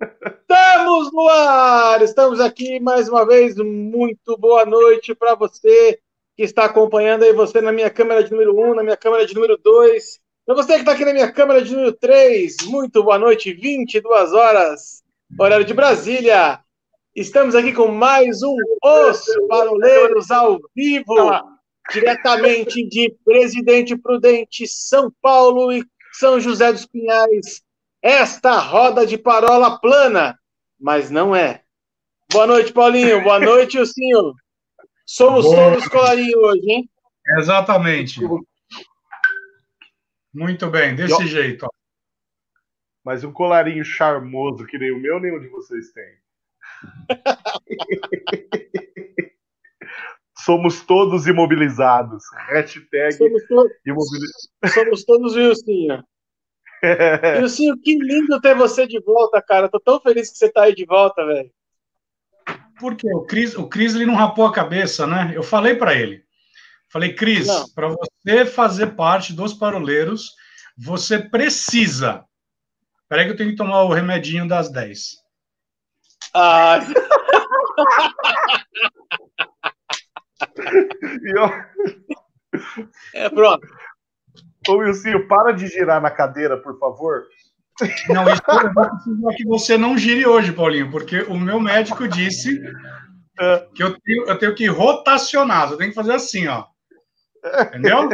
Estamos 0.00 1.12
no 1.12 1.28
ar! 1.28 2.00
Estamos 2.00 2.40
aqui 2.40 2.80
mais 2.80 3.06
uma 3.06 3.26
vez. 3.26 3.56
Muito 3.56 4.34
boa 4.38 4.64
noite 4.64 5.14
para 5.14 5.34
você 5.34 6.00
que 6.34 6.42
está 6.42 6.64
acompanhando 6.64 7.22
aí 7.22 7.34
você 7.34 7.60
na 7.60 7.70
minha 7.70 7.90
câmera 7.90 8.24
de 8.24 8.30
número 8.30 8.58
1, 8.58 8.76
na 8.76 8.82
minha 8.82 8.96
câmera 8.96 9.26
de 9.26 9.34
número 9.34 9.58
2. 9.58 10.18
Para 10.46 10.54
você 10.54 10.74
que 10.74 10.78
está 10.80 10.92
aqui 10.92 11.04
na 11.04 11.12
minha 11.12 11.30
câmera 11.30 11.60
de 11.60 11.72
número 11.72 11.92
3, 11.92 12.56
muito 12.64 13.04
boa 13.04 13.18
noite, 13.18 13.52
22 13.52 14.32
horas, 14.32 15.02
horário 15.38 15.66
de 15.66 15.74
Brasília. 15.74 16.60
Estamos 17.14 17.54
aqui 17.54 17.74
com 17.74 17.88
mais 17.88 18.42
um 18.42 18.56
Os 18.82 19.22
Paroleiros 19.48 20.30
ao 20.30 20.58
vivo, 20.74 21.42
diretamente 21.92 22.88
de 22.88 23.14
Presidente 23.22 23.94
Prudente, 23.98 24.66
São 24.66 25.12
Paulo 25.20 25.70
e 25.70 25.84
São 26.14 26.40
José 26.40 26.72
dos 26.72 26.86
Pinhais. 26.86 27.62
Esta 28.02 28.58
roda 28.58 29.06
de 29.06 29.18
parola 29.18 29.78
plana, 29.78 30.38
mas 30.78 31.10
não 31.10 31.36
é. 31.36 31.62
Boa 32.32 32.46
noite, 32.46 32.72
Paulinho. 32.72 33.22
Boa 33.22 33.38
noite, 33.38 33.76
Ilcinho. 33.76 34.32
Somos 35.04 35.44
Boa. 35.44 35.56
todos 35.56 35.86
colarinho 35.88 36.38
hoje, 36.38 36.70
hein? 36.70 36.90
Exatamente. 37.38 38.20
Muito 40.32 40.70
bem, 40.70 40.94
desse 40.94 41.26
jeito. 41.26 41.66
Ó. 41.66 41.68
Mas 43.04 43.22
um 43.24 43.32
colarinho 43.32 43.84
charmoso 43.84 44.64
que 44.66 44.78
nem 44.78 44.92
o 44.92 45.00
meu, 45.00 45.20
nenhum 45.20 45.40
de 45.40 45.48
vocês 45.48 45.92
tem. 45.92 46.14
Somos 50.38 50.82
todos 50.82 51.26
imobilizados. 51.26 52.22
Hashtag 52.48 53.12
Somos, 53.12 53.42
to 53.46 53.68
Somos 54.68 55.04
todos 55.04 55.34
Wilson. 55.34 56.02
Wilson, 57.40 57.76
que 57.82 57.98
lindo 57.98 58.40
ter 58.40 58.54
você 58.54 58.86
de 58.86 59.00
volta, 59.00 59.40
cara. 59.42 59.68
Tô 59.68 59.80
tão 59.80 60.00
feliz 60.00 60.30
que 60.30 60.38
você 60.38 60.50
tá 60.50 60.64
aí 60.64 60.74
de 60.74 60.84
volta, 60.84 61.24
velho. 61.24 61.50
Porque 62.78 63.12
o 63.12 63.22
Cris, 63.22 63.54
o 63.56 63.68
Cris 63.68 63.94
ele 63.94 64.06
não 64.06 64.14
rapou 64.14 64.46
a 64.46 64.52
cabeça, 64.52 65.06
né? 65.06 65.32
Eu 65.34 65.42
falei 65.42 65.74
para 65.74 65.94
ele. 65.94 66.24
Falei, 66.88 67.14
Cris, 67.14 67.46
para 67.74 67.88
você 67.88 68.46
fazer 68.46 68.96
parte 68.96 69.32
dos 69.32 69.54
paroleiros, 69.54 70.30
você 70.76 71.18
precisa. 71.18 72.24
Peraí 73.08 73.26
que 73.26 73.32
eu 73.32 73.36
tenho 73.36 73.50
que 73.50 73.56
tomar 73.56 73.82
o 73.82 73.92
remedinho 73.92 74.48
das 74.48 74.72
10. 74.72 75.16
Ah. 76.34 76.78
É 83.14 83.28
pronto. 83.28 83.66
Ô, 84.68 84.74
Wilson, 84.74 85.26
para 85.26 85.52
de 85.52 85.66
girar 85.68 86.00
na 86.00 86.10
cadeira, 86.10 86.56
por 86.56 86.78
favor. 86.78 87.26
Não, 88.08 88.30
isso 88.30 88.42
eu 88.46 88.72
vou 88.74 88.90
precisar 88.90 89.34
que 89.36 89.44
você 89.46 89.78
não 89.78 89.96
gire 89.96 90.26
hoje, 90.26 90.52
Paulinho, 90.52 90.90
porque 90.90 91.22
o 91.22 91.38
meu 91.38 91.58
médico 91.58 92.06
disse 92.06 92.60
é. 93.40 93.66
que 93.74 93.82
eu 93.82 93.98
tenho, 93.98 94.24
eu 94.26 94.38
tenho 94.38 94.54
que 94.54 94.66
rotacionar, 94.66 95.70
eu 95.70 95.78
tenho 95.78 95.90
que 95.90 95.96
fazer 95.96 96.12
assim, 96.12 96.46
ó. 96.46 96.64
Entendeu? 97.68 98.08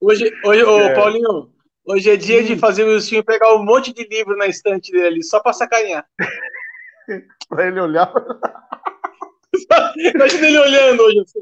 Hoje, 0.00 0.30
hoje 0.44 0.60
é. 0.60 0.64
ô, 0.64 0.94
Paulinho, 0.94 1.50
hoje 1.86 2.10
é 2.10 2.16
dia 2.16 2.44
de 2.44 2.56
fazer 2.56 2.84
o 2.84 2.88
Wilson 2.88 3.22
pegar 3.22 3.54
um 3.54 3.64
monte 3.64 3.94
de 3.94 4.06
livro 4.08 4.36
na 4.36 4.46
estante 4.46 4.92
dele 4.92 5.06
ali, 5.06 5.24
só 5.24 5.40
para 5.40 5.54
sacanear. 5.54 6.04
para 7.48 7.66
ele 7.66 7.80
olhar. 7.80 8.12
Imagina 10.14 10.46
ele 10.46 10.58
olhando 10.58 11.02
hoje 11.02 11.20
assim. 11.20 11.40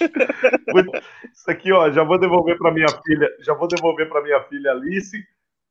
Isso 1.32 1.50
aqui, 1.50 1.72
ó, 1.72 1.90
já 1.90 2.02
vou 2.02 2.18
devolver 2.18 2.56
para 2.58 2.72
minha 2.72 2.88
filha, 2.88 3.28
já 3.40 3.54
vou 3.54 3.68
devolver 3.68 4.08
para 4.08 4.22
minha 4.22 4.42
filha 4.44 4.72
Alice 4.72 5.16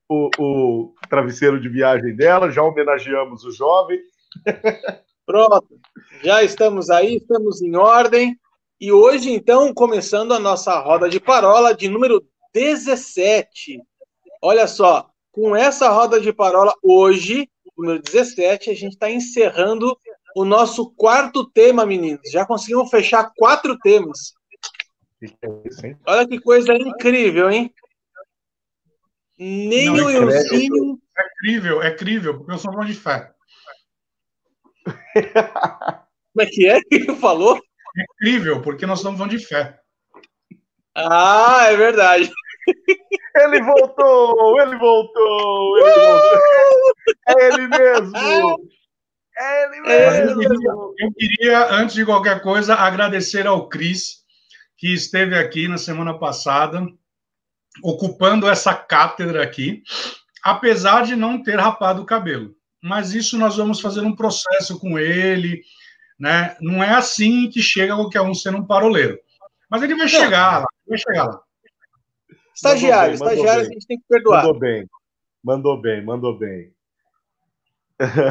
o, 0.09 0.29
o, 0.39 0.95
travesseiro 1.07 1.59
de 1.61 1.69
viagem 1.69 2.15
dela, 2.15 2.51
já 2.51 2.63
homenageamos 2.63 3.43
o 3.43 3.51
jovem. 3.51 3.99
Pronto, 5.25 5.79
já 6.23 6.43
estamos 6.43 6.89
aí, 6.89 7.17
estamos 7.17 7.61
em 7.61 7.75
ordem. 7.75 8.35
E 8.81 8.91
hoje, 8.91 9.31
então, 9.31 9.73
começando 9.73 10.33
a 10.33 10.39
nossa 10.39 10.79
roda 10.79 11.09
de 11.09 11.19
parola 11.19 11.75
de 11.75 11.87
número 11.87 12.25
17. 12.53 13.79
Olha 14.41 14.65
só, 14.67 15.09
com 15.31 15.55
essa 15.55 15.89
roda 15.89 16.19
de 16.19 16.33
parola, 16.33 16.73
hoje, 16.81 17.47
número 17.77 18.01
17, 18.01 18.71
a 18.71 18.73
gente 18.73 18.93
está 18.93 19.11
encerrando 19.11 19.95
o 20.35 20.45
nosso 20.45 20.91
quarto 20.91 21.49
tema, 21.49 21.85
meninos. 21.85 22.29
Já 22.31 22.45
conseguimos 22.45 22.89
fechar 22.89 23.31
quatro 23.35 23.77
temas. 23.79 24.33
Olha 26.05 26.27
que 26.27 26.39
coisa 26.39 26.73
incrível, 26.73 27.49
hein? 27.49 27.73
Nem 29.37 29.87
Não, 29.87 30.05
o 30.05 30.09
Euzinho. 30.09 30.99
É 31.17 31.21
incrível, 31.27 31.81
é 31.81 31.89
incrível, 31.89 32.37
porque 32.37 32.51
eu 32.51 32.57
sou 32.57 32.71
bom 32.71 32.85
de 32.85 32.93
fé. 32.93 33.31
Como 36.33 36.41
é 36.41 36.45
que 36.45 36.67
é 36.67 36.79
que 36.81 37.15
falou? 37.15 37.57
É 37.57 38.03
incrível, 38.03 38.61
porque 38.61 38.85
nós 38.85 38.99
estamos 38.99 39.17
falando 39.17 39.37
de 39.37 39.45
fé. 39.45 39.79
Ah, 40.95 41.67
é 41.69 41.75
verdade. 41.75 42.31
Ele 43.35 43.61
voltou, 43.63 44.61
ele 44.61 44.77
voltou, 44.77 45.77
ele 45.77 45.89
voltou. 45.89 46.39
É 47.27 47.47
ele 47.47 47.67
mesmo. 47.67 48.69
É 49.39 49.63
ele 49.63 49.81
mesmo. 49.81 50.31
Eu 50.31 50.37
queria, 50.37 50.71
eu 50.99 51.13
queria, 51.13 51.71
antes 51.71 51.95
de 51.95 52.05
qualquer 52.05 52.41
coisa, 52.41 52.75
agradecer 52.75 53.47
ao 53.47 53.69
Cris, 53.69 54.19
que 54.77 54.93
esteve 54.93 55.37
aqui 55.37 55.67
na 55.67 55.77
semana 55.77 56.17
passada, 56.17 56.85
ocupando 57.81 58.49
essa 58.49 58.73
cátedra 58.73 59.41
aqui, 59.41 59.81
apesar 60.43 61.05
de 61.05 61.15
não 61.15 61.41
ter 61.41 61.57
rapado 61.57 62.01
o 62.01 62.05
cabelo. 62.05 62.53
Mas 62.83 63.13
isso 63.13 63.37
nós 63.37 63.55
vamos 63.55 63.79
fazer 63.79 64.01
um 64.01 64.15
processo 64.15 64.77
com 64.77 64.99
ele, 64.99 65.61
né? 66.19 66.57
Não 66.59 66.83
é 66.83 66.91
assim 66.91 67.49
que 67.49 67.61
chega 67.61 67.95
qualquer 67.95 68.21
um 68.21 68.33
sendo 68.33 68.57
um 68.57 68.67
paroleiro. 68.67 69.17
Mas 69.69 69.83
ele 69.83 69.95
vai 69.95 70.07
chegar 70.09 70.61
lá, 70.61 70.65
vai 70.85 70.97
chegar 70.97 71.23
lá. 71.25 71.41
Estagiário, 72.53 73.13
estagiário 73.13 73.61
a 73.61 73.65
gente 73.65 73.87
tem 73.87 73.97
que 73.97 74.05
perdoar. 74.09 74.43
Mandou 74.43 74.59
bem, 74.59 74.85
mandou 75.41 75.81
bem, 75.81 76.03
mandou 76.03 76.37
bem. 76.37 76.73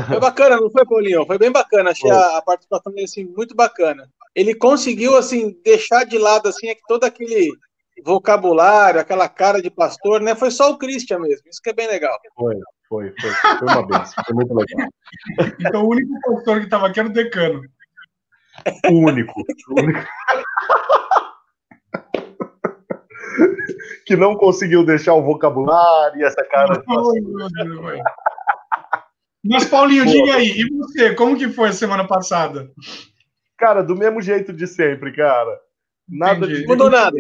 Foi 0.09 0.19
bacana, 0.19 0.57
não 0.57 0.71
foi, 0.71 0.87
Paulinho? 0.87 1.27
Foi 1.27 1.39
bem 1.39 1.53
bacana. 1.53 1.91
Achei 1.91 2.11
a, 2.11 2.39
a, 2.39 2.43
participação 2.43 2.91
dele 2.93 3.05
assim, 3.05 3.25
muito 3.25 3.55
bacana. 3.55 4.09
Ele 4.35 4.55
conseguiu 4.55 5.17
assim 5.17 5.55
deixar 5.63 6.05
de 6.05 6.17
lado 6.17 6.49
assim 6.49 6.75
todo 6.87 7.05
aquele 7.05 7.53
vocabulário, 8.05 9.01
aquela 9.01 9.29
cara 9.29 9.61
de 9.61 9.71
pastor, 9.71 10.21
né? 10.21 10.35
Foi 10.35 10.51
só 10.51 10.71
o 10.71 10.79
Christian 10.79 11.19
mesmo. 11.19 11.49
Isso 11.49 11.61
que 11.63 11.71
é 11.71 11.75
bem 11.75 11.87
legal. 11.87 12.17
Foi, 12.35 12.55
foi, 12.89 13.13
foi. 13.21 13.31
Foi 13.31 13.69
uma 13.69 13.87
benção. 13.87 14.25
Foi 14.25 14.35
muito 14.35 14.55
legal. 14.55 14.89
Então 15.61 15.85
o 15.85 15.91
único 15.91 16.13
pastor 16.23 16.59
que 16.61 16.65
estava 16.65 16.87
aqui 16.87 17.01
era 17.01 17.09
o 17.09 17.13
decano. 17.13 17.61
O 18.91 19.07
único. 19.07 19.33
O 19.69 19.81
único. 19.81 20.01
que 24.07 24.17
não 24.17 24.35
conseguiu 24.35 24.85
deixar 24.85 25.13
o 25.15 25.23
vocabulário 25.23 26.21
e 26.21 26.25
essa 26.25 26.43
cara. 26.45 26.83
Não, 26.87 27.13
mas, 29.49 29.65
Paulinho, 29.65 30.05
Pô. 30.05 30.11
diga 30.11 30.35
aí, 30.35 30.61
e 30.61 30.69
você, 30.77 31.15
como 31.15 31.37
que 31.37 31.49
foi 31.49 31.71
a 31.71 31.73
semana 31.73 32.07
passada? 32.07 32.71
Cara, 33.57 33.83
do 33.83 33.97
mesmo 33.97 34.21
jeito 34.21 34.53
de 34.53 34.67
sempre, 34.67 35.13
cara. 35.13 35.61
Nada 36.09 36.47
Entendi. 36.47 36.63
de. 36.63 36.67
Mudou 36.67 36.91
nada. 36.91 37.17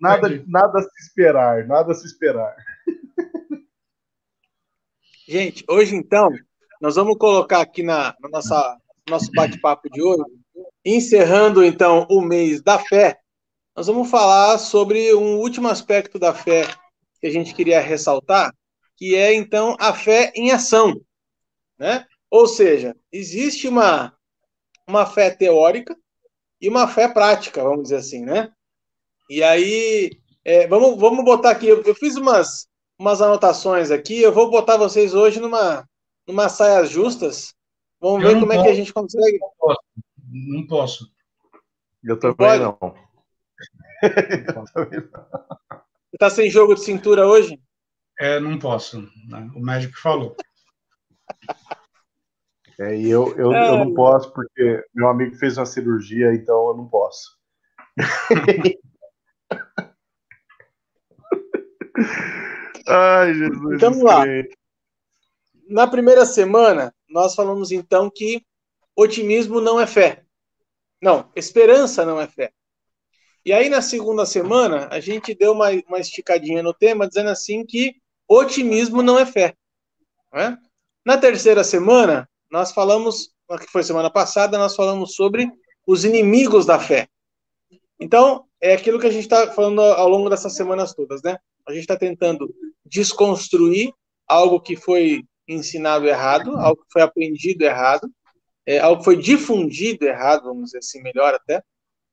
Nada, 0.00 0.44
nada 0.48 0.78
a 0.80 0.82
se 0.82 1.02
esperar, 1.02 1.66
nada 1.66 1.92
a 1.92 1.94
se 1.94 2.06
esperar. 2.06 2.54
Gente, 5.28 5.64
hoje 5.68 5.94
então, 5.94 6.28
nós 6.80 6.96
vamos 6.96 7.16
colocar 7.16 7.60
aqui 7.60 7.82
na, 7.82 8.14
na 8.20 8.28
nossa 8.28 8.76
nosso 9.08 9.30
bate-papo 9.32 9.88
de 9.90 10.02
hoje, 10.02 10.22
encerrando 10.84 11.64
então 11.64 12.06
o 12.10 12.20
mês 12.20 12.62
da 12.62 12.78
fé, 12.78 13.18
nós 13.76 13.86
vamos 13.86 14.10
falar 14.10 14.58
sobre 14.58 15.14
um 15.14 15.38
último 15.38 15.68
aspecto 15.68 16.18
da 16.18 16.34
fé 16.34 16.66
que 17.20 17.26
a 17.26 17.30
gente 17.30 17.54
queria 17.54 17.80
ressaltar, 17.80 18.52
que 18.96 19.14
é 19.14 19.34
então 19.34 19.76
a 19.80 19.92
fé 19.92 20.32
em 20.36 20.50
ação 20.50 21.00
né? 21.82 22.06
Ou 22.30 22.46
seja, 22.46 22.96
existe 23.10 23.66
uma, 23.66 24.16
uma 24.86 25.04
fé 25.04 25.30
teórica 25.30 25.96
e 26.60 26.68
uma 26.68 26.86
fé 26.86 27.08
prática, 27.08 27.64
vamos 27.64 27.82
dizer 27.82 27.96
assim, 27.96 28.24
né? 28.24 28.52
E 29.28 29.42
aí, 29.42 30.12
é, 30.44 30.68
vamos, 30.68 30.96
vamos 30.96 31.24
botar 31.24 31.50
aqui, 31.50 31.66
eu, 31.66 31.82
eu, 31.82 31.94
fiz 31.96 32.14
umas, 32.14 32.68
umas 32.96 33.20
anotações 33.20 33.90
aqui, 33.90 34.22
eu 34.22 34.32
vou 34.32 34.48
botar 34.48 34.76
vocês 34.76 35.12
hoje 35.12 35.40
numa, 35.40 35.84
numa 36.24 36.48
saias 36.48 36.88
justas, 36.88 37.52
vamos 38.00 38.22
eu 38.22 38.28
ver 38.28 38.34
como 38.34 38.46
posso, 38.46 38.60
é 38.60 38.62
que 38.62 38.70
a 38.70 38.74
gente 38.74 38.92
consegue. 38.92 39.38
Não 39.40 39.50
posso. 39.58 39.80
Não 40.30 40.66
posso. 40.68 41.12
Eu 42.04 42.16
também 42.16 42.60
não. 42.60 42.78
não. 42.80 42.94
Você 46.10 46.18
tá 46.18 46.30
sem 46.30 46.48
jogo 46.48 46.76
de 46.76 46.84
cintura 46.84 47.26
hoje? 47.26 47.60
É, 48.20 48.38
não 48.38 48.56
posso. 48.56 49.00
Né? 49.28 49.50
O 49.56 49.60
médico 49.60 49.98
falou. 50.00 50.36
É, 52.78 52.96
e 52.96 53.10
eu, 53.10 53.36
eu, 53.36 53.52
é. 53.52 53.68
eu 53.68 53.78
não 53.78 53.94
posso 53.94 54.32
porque 54.32 54.84
meu 54.94 55.08
amigo 55.08 55.36
fez 55.36 55.56
uma 55.56 55.66
cirurgia, 55.66 56.34
então 56.34 56.68
eu 56.68 56.76
não 56.76 56.88
posso. 56.88 57.38
Ai, 62.88 63.34
Jesus. 63.34 63.74
Então 63.74 63.92
vamos 63.92 64.04
lá. 64.04 64.24
Na 65.68 65.86
primeira 65.86 66.26
semana, 66.26 66.94
nós 67.08 67.34
falamos 67.34 67.70
então 67.70 68.10
que 68.10 68.44
otimismo 68.96 69.60
não 69.60 69.78
é 69.80 69.86
fé. 69.86 70.24
Não, 71.00 71.30
esperança 71.34 72.04
não 72.04 72.20
é 72.20 72.26
fé. 72.26 72.52
E 73.44 73.52
aí, 73.52 73.68
na 73.68 73.82
segunda 73.82 74.24
semana, 74.24 74.88
a 74.90 75.00
gente 75.00 75.34
deu 75.34 75.52
uma, 75.52 75.70
uma 75.88 75.98
esticadinha 75.98 76.62
no 76.62 76.72
tema, 76.72 77.08
dizendo 77.08 77.30
assim 77.30 77.64
que 77.66 77.96
otimismo 78.28 79.02
não 79.02 79.18
é 79.18 79.26
fé. 79.26 79.56
Não 80.32 80.40
é? 80.40 80.58
Na 81.04 81.18
terceira 81.18 81.64
semana, 81.64 82.28
nós 82.50 82.70
falamos, 82.72 83.30
que 83.60 83.66
foi 83.70 83.82
semana 83.82 84.10
passada, 84.10 84.58
nós 84.58 84.76
falamos 84.76 85.14
sobre 85.14 85.50
os 85.86 86.04
inimigos 86.04 86.64
da 86.64 86.78
fé. 86.78 87.08
Então, 87.98 88.44
é 88.60 88.74
aquilo 88.74 89.00
que 89.00 89.06
a 89.06 89.10
gente 89.10 89.24
está 89.24 89.50
falando 89.52 89.80
ao 89.80 90.08
longo 90.08 90.30
dessas 90.30 90.54
semanas 90.54 90.94
todas, 90.94 91.22
né? 91.22 91.36
A 91.66 91.72
gente 91.72 91.82
está 91.82 91.96
tentando 91.96 92.54
desconstruir 92.84 93.92
algo 94.28 94.60
que 94.60 94.76
foi 94.76 95.24
ensinado 95.48 96.06
errado, 96.06 96.56
algo 96.56 96.82
que 96.82 96.92
foi 96.92 97.02
aprendido 97.02 97.62
errado, 97.62 98.08
é, 98.64 98.78
algo 98.78 98.98
que 98.98 99.04
foi 99.04 99.16
difundido 99.16 100.04
errado, 100.04 100.44
vamos 100.44 100.66
dizer 100.66 100.78
assim, 100.78 101.02
melhor 101.02 101.34
até, 101.34 101.62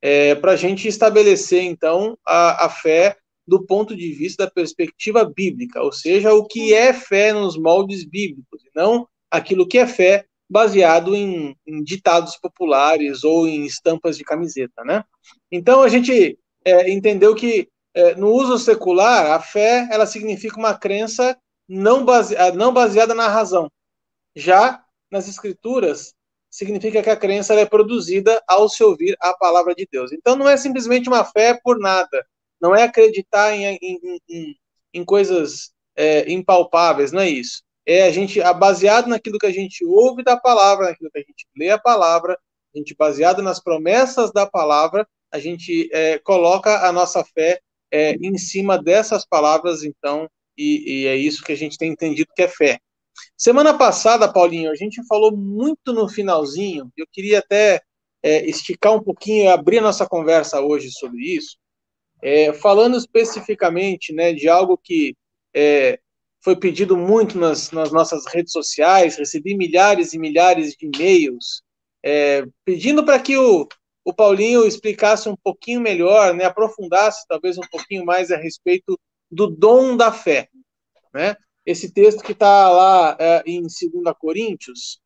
é, 0.01 0.33
para 0.35 0.53
a 0.53 0.55
gente 0.55 0.87
estabelecer, 0.87 1.63
então, 1.63 2.17
a, 2.25 2.65
a 2.65 2.69
fé 2.69 3.17
do 3.49 3.65
ponto 3.65 3.95
de 3.95 4.13
vista 4.13 4.45
da 4.45 4.51
perspectiva 4.51 5.25
bíblica, 5.25 5.81
ou 5.81 5.91
seja, 5.91 6.33
o 6.33 6.45
que 6.45 6.73
é 6.73 6.93
fé 6.93 7.33
nos 7.33 7.57
moldes 7.57 8.05
bíblicos, 8.05 8.63
e 8.63 8.69
não 8.75 9.07
aquilo 9.29 9.67
que 9.67 9.77
é 9.77 9.87
fé 9.87 10.25
baseado 10.49 11.15
em, 11.15 11.55
em 11.67 11.83
ditados 11.83 12.37
populares 12.37 13.23
ou 13.23 13.47
em 13.47 13.65
estampas 13.65 14.17
de 14.17 14.23
camiseta, 14.23 14.83
né? 14.83 15.03
Então 15.51 15.81
a 15.81 15.89
gente 15.89 16.37
é, 16.63 16.91
entendeu 16.91 17.35
que 17.35 17.67
é, 17.93 18.15
no 18.15 18.29
uso 18.29 18.57
secular 18.57 19.31
a 19.31 19.39
fé 19.39 19.87
ela 19.91 20.05
significa 20.05 20.57
uma 20.57 20.77
crença 20.77 21.37
não, 21.67 22.05
base, 22.05 22.35
não 22.55 22.73
baseada 22.73 23.13
na 23.13 23.27
razão. 23.27 23.69
Já 24.35 24.83
nas 25.11 25.27
escrituras 25.27 26.13
significa 26.49 27.01
que 27.03 27.09
a 27.09 27.17
crença 27.17 27.53
é 27.53 27.65
produzida 27.65 28.41
ao 28.47 28.67
se 28.67 28.83
ouvir 28.83 29.15
a 29.19 29.33
palavra 29.33 29.75
de 29.75 29.87
Deus. 29.91 30.11
Então 30.11 30.35
não 30.35 30.49
é 30.49 30.57
simplesmente 30.57 31.07
uma 31.07 31.23
fé 31.23 31.59
por 31.63 31.79
nada, 31.79 32.25
não 32.61 32.75
é 32.75 32.83
acreditar 32.83 33.55
em, 33.55 33.65
em, 33.81 34.19
em, 34.29 34.55
em 34.93 35.05
coisas 35.05 35.71
é, 35.95 36.31
impalpáveis, 36.31 37.11
não 37.11 37.21
é 37.21 37.29
isso. 37.29 37.61
É 37.85 38.03
a 38.03 38.11
gente, 38.11 38.39
baseado 38.57 39.07
naquilo 39.07 39.39
que 39.39 39.45
a 39.45 39.51
gente 39.51 39.83
ouve 39.85 40.23
da 40.23 40.37
palavra, 40.37 40.87
naquilo 40.89 41.09
que 41.11 41.19
a 41.19 41.23
gente 41.23 41.47
lê 41.57 41.69
a 41.69 41.79
palavra, 41.79 42.37
a 42.73 42.77
gente 42.77 42.95
baseado 42.95 43.41
nas 43.41 43.59
promessas 43.59 44.31
da 44.31 44.45
palavra, 44.45 45.07
a 45.31 45.39
gente 45.39 45.89
é, 45.91 46.19
coloca 46.19 46.87
a 46.87 46.91
nossa 46.91 47.23
fé 47.23 47.59
é, 47.91 48.13
em 48.13 48.37
cima 48.37 48.81
dessas 48.81 49.25
palavras, 49.25 49.83
então, 49.83 50.29
e, 50.57 51.03
e 51.03 51.07
é 51.07 51.15
isso 51.15 51.43
que 51.43 51.51
a 51.51 51.57
gente 51.57 51.77
tem 51.77 51.91
entendido 51.91 52.31
que 52.35 52.43
é 52.43 52.47
fé. 52.47 52.79
Semana 53.37 53.77
passada, 53.77 54.31
Paulinho, 54.31 54.71
a 54.71 54.75
gente 54.75 55.05
falou 55.07 55.35
muito 55.35 55.91
no 55.91 56.07
finalzinho, 56.07 56.91
eu 56.95 57.05
queria 57.11 57.39
até 57.39 57.81
é, 58.23 58.45
esticar 58.47 58.93
um 58.93 59.01
pouquinho 59.01 59.45
e 59.45 59.47
abrir 59.47 59.79
a 59.79 59.83
nossa 59.83 60.07
conversa 60.07 60.61
hoje 60.61 60.91
sobre 60.91 61.21
isso, 61.23 61.57
é, 62.21 62.53
falando 62.53 62.97
especificamente 62.97 64.13
né, 64.13 64.33
de 64.33 64.47
algo 64.49 64.77
que 64.77 65.15
é, 65.53 65.99
foi 66.43 66.55
pedido 66.55 66.95
muito 66.95 67.37
nas, 67.37 67.71
nas, 67.71 67.91
nossas 67.91 68.25
redes 68.27 68.51
sociais, 68.51 69.17
recebi 69.17 69.55
milhares 69.55 70.13
e 70.13 70.19
milhares 70.19 70.75
de 70.75 70.85
e-mails 70.85 71.61
é, 72.03 72.45
pedindo 72.63 73.03
para 73.03 73.19
que 73.19 73.37
o, 73.37 73.67
o 74.05 74.13
Paulinho 74.13 74.65
explicasse 74.65 75.27
um 75.27 75.35
pouquinho 75.35 75.81
melhor, 75.81 76.33
né, 76.33 76.45
aprofundasse 76.45 77.25
talvez 77.27 77.57
um 77.57 77.67
pouquinho 77.69 78.05
mais 78.05 78.31
a 78.31 78.37
respeito 78.37 78.97
do 79.29 79.47
dom 79.47 79.95
da 79.95 80.11
fé. 80.11 80.49
Né? 81.13 81.35
Esse 81.65 81.93
texto 81.93 82.23
que 82.23 82.31
está 82.31 82.69
lá 82.69 83.17
é, 83.19 83.43
em 83.45 83.61
2 83.61 83.71
Coríntios. 84.17 84.99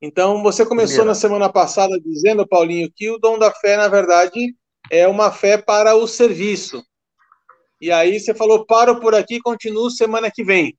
Então, 0.00 0.42
você 0.42 0.66
começou 0.66 0.96
Primeiro. 0.96 1.08
na 1.10 1.14
semana 1.14 1.52
passada 1.52 2.00
dizendo, 2.00 2.46
Paulinho, 2.46 2.90
que 2.92 3.08
o 3.08 3.18
dom 3.18 3.38
da 3.38 3.52
fé, 3.52 3.76
na 3.76 3.86
verdade, 3.86 4.52
é 4.92 5.08
uma 5.08 5.32
fé 5.32 5.56
para 5.56 5.96
o 5.96 6.06
serviço. 6.06 6.84
E 7.80 7.90
aí 7.90 8.20
você 8.20 8.34
falou, 8.34 8.66
paro 8.66 9.00
por 9.00 9.14
aqui, 9.14 9.40
continuo 9.40 9.90
semana 9.90 10.30
que 10.30 10.44
vem. 10.44 10.78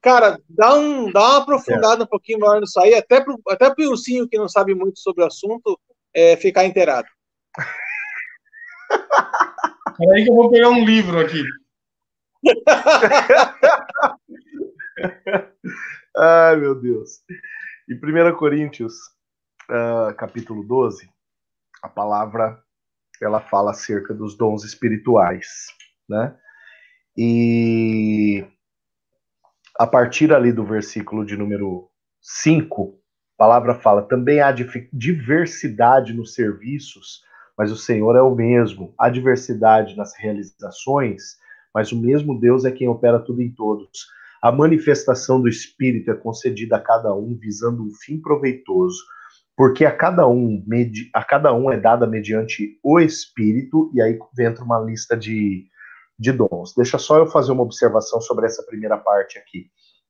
Cara, 0.00 0.40
dá, 0.48 0.74
um, 0.74 1.12
dá 1.12 1.20
uma 1.20 1.42
aprofundada 1.42 2.02
é. 2.02 2.04
um 2.04 2.08
pouquinho 2.08 2.40
maior 2.40 2.58
nisso 2.58 2.80
aí, 2.80 2.94
até 2.94 3.20
pro, 3.20 3.38
até 3.48 3.72
pro 3.72 3.90
Ursinho, 3.90 4.26
que 4.26 4.38
não 4.38 4.48
sabe 4.48 4.74
muito 4.74 4.98
sobre 4.98 5.22
o 5.22 5.26
assunto, 5.26 5.78
é, 6.14 6.38
ficar 6.38 6.64
inteirado. 6.64 7.06
Peraí 9.98 10.24
que 10.24 10.30
eu 10.30 10.34
vou 10.34 10.50
pegar 10.50 10.70
um 10.70 10.82
livro 10.82 11.20
aqui. 11.20 11.44
Ai, 16.16 16.56
meu 16.56 16.74
Deus. 16.74 17.20
Em 17.88 17.94
1 17.94 18.34
Coríntios, 18.36 18.94
uh, 19.70 20.12
capítulo 20.16 20.64
12, 20.64 21.08
a 21.82 21.90
palavra 21.90 22.60
ela 23.24 23.40
fala 23.40 23.70
acerca 23.70 24.12
dos 24.12 24.36
dons 24.36 24.64
espirituais, 24.64 25.68
né? 26.08 26.34
E 27.16 28.44
a 29.78 29.86
partir 29.86 30.32
ali 30.32 30.52
do 30.52 30.64
versículo 30.64 31.24
de 31.24 31.36
número 31.36 31.88
5, 32.20 32.98
a 33.36 33.38
palavra 33.38 33.74
fala: 33.74 34.02
também 34.02 34.40
há 34.40 34.54
diversidade 34.92 36.12
nos 36.12 36.34
serviços, 36.34 37.22
mas 37.56 37.70
o 37.70 37.76
Senhor 37.76 38.16
é 38.16 38.22
o 38.22 38.34
mesmo. 38.34 38.94
Há 38.98 39.08
diversidade 39.08 39.96
nas 39.96 40.16
realizações, 40.16 41.36
mas 41.74 41.92
o 41.92 42.00
mesmo 42.00 42.38
Deus 42.38 42.64
é 42.64 42.70
quem 42.70 42.88
opera 42.88 43.18
tudo 43.18 43.42
em 43.42 43.52
todos. 43.52 44.06
A 44.42 44.50
manifestação 44.50 45.40
do 45.40 45.48
Espírito 45.48 46.10
é 46.10 46.14
concedida 46.14 46.76
a 46.76 46.80
cada 46.80 47.14
um 47.14 47.36
visando 47.36 47.82
um 47.82 47.92
fim 47.94 48.20
proveitoso 48.20 49.02
porque 49.56 49.84
a 49.84 49.94
cada 49.94 50.26
um 50.26 50.64
a 51.14 51.24
cada 51.24 51.54
um 51.54 51.70
é 51.70 51.78
dada 51.78 52.06
mediante 52.06 52.78
o 52.82 52.98
Espírito 52.98 53.90
e 53.94 54.00
aí 54.00 54.18
entra 54.40 54.64
uma 54.64 54.80
lista 54.80 55.16
de, 55.16 55.66
de 56.18 56.32
dons. 56.32 56.74
Deixa 56.76 56.98
só 56.98 57.18
eu 57.18 57.26
fazer 57.26 57.52
uma 57.52 57.62
observação 57.62 58.20
sobre 58.20 58.46
essa 58.46 58.62
primeira 58.64 58.96
parte 58.96 59.38
aqui. 59.38 59.66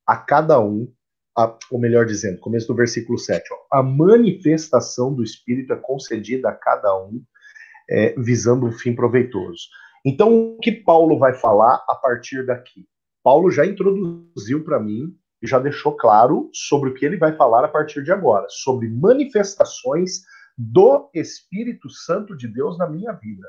A 0.06 0.16
cada 0.16 0.60
um, 0.60 0.92
a, 1.36 1.56
ou 1.70 1.80
melhor 1.80 2.06
dizendo, 2.06 2.38
começo 2.40 2.68
do 2.68 2.74
versículo 2.74 3.18
7, 3.18 3.42
ó, 3.52 3.78
a 3.78 3.82
manifestação 3.82 5.12
do 5.12 5.22
Espírito 5.22 5.72
é 5.72 5.76
concedida 5.76 6.48
a 6.48 6.54
cada 6.54 6.96
um 6.98 7.22
é, 7.90 8.14
visando 8.18 8.66
um 8.66 8.72
fim 8.72 8.94
proveitoso. 8.94 9.68
Então, 10.04 10.54
o 10.54 10.58
que 10.58 10.72
Paulo 10.72 11.18
vai 11.18 11.34
falar 11.34 11.84
a 11.88 11.94
partir 11.94 12.44
daqui? 12.44 12.86
Paulo 13.22 13.50
já 13.50 13.64
introduziu 13.64 14.64
para 14.64 14.80
mim 14.80 15.16
já 15.46 15.58
deixou 15.58 15.96
claro 15.96 16.50
sobre 16.52 16.90
o 16.90 16.94
que 16.94 17.04
ele 17.04 17.16
vai 17.16 17.34
falar 17.36 17.64
a 17.64 17.68
partir 17.68 18.02
de 18.02 18.12
agora, 18.12 18.46
sobre 18.48 18.88
manifestações 18.88 20.22
do 20.56 21.10
Espírito 21.14 21.90
Santo 21.90 22.36
de 22.36 22.46
Deus 22.46 22.78
na 22.78 22.88
minha 22.88 23.12
vida. 23.12 23.48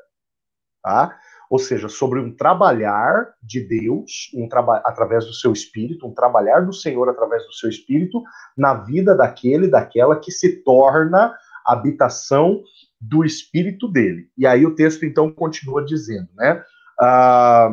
Tá? 0.81 1.17
Ou 1.49 1.59
seja, 1.59 1.87
sobre 1.87 2.19
um 2.19 2.35
trabalhar 2.35 3.33
de 3.41 3.61
Deus, 3.61 4.31
um 4.33 4.49
traba 4.49 4.77
através 4.85 5.25
do 5.25 5.33
seu 5.33 5.53
espírito, 5.53 6.07
um 6.07 6.13
trabalhar 6.13 6.61
do 6.61 6.73
Senhor 6.73 7.07
através 7.07 7.45
do 7.45 7.53
seu 7.53 7.69
espírito 7.69 8.21
na 8.57 8.73
vida 8.73 9.15
daquele, 9.15 9.67
daquela 9.67 10.19
que 10.19 10.31
se 10.31 10.63
torna 10.63 11.33
habitação 11.65 12.61
do 12.99 13.23
espírito 13.23 13.87
dele. 13.87 14.29
E 14.37 14.47
aí 14.47 14.65
o 14.65 14.75
texto 14.75 15.05
então 15.05 15.31
continua 15.31 15.85
dizendo, 15.85 16.29
né? 16.35 16.63
Ah, 16.99 17.69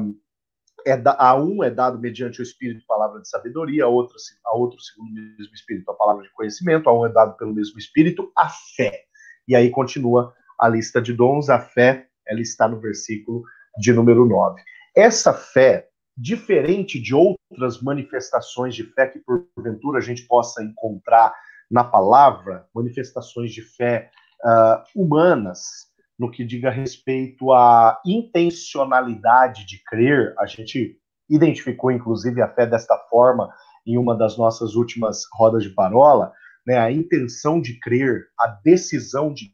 é 0.87 0.97
da, 0.97 1.17
a 1.19 1.35
um 1.37 1.63
é 1.63 1.71
dado 1.71 1.99
mediante 1.99 2.41
o 2.41 2.43
Espírito 2.43 2.85
palavra 2.87 3.21
de 3.21 3.29
sabedoria, 3.29 3.85
a 3.85 3.89
outro, 3.89 4.17
a 4.45 4.57
outro 4.57 4.81
segundo 4.81 5.11
o 5.11 5.15
mesmo 5.15 5.55
Espírito 5.55 5.91
a 5.91 5.95
palavra 5.95 6.23
de 6.23 6.33
conhecimento, 6.33 6.89
a 6.89 6.99
um 6.99 7.07
é 7.07 7.09
dado 7.09 7.37
pelo 7.37 7.55
mesmo 7.55 7.79
Espírito 7.79 8.31
a 8.37 8.49
fé. 8.49 9.05
E 9.47 9.55
aí 9.55 9.71
continua 9.71 10.35
a 10.59 10.69
lista 10.69 11.01
de 11.01 11.13
dons, 11.13 11.49
a 11.49 11.59
fé, 11.59 12.07
ela 12.27 12.41
está 12.41 12.69
no 12.69 12.81
versículo 12.81 13.43
de 13.79 13.93
número 13.93 14.25
9. 14.27 14.61
Essa 14.95 15.33
fé, 15.33 15.89
diferente 16.17 17.01
de 17.01 17.15
outras 17.15 17.81
manifestações 17.81 18.75
de 18.75 18.85
fé 18.85 19.07
que 19.07 19.21
porventura 19.21 19.99
a 19.99 20.03
gente 20.03 20.27
possa 20.27 20.63
encontrar 20.63 21.35
na 21.71 21.85
palavra, 21.85 22.67
manifestações 22.75 23.53
de 23.53 23.63
fé 23.63 24.11
uh, 24.45 25.01
humanas, 25.01 25.90
no 26.21 26.31
que 26.31 26.45
diga 26.45 26.69
respeito 26.71 27.51
à 27.51 27.99
intencionalidade 28.05 29.65
de 29.65 29.83
crer. 29.83 30.35
A 30.39 30.45
gente 30.45 30.99
identificou, 31.31 31.91
inclusive, 31.91 32.43
a 32.43 32.49
fé 32.55 32.67
desta 32.67 32.95
forma 33.09 33.51
em 33.87 33.97
uma 33.97 34.15
das 34.15 34.37
nossas 34.37 34.75
últimas 34.75 35.23
rodas 35.33 35.63
de 35.63 35.71
parola, 35.71 36.31
né? 36.67 36.77
A 36.77 36.93
intenção 36.93 37.59
de 37.59 37.81
crer, 37.81 38.27
a 38.39 38.49
decisão 38.63 39.33
de 39.33 39.47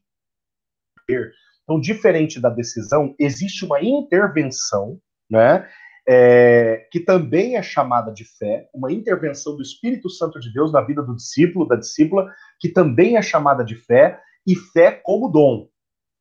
crer. 1.06 1.30
Então, 1.62 1.80
diferente 1.80 2.40
da 2.40 2.50
decisão, 2.50 3.14
existe 3.16 3.64
uma 3.64 3.80
intervenção, 3.80 4.98
né? 5.30 5.68
É, 6.08 6.88
que 6.90 6.98
também 6.98 7.56
é 7.56 7.62
chamada 7.62 8.12
de 8.12 8.24
fé, 8.24 8.68
uma 8.74 8.92
intervenção 8.92 9.56
do 9.56 9.62
Espírito 9.62 10.10
Santo 10.10 10.40
de 10.40 10.52
Deus 10.52 10.72
na 10.72 10.80
vida 10.80 11.02
do 11.02 11.14
discípulo, 11.14 11.66
da 11.66 11.76
discípula, 11.76 12.28
que 12.60 12.68
também 12.68 13.16
é 13.16 13.22
chamada 13.22 13.64
de 13.64 13.76
fé, 13.76 14.20
e 14.44 14.56
fé 14.56 14.90
como 15.04 15.28
dom 15.28 15.68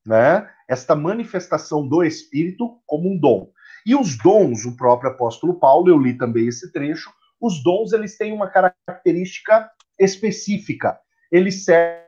né, 0.05 0.49
esta 0.67 0.95
manifestação 0.95 1.87
do 1.87 2.03
Espírito 2.03 2.79
como 2.85 3.09
um 3.09 3.17
dom. 3.17 3.49
E 3.85 3.95
os 3.95 4.17
dons, 4.17 4.65
o 4.65 4.75
próprio 4.75 5.11
apóstolo 5.11 5.59
Paulo, 5.59 5.89
eu 5.89 5.97
li 5.97 6.17
também 6.17 6.47
esse 6.47 6.71
trecho, 6.71 7.11
os 7.39 7.61
dons 7.61 7.93
eles 7.93 8.17
têm 8.17 8.33
uma 8.33 8.49
característica 8.49 9.69
específica. 9.99 10.99
Eles 11.31 11.63
servem 11.63 12.05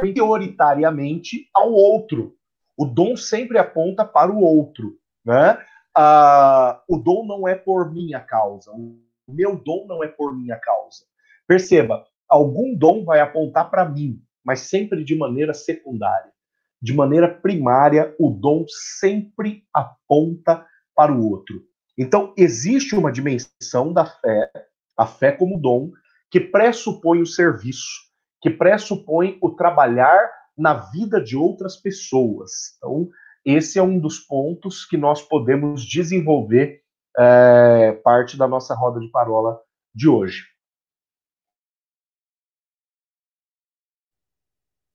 prioritariamente 0.00 1.48
ao 1.54 1.72
outro. 1.72 2.34
O 2.76 2.84
dom 2.84 3.16
sempre 3.16 3.58
aponta 3.58 4.04
para 4.04 4.30
o 4.30 4.42
outro, 4.42 4.98
né? 5.24 5.58
Ah, 5.96 6.82
o 6.86 6.98
dom 6.98 7.24
não 7.24 7.48
é 7.48 7.54
por 7.54 7.90
minha 7.90 8.20
causa. 8.20 8.70
O 8.72 9.00
meu 9.26 9.56
dom 9.56 9.86
não 9.86 10.04
é 10.04 10.08
por 10.08 10.36
minha 10.36 10.56
causa. 10.56 11.04
Perceba, 11.46 12.04
algum 12.28 12.76
dom 12.76 13.04
vai 13.04 13.20
apontar 13.20 13.70
para 13.70 13.88
mim, 13.88 14.20
mas 14.44 14.60
sempre 14.60 15.02
de 15.02 15.16
maneira 15.16 15.54
secundária. 15.54 16.30
De 16.80 16.94
maneira 16.94 17.28
primária, 17.28 18.14
o 18.18 18.30
dom 18.30 18.64
sempre 18.68 19.64
aponta 19.72 20.66
para 20.94 21.12
o 21.12 21.30
outro. 21.30 21.62
Então, 21.98 22.34
existe 22.36 22.94
uma 22.94 23.10
dimensão 23.10 23.92
da 23.92 24.04
fé, 24.04 24.50
a 24.96 25.06
fé 25.06 25.32
como 25.32 25.60
dom, 25.60 25.90
que 26.30 26.40
pressupõe 26.40 27.22
o 27.22 27.26
serviço, 27.26 28.06
que 28.42 28.50
pressupõe 28.50 29.38
o 29.40 29.50
trabalhar 29.50 30.30
na 30.56 30.74
vida 30.74 31.22
de 31.22 31.36
outras 31.36 31.76
pessoas. 31.76 32.76
Então, 32.76 33.08
esse 33.44 33.78
é 33.78 33.82
um 33.82 33.98
dos 33.98 34.18
pontos 34.18 34.84
que 34.84 34.96
nós 34.96 35.22
podemos 35.22 35.84
desenvolver 35.84 36.82
é, 37.16 37.92
parte 37.92 38.36
da 38.36 38.46
nossa 38.46 38.74
roda 38.74 39.00
de 39.00 39.08
parola 39.08 39.58
de 39.94 40.08
hoje. 40.08 40.44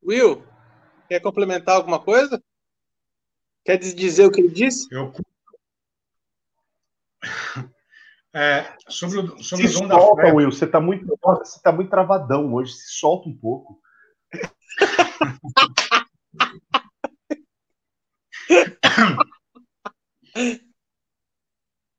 Will, 0.03 0.43
quer 1.11 1.19
complementar 1.19 1.75
alguma 1.75 1.99
coisa? 1.99 2.41
Quer 3.65 3.77
dizer 3.77 4.25
o 4.25 4.31
que 4.31 4.39
ele 4.39 4.53
disse? 4.53 4.87
Eu... 4.89 5.11
É, 8.33 8.77
sobre 8.87 9.19
o, 9.19 9.43
sobre 9.43 9.67
se 9.67 9.75
o 9.75 9.81
dom 9.81 9.89
solta, 9.89 10.21
da 10.21 10.29
fé. 10.29 10.33
Will, 10.33 10.49
você 10.49 10.63
está 10.63 10.79
muito, 10.79 11.05
você 11.21 11.61
tá 11.61 11.69
muito 11.69 11.89
travadão 11.89 12.53
hoje, 12.53 12.71
se 12.71 12.93
solta 12.97 13.27
um 13.27 13.37
pouco. 13.37 13.81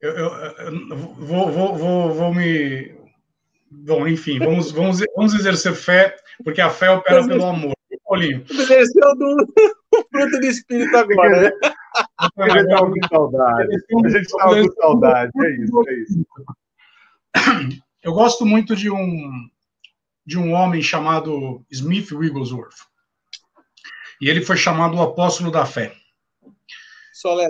eu, 0.00 0.10
eu, 0.10 0.32
eu 0.32 0.96
vou, 0.96 1.50
vou, 1.50 1.76
vou, 1.76 2.14
vou 2.14 2.34
me. 2.34 2.96
Bom, 3.70 4.08
enfim, 4.08 4.38
vamos, 4.38 4.72
vamos, 4.72 5.00
vamos 5.14 5.34
exercer 5.34 5.74
fé, 5.74 6.16
porque 6.42 6.62
a 6.62 6.70
fé 6.70 6.90
opera 6.90 7.28
pelo 7.28 7.44
amor. 7.44 7.74
Paulinho. 8.12 8.44
Exerceu 8.50 9.16
do 9.16 9.36
fruto 10.12 10.40
do 10.40 10.46
espírito 10.46 10.94
agora, 10.94 11.42
né? 11.42 11.50
A 12.36 12.48
gente 12.48 12.60
estava 12.60 12.90
com 12.90 13.08
saudade. 13.08 13.68
A 14.04 14.08
gente 14.08 14.20
estava 14.20 14.54
com 14.54 14.72
saudade. 14.72 15.32
É 15.34 15.62
isso, 15.62 15.88
é 15.88 15.94
isso. 15.94 16.26
Eu 18.02 18.12
gosto 18.12 18.44
muito 18.44 18.76
de 18.76 18.90
um, 18.90 19.48
de 20.26 20.38
um 20.38 20.52
homem 20.52 20.82
chamado 20.82 21.64
Smith 21.70 22.12
Wigglesworth. 22.12 22.76
E 24.20 24.28
ele 24.28 24.42
foi 24.42 24.58
chamado 24.58 24.96
o 24.96 25.02
apóstolo 25.02 25.50
da 25.50 25.64
fé. 25.64 25.94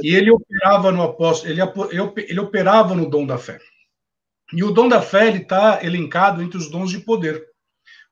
E 0.02 0.14
ele 0.14 0.30
operava 0.30 0.92
no 0.92 1.02
apóstolo, 1.02 1.52
ele, 1.52 1.60
ele 2.28 2.40
operava 2.40 2.94
no 2.94 3.10
dom 3.10 3.26
da 3.26 3.36
fé. 3.36 3.58
E 4.52 4.62
o 4.62 4.70
dom 4.70 4.88
da 4.88 5.02
fé 5.02 5.26
ele 5.28 5.38
está 5.38 5.82
elencado 5.82 6.40
entre 6.40 6.58
os 6.58 6.70
dons 6.70 6.90
de 6.90 7.00
poder. 7.00 7.51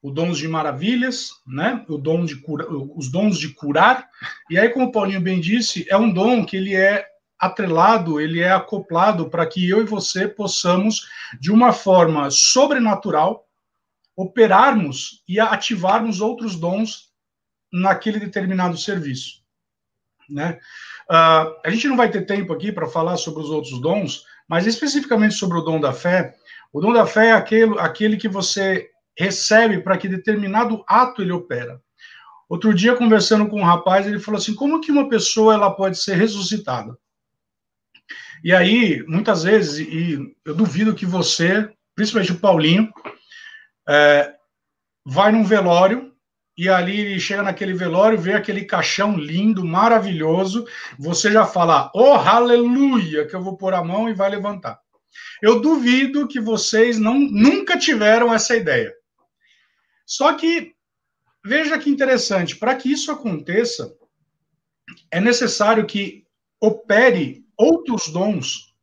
O 0.03 0.11
dons 0.11 0.39
de 0.39 0.49
maravilhas, 0.49 1.31
né? 1.47 1.85
O 1.89 1.99
dom 1.99 2.25
de 2.25 2.37
cura, 2.37 2.67
os 2.71 3.11
dons 3.11 3.39
de 3.39 3.49
curar. 3.51 4.09
E 4.49 4.59
aí, 4.59 4.69
como 4.71 4.87
o 4.87 4.93
Paulinho 4.93 5.21
bem 5.21 5.41
disse, 5.41 5.87
é 5.91 5.97
um 5.97 6.13
dom 6.13 6.45
que 6.45 6.57
ele 6.57 6.75
é 6.75 7.07
atrelado, 7.39 8.21
ele 8.21 8.41
é 8.41 8.53
acoplado 8.53 9.31
para 9.31 9.47
que 9.47 9.67
eu 9.69 9.81
e 9.81 9.87
você 9.87 10.29
possamos, 10.29 11.09
de 11.41 11.51
uma 11.51 11.73
forma 11.73 12.31
sobrenatural, 12.31 13.47
operarmos 14.15 15.23
e 15.27 15.41
ativarmos 15.41 16.21
outros 16.21 16.55
dons 16.57 17.11
naquele 17.73 18.21
determinado 18.21 18.77
serviço. 18.77 19.41
Né? 20.29 20.59
Uh, 21.11 21.57
a 21.65 21.71
gente 21.71 21.89
não 21.89 21.97
vai 21.97 22.11
ter 22.11 22.27
tempo 22.27 22.53
aqui 22.53 22.71
para 22.71 22.87
falar 22.87 23.17
sobre 23.17 23.43
os 23.43 23.49
outros 23.49 23.81
dons, 23.81 24.25
mas 24.47 24.67
especificamente 24.67 25.35
sobre 25.35 25.59
o 25.59 25.63
dom 25.63 25.81
da 25.81 25.93
fé. 25.93 26.35
O 26.73 26.81
dom 26.81 26.93
da 26.93 27.07
fé 27.07 27.29
é 27.29 27.33
aquele, 27.33 27.79
aquele 27.79 28.17
que 28.17 28.29
você 28.29 28.90
recebe 29.19 29.81
para 29.81 29.97
que 29.97 30.09
determinado 30.09 30.85
ato 30.87 31.23
ele 31.23 31.33
opera. 31.33 31.81
Outro 32.49 32.75
dia, 32.75 32.97
conversando 32.97 33.49
com 33.49 33.61
um 33.61 33.65
rapaz, 33.65 34.07
ele 34.07 34.19
falou 34.19 34.39
assim: 34.39 34.55
como 34.55 34.81
que 34.81 34.91
uma 34.91 35.09
pessoa 35.09 35.55
ela 35.55 35.71
pode 35.71 35.99
ser 35.99 36.17
ressuscitada? 36.17 36.97
E 38.43 38.53
aí, 38.53 39.05
muitas 39.07 39.45
vezes, 39.45 39.79
e 39.87 40.35
eu 40.45 40.55
duvido 40.55 40.95
que 40.95 41.05
você, 41.05 41.71
principalmente 41.95 42.33
o 42.33 42.39
Paulinho, 42.39 42.91
é, 43.89 44.35
vai 45.05 45.31
num 45.31 45.45
velório 45.45 46.11
e 46.57 46.69
ali 46.69 47.01
ele 47.01 47.21
chega 47.21 47.43
naquele 47.43 47.73
velório, 47.73 48.19
vê 48.19 48.35
aquele 48.35 48.65
caixão 48.65 49.17
lindo, 49.17 49.65
maravilhoso, 49.65 50.67
você 50.99 51.33
já 51.33 51.47
fala, 51.47 51.91
oh, 51.95 52.13
aleluia, 52.13 53.27
que 53.27 53.35
eu 53.35 53.43
vou 53.43 53.57
pôr 53.57 53.73
a 53.73 53.83
mão 53.83 54.09
e 54.09 54.15
vai 54.15 54.29
levantar. 54.29 54.79
Eu 55.41 55.61
duvido 55.61 56.29
que 56.29 56.39
vocês 56.39 56.99
não, 56.99 57.19
nunca 57.19 57.79
tiveram 57.79 58.33
essa 58.33 58.55
ideia. 58.57 58.93
Só 60.11 60.35
que, 60.35 60.75
veja 61.45 61.79
que 61.79 61.89
interessante, 61.89 62.57
para 62.57 62.75
que 62.75 62.91
isso 62.91 63.13
aconteça, 63.13 63.97
é 65.09 65.21
necessário 65.21 65.87
que 65.87 66.27
opere 66.61 67.45
outros 67.57 68.09
dons 68.09 68.75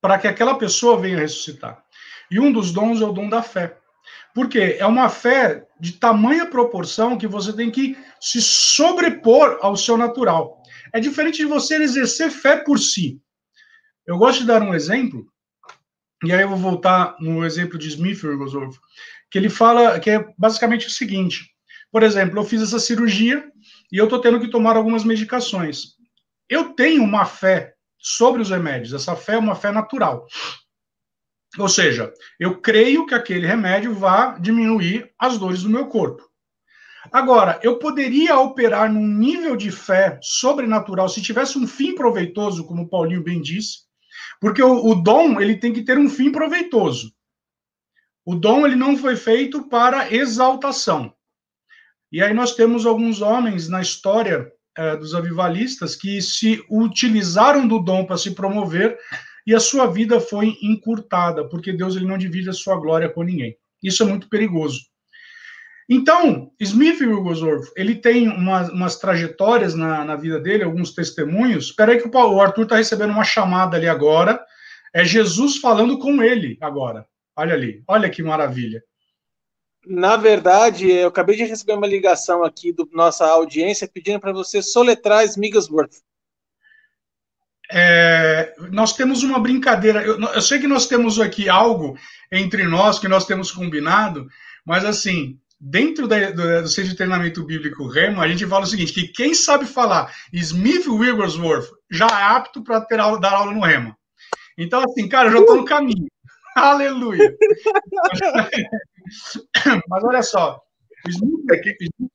para 0.00 0.18
que 0.18 0.26
aquela 0.26 0.56
pessoa 0.56 0.98
venha 0.98 1.18
ressuscitar. 1.18 1.84
E 2.30 2.40
um 2.40 2.50
dos 2.50 2.72
dons 2.72 3.02
é 3.02 3.04
o 3.04 3.12
dom 3.12 3.28
da 3.28 3.42
fé. 3.42 3.78
Porque 4.34 4.78
é 4.78 4.86
uma 4.86 5.10
fé 5.10 5.66
de 5.78 5.92
tamanha 5.92 6.46
proporção 6.46 7.18
que 7.18 7.26
você 7.26 7.52
tem 7.52 7.70
que 7.70 7.94
se 8.18 8.40
sobrepor 8.40 9.58
ao 9.60 9.76
seu 9.76 9.98
natural. 9.98 10.62
É 10.90 10.98
diferente 10.98 11.36
de 11.36 11.44
você 11.44 11.76
exercer 11.82 12.30
fé 12.30 12.56
por 12.56 12.78
si. 12.78 13.20
Eu 14.06 14.16
gosto 14.16 14.40
de 14.40 14.46
dar 14.46 14.62
um 14.62 14.74
exemplo, 14.74 15.30
e 16.24 16.32
aí 16.32 16.40
eu 16.40 16.48
vou 16.48 16.58
voltar 16.58 17.14
no 17.20 17.44
exemplo 17.44 17.78
de 17.78 17.88
Smith 17.88 18.22
Wigglesworth, 18.24 18.78
que 19.36 19.38
ele 19.38 19.50
fala 19.50 20.00
que 20.00 20.08
é 20.08 20.24
basicamente 20.38 20.86
o 20.86 20.90
seguinte: 20.90 21.50
por 21.92 22.02
exemplo, 22.02 22.38
eu 22.38 22.44
fiz 22.44 22.62
essa 22.62 22.78
cirurgia 22.78 23.44
e 23.92 23.98
eu 23.98 24.04
estou 24.04 24.18
tendo 24.18 24.40
que 24.40 24.48
tomar 24.48 24.76
algumas 24.76 25.04
medicações. 25.04 25.94
Eu 26.48 26.72
tenho 26.72 27.02
uma 27.02 27.26
fé 27.26 27.74
sobre 27.98 28.40
os 28.40 28.48
remédios, 28.48 28.94
essa 28.94 29.14
fé 29.14 29.34
é 29.34 29.38
uma 29.38 29.54
fé 29.54 29.70
natural. 29.70 30.26
Ou 31.58 31.68
seja, 31.68 32.14
eu 32.40 32.62
creio 32.62 33.04
que 33.04 33.14
aquele 33.14 33.46
remédio 33.46 33.92
vá 33.92 34.38
diminuir 34.38 35.10
as 35.18 35.36
dores 35.36 35.62
do 35.62 35.68
meu 35.68 35.86
corpo. 35.86 36.22
Agora, 37.12 37.60
eu 37.62 37.78
poderia 37.78 38.38
operar 38.38 38.90
num 38.90 39.06
nível 39.06 39.54
de 39.54 39.70
fé 39.70 40.18
sobrenatural 40.22 41.10
se 41.10 41.20
tivesse 41.20 41.58
um 41.58 41.66
fim 41.66 41.94
proveitoso, 41.94 42.64
como 42.64 42.84
o 42.84 42.88
Paulinho 42.88 43.22
bem 43.22 43.42
disse, 43.42 43.80
porque 44.40 44.62
o, 44.62 44.86
o 44.86 44.94
dom 44.94 45.40
ele 45.40 45.56
tem 45.56 45.74
que 45.74 45.84
ter 45.84 45.98
um 45.98 46.08
fim 46.08 46.32
proveitoso. 46.32 47.15
O 48.26 48.34
dom 48.34 48.66
ele 48.66 48.74
não 48.74 48.96
foi 48.96 49.14
feito 49.14 49.68
para 49.68 50.12
exaltação. 50.12 51.14
E 52.10 52.20
aí 52.20 52.34
nós 52.34 52.56
temos 52.56 52.84
alguns 52.84 53.22
homens 53.22 53.68
na 53.68 53.80
história 53.80 54.50
eh, 54.76 54.96
dos 54.96 55.14
avivalistas 55.14 55.94
que 55.94 56.20
se 56.20 56.60
utilizaram 56.68 57.68
do 57.68 57.78
dom 57.78 58.04
para 58.04 58.18
se 58.18 58.32
promover 58.32 58.98
e 59.46 59.54
a 59.54 59.60
sua 59.60 59.86
vida 59.86 60.20
foi 60.20 60.58
encurtada, 60.60 61.48
porque 61.48 61.72
Deus 61.72 61.94
ele 61.94 62.04
não 62.04 62.18
divide 62.18 62.50
a 62.50 62.52
sua 62.52 62.74
glória 62.74 63.08
com 63.08 63.22
ninguém. 63.22 63.56
Isso 63.80 64.02
é 64.02 64.06
muito 64.06 64.28
perigoso. 64.28 64.80
Então, 65.88 66.50
Smith 66.58 67.00
Wigglesworth, 67.00 67.70
ele 67.76 67.94
tem 67.94 68.28
umas, 68.28 68.68
umas 68.70 68.98
trajetórias 68.98 69.72
na, 69.72 70.04
na, 70.04 70.16
vida 70.16 70.40
dele, 70.40 70.64
alguns 70.64 70.92
testemunhos. 70.92 71.66
Espera 71.66 71.92
aí 71.92 72.02
que 72.02 72.08
o 72.08 72.40
Arthur 72.40 72.64
está 72.64 72.76
recebendo 72.76 73.10
uma 73.10 73.22
chamada 73.22 73.76
ali 73.76 73.86
agora. 73.86 74.44
É 74.92 75.04
Jesus 75.04 75.58
falando 75.58 75.96
com 76.00 76.20
ele 76.20 76.58
agora. 76.60 77.06
Olha 77.36 77.54
ali, 77.54 77.82
olha 77.86 78.08
que 78.08 78.22
maravilha. 78.22 78.82
Na 79.86 80.16
verdade, 80.16 80.90
eu 80.90 81.08
acabei 81.08 81.36
de 81.36 81.44
receber 81.44 81.74
uma 81.74 81.86
ligação 81.86 82.42
aqui 82.42 82.72
da 82.72 82.84
nossa 82.92 83.24
audiência 83.26 83.88
pedindo 83.92 84.18
para 84.18 84.32
você 84.32 84.60
soletrar 84.60 85.24
Smigglesworth. 85.24 86.02
É, 87.70 88.54
nós 88.72 88.94
temos 88.94 89.22
uma 89.22 89.38
brincadeira. 89.38 90.02
Eu, 90.02 90.20
eu, 90.20 90.40
sei 90.40 90.58
que 90.58 90.66
nós 90.66 90.86
temos 90.86 91.20
aqui 91.20 91.48
algo 91.48 91.96
entre 92.32 92.64
nós 92.64 92.98
que 92.98 93.08
nós 93.08 93.26
temos 93.26 93.50
combinado, 93.50 94.28
mas 94.64 94.84
assim, 94.84 95.38
dentro 95.60 96.06
da, 96.08 96.30
do, 96.30 96.62
do 96.62 96.68
Centro 96.68 96.90
de 96.90 96.96
Treinamento 96.96 97.44
Bíblico 97.44 97.86
Remo, 97.88 98.20
a 98.20 98.28
gente 98.28 98.46
fala 98.46 98.64
o 98.64 98.68
seguinte: 98.68 98.92
que 98.92 99.08
quem 99.08 99.34
sabe 99.34 99.66
falar 99.66 100.12
Smith 100.32 100.86
Wigglesworth 100.86 101.68
já 101.90 102.06
é 102.06 102.24
apto 102.36 102.62
para 102.62 102.80
dar 103.18 103.34
aula 103.34 103.52
no 103.52 103.64
Remo. 103.64 103.96
Então, 104.58 104.82
assim, 104.82 105.08
cara, 105.08 105.28
eu 105.28 105.32
já 105.32 105.38
estou 105.40 105.56
no 105.56 105.64
caminho. 105.64 106.06
Aleluia! 106.56 107.36
mas 109.88 110.04
olha 110.04 110.22
só. 110.22 110.60
É 111.52 111.60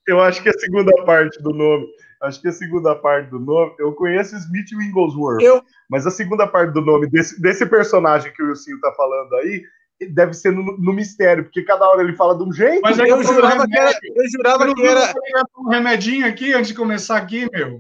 eu 0.08 0.20
acho 0.20 0.44
que 0.44 0.50
a 0.50 0.54
segunda 0.54 0.92
parte 1.06 1.42
do 1.42 1.54
nome 1.54 1.88
Acho 2.22 2.40
que 2.40 2.48
a 2.48 2.52
segunda 2.52 2.96
parte 2.96 3.32
do 3.32 3.40
nome. 3.40 3.74
Eu 3.80 3.94
conheço 3.94 4.36
Smith 4.36 4.72
Wigglesworth, 4.74 5.42
eu... 5.42 5.62
mas 5.90 6.06
a 6.06 6.12
segunda 6.12 6.46
parte 6.46 6.72
do 6.72 6.82
nome 6.82 7.10
desse, 7.10 7.42
desse 7.42 7.66
personagem 7.66 8.32
que 8.32 8.44
o 8.44 8.48
Wilson 8.48 8.80
tá 8.80 8.94
falando 8.96 9.36
aí 9.38 9.64
deve 10.12 10.34
ser 10.34 10.52
no, 10.52 10.78
no, 10.78 10.94
mistério, 10.94 11.44
porque 11.44 11.64
cada 11.64 11.88
hora 11.88 12.02
ele 12.02 12.16
fala 12.16 12.36
de 12.36 12.44
um 12.44 12.52
jeito. 12.52 12.82
Mas 12.82 12.98
eu, 12.98 13.24
jurava 13.24 13.68
que 13.68 13.78
era. 13.78 13.92
Eu 13.92 14.30
jurava 14.30 14.74
que 14.74 14.84
era. 14.84 15.14
um 15.58 15.70
remedinho 15.70 16.28
aqui 16.28 16.54
antes 16.54 16.70
de 16.70 16.76
começar 16.76 17.18
aqui, 17.18 17.48
meu. 17.52 17.80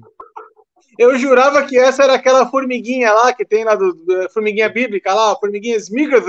Eu 0.98 1.18
jurava 1.18 1.66
que 1.66 1.78
essa 1.78 2.04
era 2.04 2.16
aquela 2.16 2.50
formiguinha 2.50 3.12
lá 3.12 3.34
que 3.34 3.46
tem 3.46 3.64
lá 3.64 3.76
do, 3.76 3.94
do 3.94 4.30
formiguinha 4.32 4.70
bíblica 4.70 5.14
lá, 5.14 5.36
formiguinha 5.36 5.76
esmilinguido. 5.76 6.26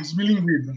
Esmilinguido. 0.00 0.72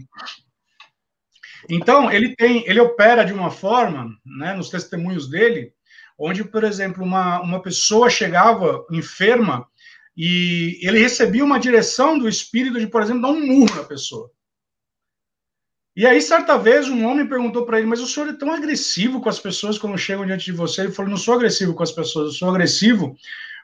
Então, 1.70 2.10
ele 2.10 2.34
tem, 2.34 2.64
ele 2.68 2.80
opera 2.80 3.24
de 3.24 3.32
uma 3.32 3.50
forma, 3.50 4.10
né, 4.24 4.52
nos 4.52 4.68
testemunhos 4.68 5.28
dele, 5.28 5.72
onde, 6.18 6.44
por 6.44 6.64
exemplo, 6.64 7.04
uma, 7.04 7.40
uma 7.40 7.62
pessoa 7.62 8.10
chegava 8.10 8.84
enferma 8.90 9.66
e 10.16 10.78
ele 10.82 10.98
recebia 10.98 11.44
uma 11.44 11.58
direção 11.58 12.18
do 12.18 12.28
espírito 12.28 12.78
de, 12.78 12.86
por 12.86 13.02
exemplo, 13.02 13.22
dar 13.22 13.30
um 13.30 13.46
murro 13.46 13.74
na 13.76 13.84
pessoa. 13.84 14.30
E 15.94 16.06
aí, 16.06 16.22
certa 16.22 16.56
vez, 16.56 16.88
um 16.88 17.06
homem 17.06 17.26
perguntou 17.26 17.66
para 17.66 17.78
ele: 17.78 17.86
Mas 17.86 18.00
o 18.00 18.06
senhor 18.06 18.28
é 18.28 18.32
tão 18.32 18.50
agressivo 18.50 19.20
com 19.20 19.28
as 19.28 19.38
pessoas 19.38 19.78
quando 19.78 19.98
chegam 19.98 20.24
diante 20.24 20.46
de 20.46 20.52
você? 20.52 20.82
Ele 20.82 20.92
falou: 20.92 21.10
Não 21.10 21.18
sou 21.18 21.34
agressivo 21.34 21.74
com 21.74 21.82
as 21.82 21.92
pessoas, 21.92 22.26
eu 22.26 22.32
sou 22.32 22.48
agressivo 22.48 23.14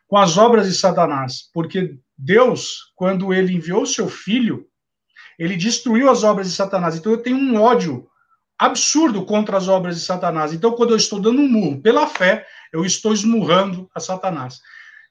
com 0.06 0.16
as 0.16 0.36
obras 0.36 0.66
de 0.66 0.74
Satanás. 0.74 1.48
Porque 1.54 1.96
Deus, 2.16 2.92
quando 2.94 3.32
ele 3.32 3.54
enviou 3.54 3.86
seu 3.86 4.08
filho, 4.08 4.66
ele 5.38 5.56
destruiu 5.56 6.10
as 6.10 6.22
obras 6.22 6.48
de 6.48 6.54
Satanás. 6.54 6.96
Então 6.96 7.12
eu 7.12 7.22
tenho 7.22 7.36
um 7.36 7.60
ódio 7.60 8.06
absurdo 8.58 9.24
contra 9.24 9.56
as 9.56 9.68
obras 9.68 9.96
de 9.96 10.02
Satanás. 10.02 10.52
Então, 10.52 10.72
quando 10.72 10.90
eu 10.90 10.96
estou 10.96 11.20
dando 11.20 11.40
um 11.40 11.48
murro 11.48 11.80
pela 11.80 12.08
fé, 12.08 12.44
eu 12.72 12.84
estou 12.84 13.12
esmurrando 13.12 13.88
a 13.94 14.00
Satanás. 14.00 14.60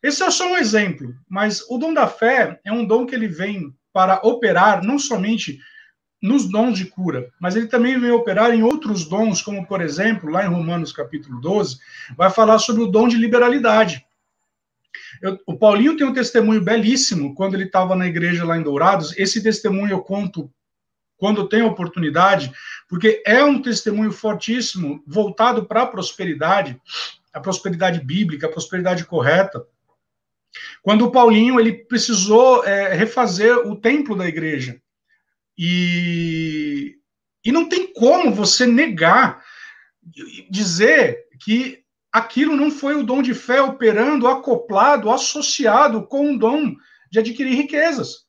Esse 0.04 0.22
é 0.22 0.30
só 0.30 0.52
um 0.52 0.58
exemplo, 0.58 1.16
mas 1.28 1.64
o 1.70 1.78
dom 1.78 1.94
da 1.94 2.08
fé 2.08 2.60
é 2.64 2.72
um 2.72 2.86
dom 2.86 3.06
que 3.06 3.16
ele 3.16 3.28
vem 3.28 3.74
para 3.94 4.20
operar 4.24 4.84
não 4.84 5.00
somente 5.00 5.58
nos 6.22 6.50
dons 6.50 6.78
de 6.78 6.86
cura, 6.86 7.30
mas 7.40 7.56
ele 7.56 7.68
também 7.68 8.00
vem 8.00 8.12
operar 8.12 8.54
em 8.54 8.64
outros 8.64 9.06
dons, 9.06 9.42
como 9.42 9.68
por 9.68 9.82
exemplo, 9.82 10.30
lá 10.30 10.46
em 10.46 10.50
Romanos 10.50 10.92
capítulo 10.92 11.40
12, 11.40 11.78
vai 12.16 12.30
falar 12.30 12.58
sobre 12.60 12.82
o 12.82 12.88
dom 12.88 13.08
de 13.08 13.18
liberalidade. 13.18 14.04
Eu, 15.22 15.40
o 15.46 15.58
Paulinho 15.58 15.96
tem 15.96 16.06
um 16.06 16.14
testemunho 16.14 16.62
belíssimo 16.62 17.36
quando 17.36 17.54
ele 17.54 17.66
estava 17.66 17.96
na 17.96 18.08
igreja 18.08 18.46
lá 18.46 18.58
em 18.58 18.64
Dourados. 18.64 19.18
Esse 19.18 19.42
testemunho 19.42 19.92
eu 19.92 20.02
conto 20.02 20.52
quando 21.18 21.50
tenho 21.50 21.68
oportunidade, 21.68 22.52
porque 22.88 23.24
é 23.26 23.44
um 23.44 23.62
testemunho 23.62 24.12
fortíssimo 24.12 25.04
voltado 25.06 25.66
para 25.66 25.84
a 25.84 25.88
prosperidade, 25.88 26.80
a 27.34 27.40
prosperidade 27.40 28.00
bíblica, 28.00 28.48
a 28.48 28.52
prosperidade 28.52 29.04
correta. 29.06 29.66
Quando 30.82 31.06
o 31.06 31.12
Paulinho 31.12 31.60
ele 31.60 31.74
precisou 31.74 32.64
é, 32.64 32.94
refazer 32.94 33.58
o 33.68 33.76
templo 33.76 34.16
da 34.16 34.28
igreja. 34.28 34.80
E, 35.58 36.96
e 37.44 37.52
não 37.52 37.68
tem 37.68 37.92
como 37.94 38.32
você 38.32 38.66
negar, 38.66 39.44
dizer 40.50 41.26
que 41.40 41.80
aquilo 42.12 42.56
não 42.56 42.72
foi 42.72 42.96
o 42.96 43.04
dom 43.04 43.22
de 43.22 43.34
fé 43.34 43.62
operando, 43.62 44.28
acoplado, 44.28 45.10
associado 45.10 46.06
com 46.08 46.34
o 46.34 46.38
dom 46.38 46.76
de 47.12 47.20
adquirir 47.20 47.56
riquezas. 47.56 48.26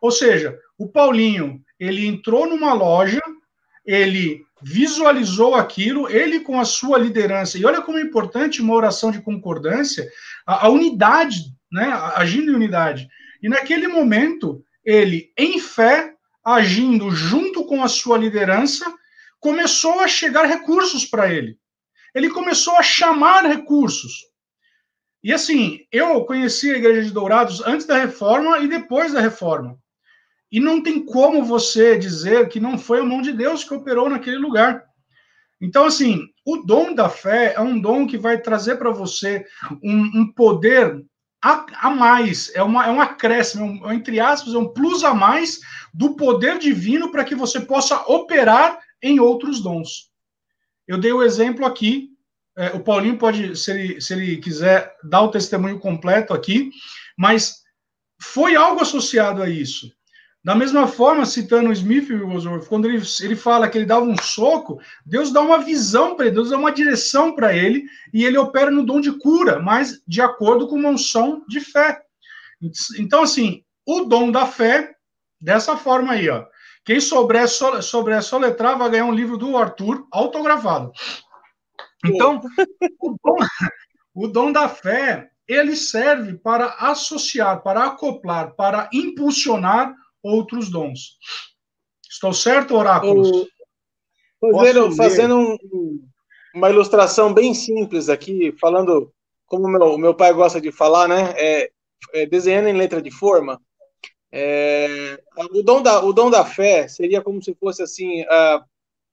Ou 0.00 0.10
seja, 0.10 0.58
o 0.76 0.88
Paulinho, 0.88 1.62
ele 1.78 2.06
entrou 2.06 2.48
numa 2.48 2.72
loja, 2.72 3.20
ele 3.84 4.44
visualizou 4.62 5.54
aquilo, 5.54 6.08
ele 6.08 6.40
com 6.40 6.58
a 6.58 6.64
sua 6.64 6.98
liderança, 6.98 7.58
e 7.58 7.64
olha 7.64 7.82
como 7.82 7.98
é 7.98 8.02
importante 8.02 8.62
uma 8.62 8.74
oração 8.74 9.10
de 9.10 9.20
concordância, 9.20 10.08
a, 10.46 10.66
a 10.66 10.68
unidade, 10.68 11.52
né, 11.70 11.84
agindo 12.14 12.52
em 12.52 12.54
unidade. 12.54 13.08
E 13.42 13.48
naquele 13.48 13.88
momento, 13.88 14.64
ele, 14.84 15.32
em 15.36 15.58
fé, 15.58 16.14
agindo 16.44 17.10
junto 17.10 17.64
com 17.64 17.82
a 17.82 17.88
sua 17.88 18.18
liderança, 18.18 18.92
começou 19.38 20.00
a 20.00 20.08
chegar 20.08 20.44
recursos 20.44 21.04
para 21.04 21.32
ele. 21.32 21.58
Ele 22.14 22.30
começou 22.30 22.76
a 22.76 22.82
chamar 22.82 23.44
recursos. 23.46 24.12
E 25.22 25.32
assim, 25.32 25.80
eu 25.90 26.24
conheci 26.24 26.70
a 26.70 26.76
Igreja 26.76 27.02
de 27.02 27.12
Dourados 27.12 27.60
antes 27.64 27.86
da 27.86 27.96
reforma 27.96 28.58
e 28.58 28.68
depois 28.68 29.12
da 29.12 29.20
reforma. 29.20 29.78
E 30.50 30.60
não 30.60 30.82
tem 30.82 31.04
como 31.04 31.44
você 31.44 31.96
dizer 31.96 32.48
que 32.48 32.60
não 32.60 32.76
foi 32.76 33.00
a 33.00 33.04
mão 33.04 33.22
de 33.22 33.32
Deus 33.32 33.64
que 33.64 33.72
operou 33.72 34.10
naquele 34.10 34.36
lugar. 34.36 34.84
Então, 35.60 35.86
assim, 35.86 36.26
o 36.44 36.58
dom 36.58 36.92
da 36.92 37.08
fé 37.08 37.54
é 37.56 37.60
um 37.60 37.80
dom 37.80 38.06
que 38.06 38.18
vai 38.18 38.40
trazer 38.40 38.76
para 38.76 38.90
você 38.90 39.46
um, 39.82 40.20
um 40.20 40.32
poder 40.32 41.02
a, 41.42 41.66
a, 41.88 41.90
mais, 41.90 42.54
é, 42.54 42.62
uma, 42.62 42.86
é 42.86 42.90
um 42.90 43.00
acréscimo, 43.00 43.64
é 43.84 43.88
um, 43.88 43.92
entre 43.92 44.20
aspas, 44.20 44.54
é 44.54 44.58
um 44.58 44.68
plus 44.68 45.02
a 45.02 45.12
mais 45.12 45.60
do 45.92 46.14
poder 46.14 46.58
divino 46.58 47.10
para 47.10 47.24
que 47.24 47.34
você 47.34 47.60
possa 47.60 47.96
operar 48.06 48.78
em 49.02 49.18
outros 49.18 49.60
dons. 49.60 50.10
Eu 50.86 50.98
dei 50.98 51.12
o 51.12 51.22
exemplo 51.22 51.66
aqui, 51.66 52.10
é, 52.56 52.68
o 52.68 52.80
Paulinho 52.80 53.18
pode, 53.18 53.56
se 53.56 53.70
ele, 53.72 54.00
se 54.00 54.12
ele 54.12 54.36
quiser, 54.36 54.94
dar 55.02 55.22
o 55.22 55.30
testemunho 55.30 55.80
completo 55.80 56.32
aqui, 56.32 56.70
mas 57.18 57.62
foi 58.20 58.54
algo 58.54 58.80
associado 58.80 59.42
a 59.42 59.48
isso. 59.48 59.92
Da 60.44 60.56
mesma 60.56 60.88
forma, 60.88 61.24
citando 61.24 61.72
Smith 61.72 62.08
quando 62.68 62.88
ele, 62.88 63.00
ele 63.20 63.36
fala 63.36 63.68
que 63.68 63.78
ele 63.78 63.86
dava 63.86 64.04
um 64.04 64.20
soco, 64.20 64.80
Deus 65.06 65.32
dá 65.32 65.40
uma 65.40 65.58
visão 65.58 66.16
para 66.16 66.26
ele, 66.26 66.34
Deus 66.34 66.50
dá 66.50 66.58
uma 66.58 66.72
direção 66.72 67.32
para 67.32 67.56
ele, 67.56 67.84
e 68.12 68.24
ele 68.24 68.36
opera 68.36 68.68
no 68.68 68.84
dom 68.84 69.00
de 69.00 69.12
cura, 69.18 69.60
mas 69.60 70.02
de 70.06 70.20
acordo 70.20 70.66
com 70.66 70.74
uma 70.74 70.88
unção 70.88 71.44
de 71.46 71.60
fé. 71.60 72.02
Então, 72.98 73.22
assim, 73.22 73.62
o 73.86 74.00
dom 74.00 74.32
da 74.32 74.44
fé, 74.44 74.96
dessa 75.40 75.76
forma 75.76 76.14
aí, 76.14 76.28
ó. 76.28 76.44
Quem 76.84 76.98
souber, 76.98 77.48
sobre 77.48 78.12
a 78.14 78.20
soletrar 78.20 78.76
vai 78.76 78.90
ganhar 78.90 79.04
um 79.04 79.14
livro 79.14 79.38
do 79.38 79.56
Arthur 79.56 80.04
autografado. 80.10 80.90
Então, 82.04 82.40
o 83.00 83.16
dom, 83.22 83.36
o 84.12 84.26
dom 84.26 84.50
da 84.50 84.68
fé, 84.68 85.30
ele 85.46 85.76
serve 85.76 86.34
para 86.34 86.74
associar, 86.80 87.62
para 87.62 87.84
acoplar, 87.84 88.56
para 88.56 88.90
impulsionar 88.92 89.94
outros 90.22 90.70
dons. 90.70 91.18
Estou 92.08 92.32
certo, 92.32 92.76
oráculos? 92.76 93.30
fazendo, 94.40 94.96
fazendo 94.96 95.38
um, 95.38 96.08
uma 96.54 96.70
ilustração 96.70 97.32
bem 97.32 97.54
simples 97.54 98.08
aqui, 98.08 98.52
falando 98.60 99.12
como 99.46 99.68
meu, 99.68 99.98
meu 99.98 100.14
pai 100.14 100.32
gosta 100.32 100.60
de 100.60 100.72
falar, 100.72 101.08
né? 101.08 101.34
É, 101.36 101.70
é, 102.14 102.26
desenhando 102.26 102.68
em 102.68 102.76
letra 102.76 103.00
de 103.00 103.10
forma. 103.10 103.60
É, 104.32 105.20
o, 105.52 105.62
dom 105.62 105.82
da, 105.82 106.02
o 106.04 106.12
dom 106.12 106.30
da 106.30 106.44
fé 106.44 106.88
seria 106.88 107.20
como 107.20 107.42
se 107.42 107.54
fosse 107.54 107.82
assim 107.82 108.24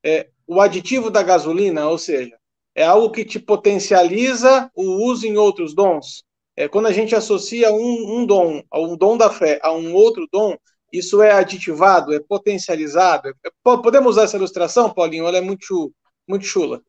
é, 0.03 0.29
o 0.47 0.61
aditivo 0.61 1.11
da 1.11 1.21
gasolina, 1.21 1.87
ou 1.89 1.97
seja, 1.97 2.37
é 2.73 2.85
algo 2.85 3.11
que 3.11 3.25
te 3.25 3.37
potencializa 3.39 4.71
o 4.73 5.05
uso 5.05 5.27
em 5.27 5.37
outros 5.37 5.73
dons. 5.75 6.23
É, 6.55 6.67
quando 6.67 6.87
a 6.87 6.93
gente 6.93 7.15
associa 7.15 7.71
um, 7.71 8.19
um 8.19 8.25
dom, 8.25 8.63
um 8.73 8.97
dom 8.97 9.17
da 9.17 9.29
fé 9.29 9.59
a 9.61 9.71
um 9.71 9.93
outro 9.93 10.27
dom, 10.31 10.57
isso 10.91 11.21
é 11.21 11.31
aditivado, 11.31 12.13
é 12.13 12.19
potencializado? 12.19 13.29
É, 13.29 13.49
podemos 13.63 14.11
usar 14.11 14.23
essa 14.23 14.37
ilustração, 14.37 14.93
Paulinho? 14.93 15.27
Ela 15.27 15.37
é 15.37 15.41
muito, 15.41 15.93
muito 16.27 16.45
chula. 16.45 16.81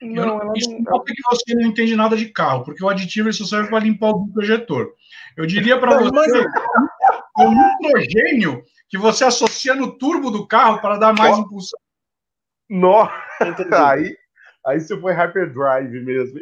Não, 0.00 0.40
ela 0.40 0.52
isso 0.56 0.70
não... 0.70 0.84
porque 0.84 1.14
você 1.30 1.54
não 1.54 1.62
entende 1.62 1.96
nada 1.96 2.16
de 2.16 2.26
carro, 2.26 2.64
porque 2.64 2.84
o 2.84 2.88
aditivo 2.88 3.32
só 3.32 3.44
serve 3.44 3.68
para 3.68 3.80
limpar 3.80 4.10
o 4.10 4.28
projetor. 4.32 4.92
Eu 5.36 5.46
diria 5.46 5.78
para 5.78 5.98
você, 5.98 6.44
o 7.36 7.50
nitrogênio 7.50 8.62
que 8.88 8.98
você 8.98 9.24
associa 9.24 9.74
no 9.74 9.98
turbo 9.98 10.30
do 10.30 10.46
carro 10.46 10.80
para 10.80 10.98
dar 10.98 11.12
mais 11.12 11.38
impulsão. 11.38 11.78
Nossa, 12.68 13.12
aí, 13.72 14.16
aí 14.66 14.80
você 14.80 14.98
foi 14.98 15.12
Hyperdrive 15.12 16.04
mesmo. 16.04 16.38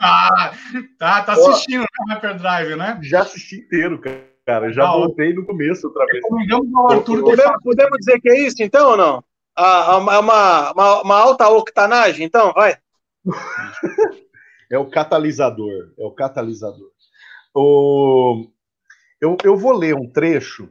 ah, 0.00 0.52
tá, 0.98 1.22
tá 1.22 1.32
assistindo 1.32 1.80
né, 1.80 2.14
Hyperdrive, 2.14 2.76
né? 2.76 2.98
Já 3.02 3.22
assisti 3.22 3.56
inteiro, 3.56 3.98
cara 4.00 4.33
cara. 4.44 4.72
Já 4.72 4.84
não. 4.84 5.00
voltei 5.00 5.32
no 5.32 5.44
começo 5.44 5.86
outra 5.86 6.06
vez. 6.06 6.22
Podemos, 6.26 7.62
podemos 7.62 7.98
dizer 7.98 8.20
que 8.20 8.28
é 8.28 8.46
isso, 8.46 8.62
então, 8.62 8.90
ou 8.90 8.96
não? 8.96 9.24
Ah, 9.56 9.98
uma, 9.98 10.18
uma, 10.18 10.72
uma, 10.72 11.02
uma 11.02 11.18
alta 11.18 11.48
octanagem, 11.48 12.26
então, 12.26 12.52
vai. 12.52 12.76
é 14.70 14.78
o 14.78 14.90
catalisador. 14.90 15.92
É 15.98 16.04
o 16.04 16.10
catalisador. 16.10 16.90
O... 17.54 18.46
Eu, 19.20 19.36
eu 19.44 19.56
vou 19.56 19.72
ler 19.72 19.94
um 19.94 20.10
trecho, 20.10 20.68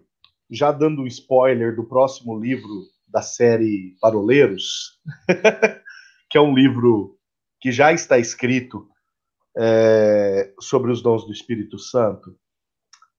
já 0.51 0.71
dando 0.71 1.01
um 1.01 1.07
spoiler 1.07 1.75
do 1.75 1.85
próximo 1.85 2.37
livro 2.37 2.69
da 3.07 3.21
série 3.21 3.95
Paroleiros, 4.01 4.99
que 6.29 6.37
é 6.37 6.41
um 6.41 6.53
livro 6.53 7.17
que 7.61 7.71
já 7.71 7.93
está 7.93 8.17
escrito 8.17 8.89
é, 9.57 10.53
sobre 10.59 10.91
os 10.91 11.01
dons 11.01 11.25
do 11.25 11.31
Espírito 11.31 11.79
Santo. 11.79 12.35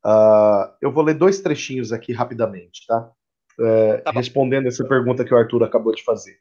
Uh, 0.04 0.70
eu 0.82 0.92
vou 0.92 1.02
ler 1.02 1.14
dois 1.14 1.40
trechinhos 1.40 1.92
aqui 1.92 2.12
rapidamente, 2.12 2.86
tá? 2.86 3.10
É, 3.58 3.98
tá 3.98 4.10
respondendo 4.10 4.66
essa 4.66 4.84
pergunta 4.84 5.24
que 5.24 5.32
o 5.32 5.36
Arthur 5.36 5.62
acabou 5.62 5.94
de 5.94 6.02
fazer. 6.02 6.36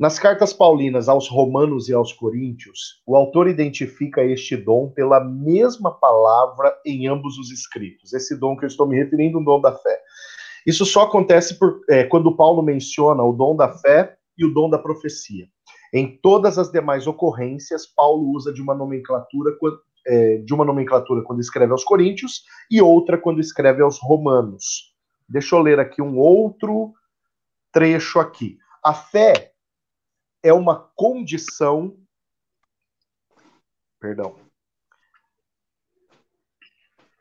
Nas 0.00 0.18
cartas 0.18 0.52
paulinas 0.52 1.08
aos 1.08 1.28
Romanos 1.28 1.88
e 1.88 1.92
aos 1.92 2.12
Coríntios, 2.12 3.02
o 3.06 3.16
autor 3.16 3.48
identifica 3.48 4.24
este 4.24 4.56
dom 4.56 4.88
pela 4.90 5.22
mesma 5.22 5.92
palavra 5.92 6.74
em 6.86 7.08
ambos 7.08 7.36
os 7.36 7.50
escritos. 7.50 8.12
Esse 8.12 8.38
dom 8.38 8.56
que 8.56 8.64
eu 8.64 8.68
estou 8.68 8.86
me 8.86 8.96
referindo, 8.96 9.38
o 9.38 9.44
dom 9.44 9.60
da 9.60 9.72
fé. 9.72 10.00
Isso 10.64 10.86
só 10.86 11.02
acontece 11.02 11.58
por, 11.58 11.80
é, 11.90 12.04
quando 12.04 12.36
Paulo 12.36 12.62
menciona 12.62 13.22
o 13.24 13.32
dom 13.32 13.56
da 13.56 13.72
fé 13.72 14.16
e 14.36 14.44
o 14.44 14.54
dom 14.54 14.70
da 14.70 14.78
profecia. 14.78 15.46
Em 15.92 16.16
todas 16.22 16.58
as 16.58 16.70
demais 16.70 17.06
ocorrências, 17.06 17.86
Paulo 17.86 18.30
usa 18.30 18.52
de 18.52 18.62
uma 18.62 18.74
nomenclatura 18.74 19.56
é, 20.08 20.38
de 20.38 20.54
uma 20.54 20.64
nomenclatura 20.64 21.22
quando 21.22 21.40
escreve 21.40 21.70
aos 21.70 21.84
Coríntios 21.84 22.44
e 22.70 22.80
outra 22.80 23.18
quando 23.18 23.40
escreve 23.40 23.82
aos 23.82 23.98
Romanos. 24.00 24.94
Deixa 25.28 25.54
eu 25.54 25.60
ler 25.60 25.78
aqui 25.78 26.00
um 26.00 26.18
outro 26.18 26.94
trecho 27.70 28.18
aqui. 28.18 28.58
A 28.82 28.94
fé 28.94 29.52
é 30.42 30.52
uma 30.52 30.90
condição. 30.96 31.94
Perdão. 34.00 34.36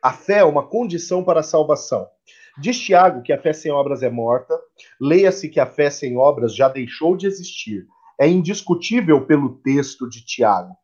A 0.01 0.13
fé 0.13 0.37
é 0.37 0.43
uma 0.45 0.65
condição 0.65 1.23
para 1.23 1.41
a 1.41 1.43
salvação. 1.43 2.07
Diz 2.57 2.79
Tiago 2.79 3.21
que 3.21 3.33
a 3.33 3.41
fé 3.41 3.51
sem 3.51 3.71
obras 3.71 4.01
é 4.01 4.09
morta. 4.09 4.57
Leia-se 5.01 5.49
que 5.49 5.59
a 5.59 5.65
fé 5.65 5.89
sem 5.89 6.17
obras 6.17 6.55
já 6.55 6.69
deixou 6.69 7.17
de 7.17 7.27
existir. 7.27 7.85
É 8.17 8.27
indiscutível 8.27 9.25
pelo 9.25 9.57
texto 9.59 10.07
de 10.07 10.25
Tiago. 10.25 10.75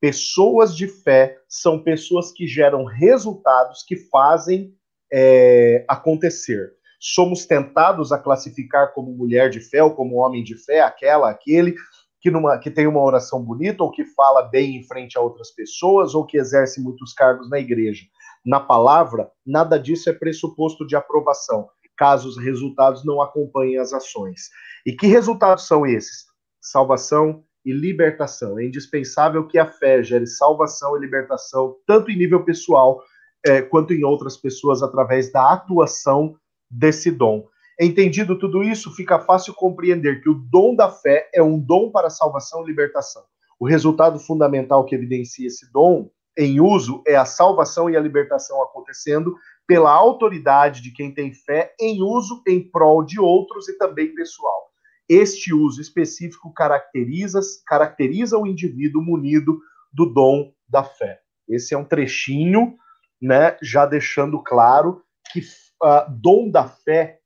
Pessoas 0.00 0.74
de 0.74 0.88
fé 0.88 1.38
são 1.48 1.82
pessoas 1.82 2.32
que 2.32 2.46
geram 2.46 2.84
resultados 2.84 3.84
que 3.86 3.96
fazem 3.96 4.74
é, 5.12 5.84
acontecer 5.86 6.74
somos 7.00 7.46
tentados 7.46 8.12
a 8.12 8.18
classificar 8.18 8.92
como 8.92 9.10
mulher 9.10 9.48
de 9.48 9.58
fé 9.58 9.82
ou 9.82 9.94
como 9.94 10.16
homem 10.16 10.44
de 10.44 10.54
fé, 10.54 10.82
aquela, 10.82 11.30
aquele 11.30 11.74
que, 12.20 12.30
numa, 12.30 12.58
que 12.58 12.70
tem 12.70 12.86
uma 12.86 13.00
oração 13.00 13.42
bonita 13.42 13.82
ou 13.82 13.90
que 13.90 14.04
fala 14.04 14.42
bem 14.42 14.76
em 14.76 14.86
frente 14.86 15.16
a 15.16 15.22
outras 15.22 15.50
pessoas 15.50 16.14
ou 16.14 16.26
que 16.26 16.36
exerce 16.36 16.78
muitos 16.78 17.14
cargos 17.14 17.48
na 17.48 17.58
igreja. 17.58 18.04
Na 18.44 18.60
palavra, 18.60 19.30
nada 19.46 19.78
disso 19.78 20.10
é 20.10 20.12
pressuposto 20.12 20.86
de 20.86 20.94
aprovação, 20.94 21.70
caso 21.96 22.28
os 22.28 22.36
resultados 22.36 23.04
não 23.04 23.22
acompanhem 23.22 23.78
as 23.78 23.94
ações. 23.94 24.50
E 24.84 24.92
que 24.92 25.06
resultados 25.06 25.66
são 25.66 25.86
esses? 25.86 26.26
Salvação 26.60 27.42
e 27.64 27.72
libertação. 27.72 28.58
É 28.58 28.64
indispensável 28.64 29.46
que 29.46 29.58
a 29.58 29.66
fé 29.66 30.02
gere 30.02 30.26
salvação 30.26 30.96
e 30.96 31.00
libertação, 31.00 31.76
tanto 31.86 32.10
em 32.10 32.16
nível 32.16 32.44
pessoal 32.44 33.02
é, 33.44 33.62
quanto 33.62 33.92
em 33.92 34.04
outras 34.04 34.36
pessoas, 34.36 34.82
através 34.82 35.32
da 35.32 35.52
atuação 35.52 36.36
desse 36.70 37.10
dom. 37.10 37.46
Entendido 37.80 38.38
tudo 38.38 38.62
isso, 38.62 38.94
fica 38.94 39.18
fácil 39.18 39.54
compreender 39.54 40.22
que 40.22 40.28
o 40.28 40.34
dom 40.34 40.74
da 40.74 40.90
fé 40.90 41.30
é 41.34 41.42
um 41.42 41.58
dom 41.58 41.90
para 41.90 42.10
salvação 42.10 42.62
e 42.62 42.66
libertação. 42.66 43.22
O 43.58 43.66
resultado 43.66 44.18
fundamental 44.18 44.84
que 44.84 44.94
evidencia 44.94 45.46
esse 45.46 45.70
dom 45.72 46.10
em 46.36 46.60
uso 46.60 47.02
é 47.06 47.16
a 47.16 47.24
salvação 47.24 47.90
e 47.90 47.96
a 47.96 48.00
libertação 48.00 48.62
acontecendo 48.62 49.34
pela 49.66 49.92
autoridade 49.92 50.82
de 50.82 50.92
quem 50.92 51.12
tem 51.12 51.32
fé 51.32 51.74
em 51.80 52.02
uso 52.02 52.42
em 52.46 52.70
prol 52.70 53.04
de 53.04 53.20
outros 53.20 53.68
e 53.68 53.76
também 53.76 54.14
pessoal. 54.14 54.69
Este 55.12 55.52
uso 55.52 55.80
específico 55.80 56.52
caracteriza, 56.54 57.40
caracteriza 57.66 58.38
o 58.38 58.46
indivíduo 58.46 59.02
munido 59.02 59.60
do 59.92 60.06
dom 60.06 60.52
da 60.68 60.84
fé. 60.84 61.18
Esse 61.48 61.74
é 61.74 61.76
um 61.76 61.84
trechinho, 61.84 62.76
né, 63.20 63.56
já 63.60 63.84
deixando 63.86 64.40
claro 64.40 65.02
que 65.32 65.40
uh, 65.40 66.08
dom 66.08 66.48
da 66.48 66.68
fé 66.68 67.18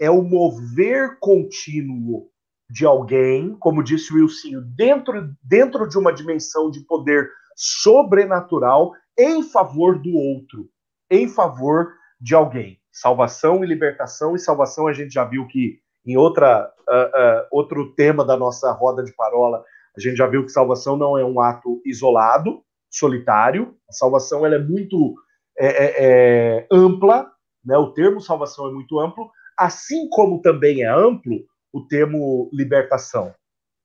é 0.00 0.10
o 0.10 0.22
mover 0.22 1.18
contínuo 1.20 2.30
de 2.70 2.86
alguém, 2.86 3.54
como 3.60 3.82
disse 3.82 4.14
o 4.14 4.16
Wilson, 4.16 4.62
dentro, 4.74 5.30
dentro 5.42 5.86
de 5.86 5.98
uma 5.98 6.14
dimensão 6.14 6.70
de 6.70 6.80
poder 6.86 7.30
sobrenatural 7.54 8.94
em 9.18 9.42
favor 9.42 10.00
do 10.00 10.14
outro, 10.14 10.70
em 11.10 11.28
favor 11.28 11.92
de 12.18 12.34
alguém. 12.34 12.80
Salvação 12.90 13.62
e 13.62 13.66
libertação, 13.66 14.34
e 14.34 14.38
salvação 14.38 14.86
a 14.86 14.94
gente 14.94 15.12
já 15.12 15.24
viu 15.26 15.46
que 15.46 15.84
em 16.06 16.16
outra, 16.16 16.72
uh, 16.88 16.92
uh, 16.92 17.46
outro 17.50 17.92
tema 17.94 18.24
da 18.24 18.36
nossa 18.36 18.70
roda 18.72 19.02
de 19.02 19.12
parola, 19.14 19.64
a 19.96 20.00
gente 20.00 20.16
já 20.16 20.26
viu 20.26 20.44
que 20.44 20.52
salvação 20.52 20.96
não 20.96 21.18
é 21.18 21.24
um 21.24 21.40
ato 21.40 21.80
isolado, 21.84 22.62
solitário. 22.90 23.74
A 23.88 23.92
salvação 23.92 24.44
ela 24.44 24.56
é 24.56 24.58
muito 24.58 25.14
é, 25.58 25.66
é, 25.66 25.94
é, 25.98 26.66
ampla, 26.70 27.30
né? 27.64 27.76
O 27.76 27.92
termo 27.92 28.20
salvação 28.20 28.68
é 28.68 28.72
muito 28.72 29.00
amplo, 29.00 29.30
assim 29.58 30.08
como 30.10 30.42
também 30.42 30.82
é 30.82 30.88
amplo 30.88 31.44
o 31.72 31.86
termo 31.86 32.48
libertação. 32.52 33.34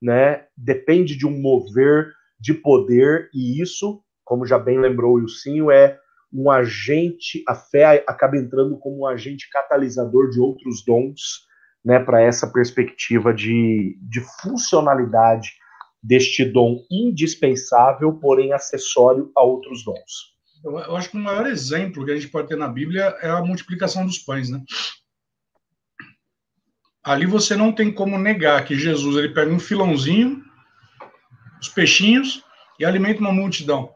Né? 0.00 0.46
Depende 0.56 1.16
de 1.16 1.26
um 1.26 1.40
mover 1.40 2.12
de 2.38 2.54
poder, 2.54 3.30
e 3.32 3.60
isso, 3.60 4.02
como 4.24 4.44
já 4.44 4.58
bem 4.58 4.78
lembrou 4.78 5.14
o 5.14 5.20
Ilcinho, 5.20 5.70
é 5.70 5.98
um 6.32 6.50
agente, 6.50 7.42
a 7.46 7.54
fé 7.54 8.02
acaba 8.06 8.36
entrando 8.36 8.76
como 8.78 9.00
um 9.00 9.06
agente 9.06 9.48
catalisador 9.50 10.30
de 10.30 10.40
outros 10.40 10.84
dons, 10.84 11.46
né, 11.84 11.98
para 11.98 12.22
essa 12.22 12.46
perspectiva 12.46 13.32
de, 13.32 13.98
de 14.02 14.20
funcionalidade 14.40 15.50
deste 16.02 16.44
dom 16.44 16.84
indispensável, 16.90 18.12
porém 18.14 18.52
acessório 18.52 19.30
a 19.36 19.42
outros 19.42 19.84
dons. 19.84 20.32
Eu, 20.64 20.78
eu, 20.78 20.96
acho 20.96 21.10
que 21.10 21.16
o 21.16 21.20
maior 21.20 21.46
exemplo 21.46 22.04
que 22.04 22.10
a 22.10 22.14
gente 22.14 22.28
pode 22.28 22.48
ter 22.48 22.56
na 22.56 22.68
Bíblia 22.68 23.16
é 23.20 23.30
a 23.30 23.42
multiplicação 23.42 24.04
dos 24.04 24.18
pães, 24.18 24.50
né? 24.50 24.62
Ali 27.04 27.26
você 27.26 27.56
não 27.56 27.72
tem 27.72 27.92
como 27.92 28.16
negar 28.16 28.64
que 28.64 28.76
Jesus 28.76 29.16
ele 29.16 29.34
pega 29.34 29.50
um 29.50 29.58
filãozinho, 29.58 30.40
os 31.60 31.68
peixinhos 31.68 32.44
e 32.78 32.84
alimenta 32.84 33.20
uma 33.20 33.32
multidão. 33.32 33.92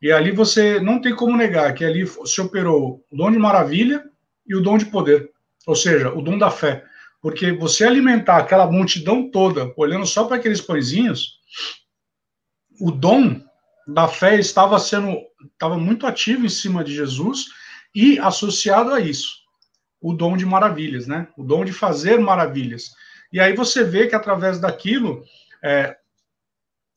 E 0.00 0.12
ali 0.12 0.30
você 0.30 0.78
não 0.78 1.00
tem 1.00 1.14
como 1.14 1.36
negar 1.36 1.74
que 1.74 1.84
ali 1.84 2.06
se 2.06 2.40
operou 2.40 3.04
o 3.10 3.16
dom 3.16 3.32
de 3.32 3.38
maravilha 3.38 4.04
e 4.46 4.54
o 4.54 4.60
dom 4.60 4.78
de 4.78 4.86
poder, 4.86 5.30
ou 5.66 5.74
seja, 5.74 6.12
o 6.12 6.22
dom 6.22 6.38
da 6.38 6.50
fé. 6.50 6.84
Porque 7.26 7.50
você 7.50 7.82
alimentar 7.82 8.36
aquela 8.36 8.70
multidão 8.70 9.28
toda, 9.28 9.74
olhando 9.76 10.06
só 10.06 10.26
para 10.26 10.36
aqueles 10.36 10.60
pãezinhos, 10.60 11.40
o 12.80 12.92
dom 12.92 13.42
da 13.84 14.06
fé 14.06 14.38
estava 14.38 14.78
sendo 14.78 15.12
estava 15.52 15.76
muito 15.76 16.06
ativo 16.06 16.46
em 16.46 16.48
cima 16.48 16.84
de 16.84 16.94
Jesus 16.94 17.46
e 17.92 18.16
associado 18.20 18.92
a 18.92 19.00
isso 19.00 19.38
o 20.00 20.14
dom 20.14 20.36
de 20.36 20.46
maravilhas, 20.46 21.08
né? 21.08 21.26
O 21.36 21.42
dom 21.42 21.64
de 21.64 21.72
fazer 21.72 22.20
maravilhas. 22.20 22.92
E 23.32 23.40
aí 23.40 23.56
você 23.56 23.82
vê 23.82 24.06
que 24.06 24.14
através 24.14 24.60
daquilo, 24.60 25.24
é, 25.64 25.96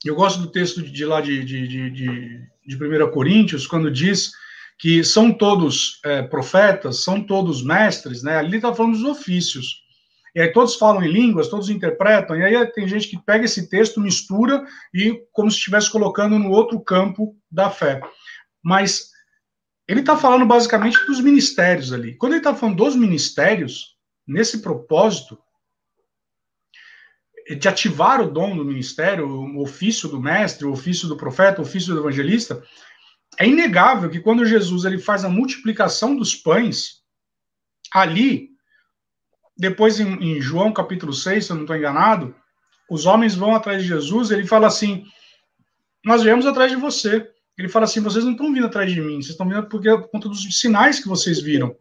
eu 0.05 0.13
gosto 0.13 0.41
do 0.41 0.51
texto 0.51 0.83
de, 0.83 0.91
de 0.91 1.05
lá 1.05 1.21
de, 1.21 1.43
de, 1.43 1.67
de, 1.67 2.47
de 2.67 2.75
1 2.75 3.09
Coríntios, 3.09 3.65
quando 3.65 3.89
diz 3.89 4.31
que 4.77 5.03
são 5.03 5.33
todos 5.33 5.99
é, 6.05 6.21
profetas, 6.21 7.03
são 7.03 7.19
todos 7.19 7.63
mestres, 7.63 8.21
né? 8.21 8.37
Ali 8.37 8.57
está 8.57 8.71
falando 8.75 8.93
dos 8.93 9.05
ofícios. 9.05 9.88
E 10.35 10.41
aí 10.41 10.51
todos 10.51 10.75
falam 10.75 11.03
em 11.03 11.11
línguas, 11.11 11.47
todos 11.47 11.69
interpretam, 11.69 12.35
e 12.35 12.43
aí 12.43 12.65
tem 12.67 12.87
gente 12.87 13.07
que 13.07 13.17
pega 13.17 13.45
esse 13.45 13.67
texto, 13.67 13.99
mistura 13.99 14.65
e 14.93 15.23
como 15.31 15.49
se 15.49 15.57
estivesse 15.57 15.91
colocando 15.91 16.37
no 16.37 16.51
outro 16.51 16.79
campo 16.79 17.35
da 17.51 17.69
fé. 17.69 18.01
Mas 18.63 19.09
ele 19.87 20.01
está 20.01 20.15
falando 20.15 20.45
basicamente 20.45 21.03
dos 21.07 21.19
ministérios 21.19 21.91
ali. 21.91 22.15
Quando 22.15 22.33
ele 22.33 22.41
está 22.41 22.53
falando 22.53 22.77
dos 22.77 22.95
ministérios, 22.95 23.95
nesse 24.27 24.61
propósito 24.61 25.37
de 27.57 27.67
ativar 27.67 28.21
o 28.21 28.29
dom 28.29 28.55
do 28.55 28.63
ministério, 28.63 29.27
o 29.27 29.61
ofício 29.61 30.07
do 30.07 30.21
mestre, 30.21 30.67
o 30.67 30.71
ofício 30.71 31.07
do 31.07 31.17
profeta, 31.17 31.59
o 31.59 31.63
ofício 31.63 31.93
do 31.93 32.01
evangelista, 32.01 32.63
é 33.39 33.47
inegável 33.47 34.09
que 34.09 34.19
quando 34.19 34.45
Jesus 34.45 34.85
ele 34.85 34.99
faz 34.99 35.25
a 35.25 35.29
multiplicação 35.29 36.15
dos 36.15 36.35
pães, 36.35 37.01
ali 37.91 38.48
depois, 39.59 39.99
em, 39.99 40.13
em 40.23 40.41
João 40.41 40.71
capítulo 40.71 41.11
6, 41.11 41.45
se 41.45 41.51
eu 41.51 41.57
não 41.57 41.63
estou 41.63 41.75
enganado, 41.75 42.33
os 42.89 43.05
homens 43.05 43.35
vão 43.35 43.53
atrás 43.53 43.81
de 43.81 43.89
Jesus, 43.89 44.31
ele 44.31 44.47
fala 44.47 44.67
assim: 44.67 45.03
Nós 46.03 46.23
viemos 46.23 46.45
atrás 46.45 46.71
de 46.71 46.77
você. 46.77 47.29
Ele 47.57 47.67
fala 47.67 47.83
assim: 47.83 47.99
vocês 47.99 48.23
não 48.23 48.31
estão 48.31 48.53
vindo 48.53 48.67
atrás 48.67 48.89
de 48.89 49.01
mim, 49.01 49.15
vocês 49.15 49.31
estão 49.31 49.49
vindo 49.49 49.67
porque, 49.67 49.89
por 49.89 50.09
conta 50.09 50.29
dos 50.29 50.43
sinais 50.57 51.01
que 51.01 51.09
vocês 51.09 51.41
viram. 51.41 51.75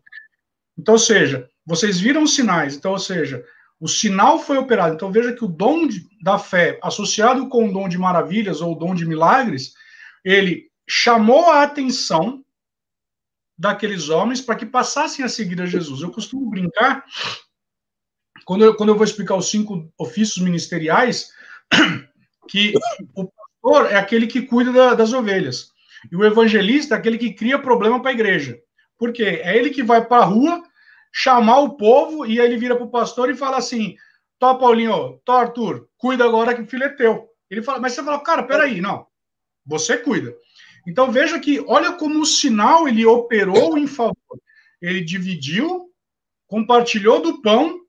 Então, 0.76 0.94
ou 0.94 0.98
seja, 0.98 1.48
vocês 1.64 2.00
viram 2.00 2.24
os 2.24 2.34
sinais, 2.34 2.74
então, 2.74 2.90
ou 2.90 2.98
seja, 2.98 3.44
o 3.78 3.86
sinal 3.86 4.40
foi 4.40 4.58
operado. 4.58 4.96
Então, 4.96 5.12
veja 5.12 5.32
que 5.32 5.44
o 5.44 5.48
dom 5.48 5.86
de, 5.86 6.04
da 6.20 6.36
fé, 6.36 6.80
associado 6.82 7.48
com 7.48 7.68
o 7.68 7.72
dom 7.72 7.88
de 7.88 7.96
maravilhas 7.96 8.60
ou 8.60 8.72
o 8.72 8.78
dom 8.78 8.92
de 8.92 9.06
milagres, 9.06 9.72
ele 10.24 10.68
chamou 10.88 11.48
a 11.48 11.62
atenção 11.62 12.44
daqueles 13.56 14.08
homens 14.08 14.40
para 14.40 14.56
que 14.56 14.66
passassem 14.66 15.24
a 15.24 15.28
seguir 15.28 15.62
a 15.62 15.66
Jesus. 15.66 16.00
Eu 16.00 16.10
costumo 16.10 16.50
brincar 16.50 17.04
quando 18.44 18.64
eu, 18.64 18.74
quando 18.74 18.90
eu 18.90 18.96
vou 18.96 19.04
explicar 19.04 19.36
os 19.36 19.50
cinco 19.50 19.90
ofícios 19.98 20.42
ministeriais, 20.42 21.30
que 22.48 22.74
o 23.14 23.26
pastor 23.26 23.90
é 23.92 23.96
aquele 23.96 24.26
que 24.26 24.42
cuida 24.42 24.72
da, 24.72 24.94
das 24.94 25.12
ovelhas. 25.12 25.72
E 26.10 26.16
o 26.16 26.24
evangelista 26.24 26.94
é 26.94 26.98
aquele 26.98 27.18
que 27.18 27.34
cria 27.34 27.58
problema 27.58 28.00
para 28.00 28.10
a 28.10 28.14
igreja. 28.14 28.58
Por 28.96 29.12
quê? 29.12 29.40
É 29.42 29.56
ele 29.56 29.70
que 29.70 29.82
vai 29.82 30.04
para 30.04 30.22
a 30.22 30.26
rua 30.26 30.62
chamar 31.12 31.58
o 31.60 31.76
povo 31.76 32.26
e 32.26 32.40
aí 32.40 32.46
ele 32.46 32.56
vira 32.56 32.76
para 32.76 32.84
o 32.84 32.90
pastor 32.90 33.30
e 33.30 33.36
fala 33.36 33.56
assim: 33.56 33.96
Tó, 34.38 34.54
Paulinho, 34.54 35.20
Tó, 35.24 35.32
Arthur, 35.32 35.88
cuida 35.96 36.24
agora 36.24 36.54
que 36.54 36.62
o 36.62 36.66
filho 36.66 36.84
é 36.84 36.88
teu. 36.88 37.28
Ele 37.50 37.62
fala, 37.62 37.80
mas 37.80 37.92
você 37.92 38.02
fala, 38.02 38.20
cara, 38.20 38.42
peraí, 38.42 38.80
não, 38.80 39.06
você 39.66 39.96
cuida. 39.96 40.34
Então 40.86 41.10
veja 41.10 41.38
que, 41.38 41.60
olha 41.66 41.92
como 41.92 42.20
o 42.20 42.26
sinal 42.26 42.88
ele 42.88 43.04
operou 43.04 43.76
em 43.76 43.86
favor. 43.86 44.16
Ele 44.80 45.00
dividiu, 45.00 45.90
compartilhou 46.46 47.20
do 47.20 47.42
pão, 47.42 47.80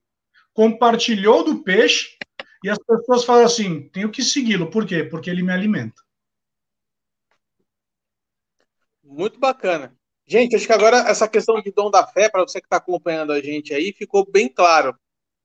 compartilhou 0.60 1.42
do 1.42 1.64
peixe, 1.64 2.18
e 2.62 2.70
as 2.70 2.78
pessoas 2.78 3.24
falam 3.24 3.46
assim: 3.46 3.88
tenho 3.94 4.12
que 4.12 4.22
segui-lo. 4.22 4.70
Por 4.70 4.86
quê? 4.86 5.06
Porque 5.06 5.30
ele 5.30 5.42
me 5.42 5.54
alimenta. 5.54 6.02
Muito 9.02 9.40
bacana. 9.40 9.96
Gente, 10.28 10.58
acho 10.58 10.68
que 10.68 10.74
agora 10.74 10.98
essa 11.10 11.30
questão 11.30 11.62
de 11.62 11.72
dom 11.72 11.90
da 11.90 12.06
fé, 12.06 12.28
para 12.28 12.42
você 12.42 12.60
que 12.60 12.66
está 12.66 12.76
acompanhando 12.76 13.32
a 13.32 13.42
gente 13.42 13.74
aí, 13.74 13.94
ficou 13.94 14.30
bem 14.30 14.50
claro. 14.50 14.94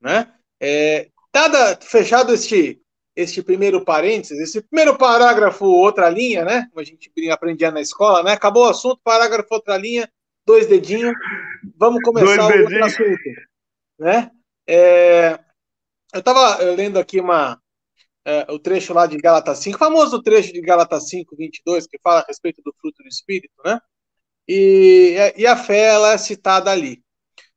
Né? 0.01 0.33
É, 0.59 1.09
dada, 1.33 1.79
fechado 1.81 2.33
este, 2.33 2.81
este 3.15 3.41
primeiro 3.41 3.85
parênteses, 3.85 4.37
esse 4.37 4.61
primeiro 4.61 4.97
parágrafo, 4.97 5.65
outra 5.65 6.09
linha, 6.09 6.43
né? 6.43 6.67
Como 6.69 6.81
a 6.81 6.83
gente 6.83 7.09
aprendia 7.31 7.71
na 7.71 7.79
escola, 7.79 8.21
né? 8.21 8.33
Acabou 8.33 8.65
o 8.65 8.69
assunto, 8.69 8.99
parágrafo, 9.01 9.47
outra 9.53 9.77
linha, 9.77 10.11
dois 10.45 10.67
dedinhos. 10.67 11.15
Vamos 11.77 12.01
começar 12.03 12.49
dois 12.49 12.59
o 12.59 12.63
outro 12.63 12.83
assunto. 12.83 13.19
Né? 13.97 14.29
É, 14.67 15.39
eu 16.13 16.19
estava 16.19 16.57
lendo 16.75 16.97
aqui 16.99 17.19
uma, 17.19 17.61
é, 18.25 18.51
o 18.51 18.59
trecho 18.59 18.93
lá 18.93 19.05
de 19.07 19.17
Gálatas 19.17 19.59
5, 19.59 19.77
famoso 19.77 20.21
trecho 20.21 20.53
de 20.53 20.61
Gálatas 20.61 21.09
5, 21.09 21.35
22, 21.35 21.87
que 21.87 21.99
fala 22.03 22.21
a 22.21 22.25
respeito 22.27 22.61
do 22.63 22.73
fruto 22.79 23.03
do 23.03 23.09
Espírito, 23.09 23.53
né? 23.63 23.79
E, 24.47 25.15
e 25.37 25.47
a 25.47 25.55
fé, 25.57 25.93
ela 25.93 26.13
é 26.13 26.17
citada 26.17 26.71
ali. 26.71 27.03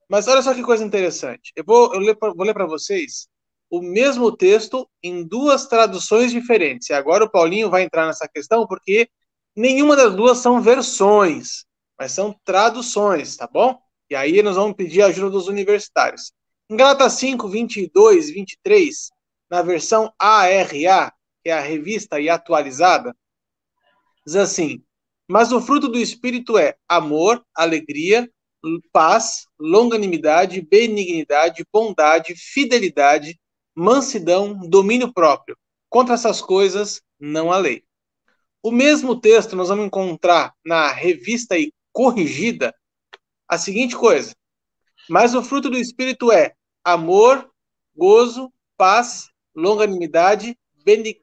Mas 0.09 0.27
olha 0.29 0.43
só 0.43 0.55
que 0.55 0.63
coisa 0.63 0.85
interessante. 0.85 1.53
Eu 1.57 1.65
vou, 1.65 1.95
eu 1.95 2.17
vou 2.35 2.47
ler 2.47 2.55
para 2.55 2.67
vocês 2.67 3.29
o 3.71 3.83
mesmo 3.83 4.35
texto 4.35 4.89
em 5.03 5.27
duas 5.27 5.67
traduções 5.67 6.33
diferentes. 6.33 6.89
E 6.91 6.95
agora 6.95 7.25
o 7.25 7.31
Paulinho 7.31 7.71
vai 7.71 7.83
entrar 7.83 8.07
nessa 8.07 8.29
questão, 8.29 8.67
porque 8.67 9.09
nenhuma 9.55 9.97
das 9.97 10.15
duas 10.15 10.39
são 10.39 10.61
versões, 10.61 11.65
mas 11.99 12.13
são 12.13 12.35
traduções, 12.45 13.37
tá 13.37 13.47
bom? 13.47 13.79
E 14.11 14.15
aí 14.17 14.43
nós 14.43 14.57
vamos 14.57 14.77
pedir 14.77 15.03
a 15.03 15.07
ajuda 15.07 15.31
dos 15.31 15.49
universitários. 15.49 16.33
Gálatas 16.71 17.15
5, 17.15 17.49
22 17.49 18.29
e 18.29 18.33
23, 18.35 19.11
na 19.51 19.63
versão 19.63 20.13
ARA, 20.19 21.15
que 21.43 21.49
é 21.49 21.53
a 21.53 21.61
revista 21.61 22.21
e 22.21 22.29
atualizada, 22.29 23.17
diz 24.27 24.37
assim: 24.37 24.85
Mas 25.27 25.51
o 25.51 25.63
fruto 25.63 25.89
do 25.89 25.99
Espírito 25.99 26.59
é 26.59 26.77
amor, 26.87 27.43
alegria, 27.55 28.31
paz, 28.93 29.47
longanimidade, 29.59 30.61
benignidade, 30.61 31.65
bondade, 31.73 32.35
fidelidade, 32.37 33.41
mansidão, 33.75 34.55
domínio 34.69 35.11
próprio. 35.11 35.57
Contra 35.89 36.17
essas 36.17 36.43
coisas 36.43 37.01
não 37.19 37.51
há 37.51 37.57
lei. 37.57 37.83
O 38.63 38.71
mesmo 38.71 39.19
texto 39.19 39.57
nós 39.57 39.69
vamos 39.71 39.87
encontrar 39.87 40.53
na 40.63 40.93
revista 40.93 41.57
e 41.57 41.73
corrigida 41.93 42.75
a 43.49 43.57
seguinte 43.57 43.97
coisa: 43.97 44.37
Mas 45.09 45.35
o 45.35 45.43
fruto 45.43 45.71
do 45.71 45.79
Espírito 45.79 46.31
é 46.31 46.58
amor, 46.85 47.51
gozo, 47.97 48.53
paz, 48.77 49.29
longanimidade, 49.55 50.59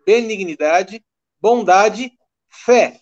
benignidade, 0.06 1.04
bondade, 1.40 2.12
fé, 2.50 3.02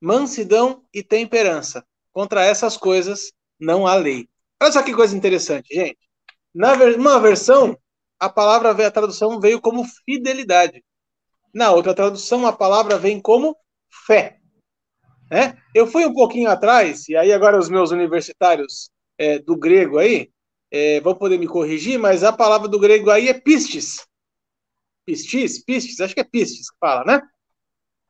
mansidão 0.00 0.84
e 0.92 1.02
temperança. 1.02 1.84
Contra 2.12 2.44
essas 2.44 2.76
coisas 2.76 3.32
não 3.58 3.86
há 3.86 3.94
lei. 3.94 4.28
Olha 4.62 4.72
só 4.72 4.82
que 4.82 4.94
coisa 4.94 5.16
interessante, 5.16 5.74
gente. 5.74 5.98
Na 6.54 6.74
ver 6.74 6.98
uma 6.98 7.18
versão, 7.18 7.76
a 8.18 8.28
palavra, 8.28 8.70
a 8.70 8.90
tradução 8.90 9.40
veio 9.40 9.60
como 9.60 9.84
fidelidade. 10.04 10.84
Na 11.52 11.72
outra 11.72 11.94
tradução, 11.94 12.46
a 12.46 12.52
palavra 12.52 12.98
vem 12.98 13.20
como 13.20 13.56
fé. 14.06 14.38
É? 15.30 15.56
Eu 15.74 15.86
fui 15.86 16.04
um 16.04 16.12
pouquinho 16.12 16.50
atrás, 16.50 17.08
e 17.08 17.16
aí 17.16 17.32
agora 17.32 17.58
os 17.58 17.70
meus 17.70 17.90
universitários 17.90 18.90
é, 19.16 19.38
do 19.38 19.56
grego 19.56 19.98
aí, 19.98 20.30
é, 20.72 21.00
vão 21.02 21.14
poder 21.14 21.38
me 21.38 21.46
corrigir, 21.46 21.98
mas 21.98 22.24
a 22.24 22.32
palavra 22.32 22.66
do 22.66 22.80
grego 22.80 23.10
aí 23.10 23.28
é 23.28 23.34
pistes. 23.34 24.06
Pistis? 25.04 25.62
Pistes? 25.62 26.00
Acho 26.00 26.14
que 26.14 26.20
é 26.20 26.24
pistes 26.24 26.70
que 26.70 26.76
fala, 26.80 27.04
né? 27.04 27.22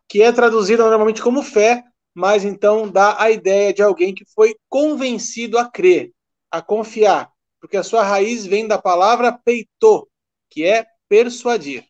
Que 0.09 0.23
é 0.23 0.31
traduzida 0.31 0.85
normalmente 0.85 1.21
como 1.21 1.43
fé, 1.43 1.83
mas 2.15 2.45
então 2.45 2.89
dá 2.89 3.21
a 3.21 3.33
ideia 3.33 3.75
de 3.75 3.83
alguém 3.83 4.15
que 4.15 4.25
foi 4.33 4.55
convencido 4.69 5.59
a 5.59 5.69
crer, 5.69 6.13
a 6.53 6.63
confiar, 6.63 7.33
porque 7.61 7.77
a 7.77 7.83
sua 7.83 8.05
raiz 8.05 8.47
vem 8.47 8.69
da 8.69 8.79
palavra 8.79 9.37
peitô, 9.45 10.09
que 10.49 10.65
é 10.65 10.87
persuadir. 11.09 11.85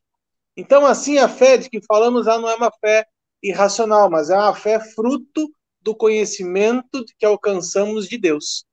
Então, 0.57 0.87
assim, 0.87 1.19
a 1.19 1.29
fé 1.29 1.59
de 1.59 1.69
que 1.69 1.85
falamos 1.85 2.27
lá 2.27 2.39
não 2.39 2.49
é 2.49 2.55
uma 2.55 2.73
fé 2.81 3.07
irracional, 3.43 4.09
mas 4.11 4.31
é 4.31 4.37
uma 4.37 4.55
fé 4.55 4.81
fruto 4.81 5.53
do 5.83 5.95
conhecimento 5.95 7.05
que 7.19 7.27
alcançamos 7.27 8.09
de 8.09 8.17
Deus. 8.17 8.65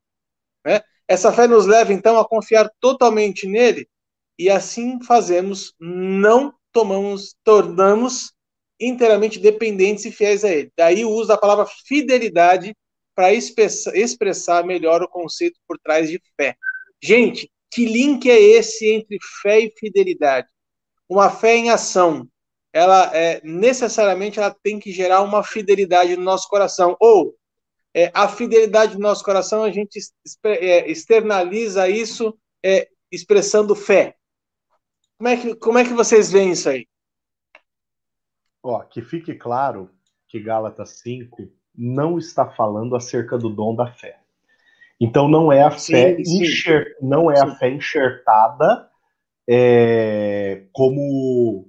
Né? 0.64 0.80
Essa 1.10 1.32
fé 1.32 1.48
nos 1.48 1.66
leva, 1.66 1.92
então, 1.92 2.20
a 2.20 2.24
confiar 2.24 2.70
totalmente 2.78 3.44
nele, 3.44 3.88
e 4.38 4.48
assim 4.48 5.02
fazemos, 5.02 5.74
não 5.80 6.54
tomamos, 6.72 7.34
tornamos 7.42 8.32
inteiramente 8.80 9.40
dependentes 9.40 10.04
e 10.04 10.12
fiéis 10.12 10.44
a 10.44 10.50
ele. 10.50 10.72
Daí 10.76 11.04
o 11.04 11.10
uso 11.10 11.26
da 11.26 11.36
palavra 11.36 11.66
fidelidade 11.66 12.76
para 13.12 13.32
expressar 13.34 14.64
melhor 14.64 15.02
o 15.02 15.08
conceito 15.08 15.58
por 15.66 15.76
trás 15.80 16.08
de 16.08 16.22
fé. 16.40 16.54
Gente, 17.02 17.50
que 17.72 17.86
link 17.86 18.30
é 18.30 18.40
esse 18.40 18.86
entre 18.88 19.18
fé 19.42 19.58
e 19.58 19.74
fidelidade? 19.76 20.46
Uma 21.08 21.28
fé 21.28 21.56
em 21.56 21.70
ação, 21.70 22.28
ela 22.72 23.10
é 23.14 23.40
necessariamente 23.42 24.38
ela 24.38 24.56
tem 24.62 24.78
que 24.78 24.92
gerar 24.92 25.22
uma 25.22 25.42
fidelidade 25.42 26.16
no 26.16 26.22
nosso 26.22 26.48
coração. 26.48 26.96
Ou 27.00 27.34
é, 27.94 28.10
a 28.14 28.28
fidelidade 28.28 28.94
do 28.94 29.00
nosso 29.00 29.24
coração, 29.24 29.62
a 29.62 29.70
gente 29.70 29.98
é, 30.44 30.90
externaliza 30.90 31.88
isso 31.88 32.38
é, 32.64 32.88
expressando 33.10 33.74
fé. 33.74 34.16
Como 35.18 35.28
é, 35.28 35.36
que, 35.36 35.54
como 35.56 35.78
é 35.78 35.84
que 35.84 35.92
vocês 35.92 36.30
veem 36.30 36.52
isso 36.52 36.68
aí? 36.68 36.86
Ó, 38.62 38.80
que 38.84 39.02
fique 39.02 39.34
claro 39.34 39.90
que 40.28 40.40
Gálatas 40.40 41.00
5 41.00 41.50
não 41.74 42.18
está 42.18 42.48
falando 42.48 42.94
acerca 42.94 43.36
do 43.36 43.48
dom 43.48 43.74
da 43.74 43.86
fé. 43.92 44.20
Então 45.00 45.28
não 45.28 45.50
é 45.50 45.62
a 45.62 45.70
fé 45.70 46.22
sim, 46.22 46.42
enxer... 46.42 46.96
não 47.00 47.30
é 47.30 47.36
sim. 47.36 47.42
a 47.42 47.54
fé 47.56 47.70
enxertada 47.70 48.88
é, 49.48 50.66
como 50.72 51.66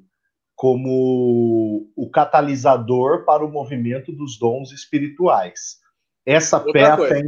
como 0.54 1.92
o 1.96 2.08
catalisador 2.12 3.26
para 3.26 3.44
o 3.44 3.52
movimento 3.52 4.12
dos 4.12 4.38
dons 4.38 4.72
espirituais. 4.72 5.81
Essa 6.26 6.58
outra 6.58 6.72
fé, 6.74 6.86
a 6.86 6.98
fé 6.98 7.24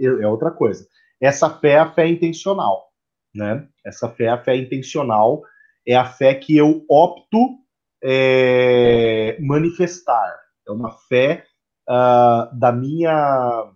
é 0.00 0.26
outra 0.26 0.50
coisa. 0.50 0.86
Essa 1.20 1.48
fé 1.48 1.72
é 1.72 1.78
a 1.78 1.92
fé 1.92 2.08
intencional, 2.08 2.88
né? 3.34 3.66
Essa 3.84 4.08
fé 4.08 4.24
é 4.24 4.28
a 4.30 4.42
fé 4.42 4.56
intencional, 4.56 5.42
é 5.86 5.94
a 5.94 6.04
fé 6.04 6.34
que 6.34 6.56
eu 6.56 6.84
opto 6.88 7.58
é, 8.02 9.36
manifestar. 9.40 10.36
É 10.66 10.72
uma 10.72 10.92
fé 11.08 11.44
uh, 11.88 12.58
da 12.58 12.72
minha 12.72 13.72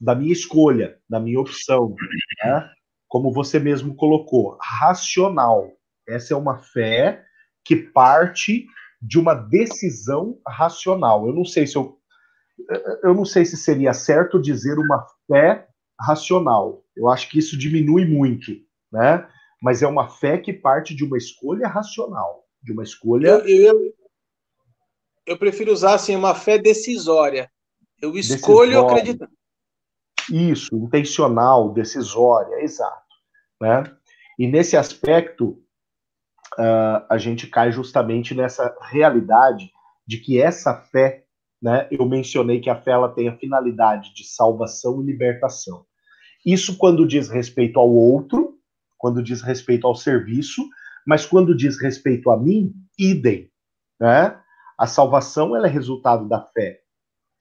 da 0.00 0.14
minha 0.14 0.32
escolha, 0.32 0.98
da 1.08 1.18
minha 1.18 1.40
opção, 1.40 1.94
né? 2.44 2.70
Como 3.08 3.32
você 3.32 3.58
mesmo 3.58 3.94
colocou, 3.94 4.58
racional. 4.60 5.70
Essa 6.06 6.34
é 6.34 6.36
uma 6.36 6.58
fé 6.58 7.24
que 7.64 7.76
parte 7.76 8.66
de 9.00 9.18
uma 9.18 9.34
decisão 9.34 10.38
racional. 10.46 11.26
Eu 11.26 11.32
não 11.32 11.44
sei 11.44 11.66
se 11.66 11.76
eu 11.76 11.98
eu 13.02 13.14
não 13.14 13.24
sei 13.24 13.44
se 13.44 13.56
seria 13.56 13.92
certo 13.92 14.40
dizer 14.40 14.78
uma 14.78 15.06
fé 15.26 15.66
racional. 16.00 16.84
Eu 16.96 17.08
acho 17.08 17.28
que 17.28 17.38
isso 17.38 17.58
diminui 17.58 18.04
muito, 18.04 18.52
né? 18.92 19.28
Mas 19.60 19.82
é 19.82 19.86
uma 19.86 20.08
fé 20.08 20.38
que 20.38 20.52
parte 20.52 20.94
de 20.94 21.04
uma 21.04 21.16
escolha 21.16 21.66
racional, 21.66 22.44
de 22.62 22.72
uma 22.72 22.82
escolha. 22.82 23.28
Eu, 23.28 23.46
eu, 23.46 23.94
eu 25.26 25.38
prefiro 25.38 25.72
usar 25.72 25.94
assim 25.94 26.14
uma 26.14 26.34
fé 26.34 26.58
decisória. 26.58 27.50
Eu 28.00 28.16
escolho 28.16 28.80
acreditar. 28.80 29.28
Isso, 30.30 30.74
intencional, 30.74 31.72
decisória, 31.72 32.62
exato, 32.62 33.14
né? 33.60 33.84
E 34.38 34.46
nesse 34.46 34.76
aspecto 34.76 35.62
uh, 36.58 37.04
a 37.08 37.18
gente 37.18 37.46
cai 37.46 37.70
justamente 37.70 38.34
nessa 38.34 38.74
realidade 38.80 39.70
de 40.06 40.18
que 40.18 40.40
essa 40.40 40.74
fé 40.74 41.23
né, 41.64 41.88
eu 41.90 42.04
mencionei 42.06 42.60
que 42.60 42.68
a 42.68 42.78
fé 42.78 42.90
ela 42.90 43.08
tem 43.08 43.26
a 43.26 43.38
finalidade 43.38 44.12
de 44.14 44.22
salvação 44.22 45.00
e 45.00 45.06
libertação. 45.06 45.86
Isso 46.44 46.76
quando 46.76 47.06
diz 47.06 47.30
respeito 47.30 47.80
ao 47.80 47.88
outro, 47.90 48.58
quando 48.98 49.22
diz 49.22 49.40
respeito 49.40 49.86
ao 49.86 49.94
serviço, 49.94 50.62
mas 51.06 51.24
quando 51.24 51.56
diz 51.56 51.80
respeito 51.80 52.30
a 52.30 52.36
mim, 52.36 52.74
idem. 52.98 53.50
Né? 53.98 54.38
A 54.78 54.86
salvação 54.86 55.56
ela 55.56 55.66
é 55.66 55.70
resultado 55.70 56.28
da 56.28 56.42
fé. 56.42 56.80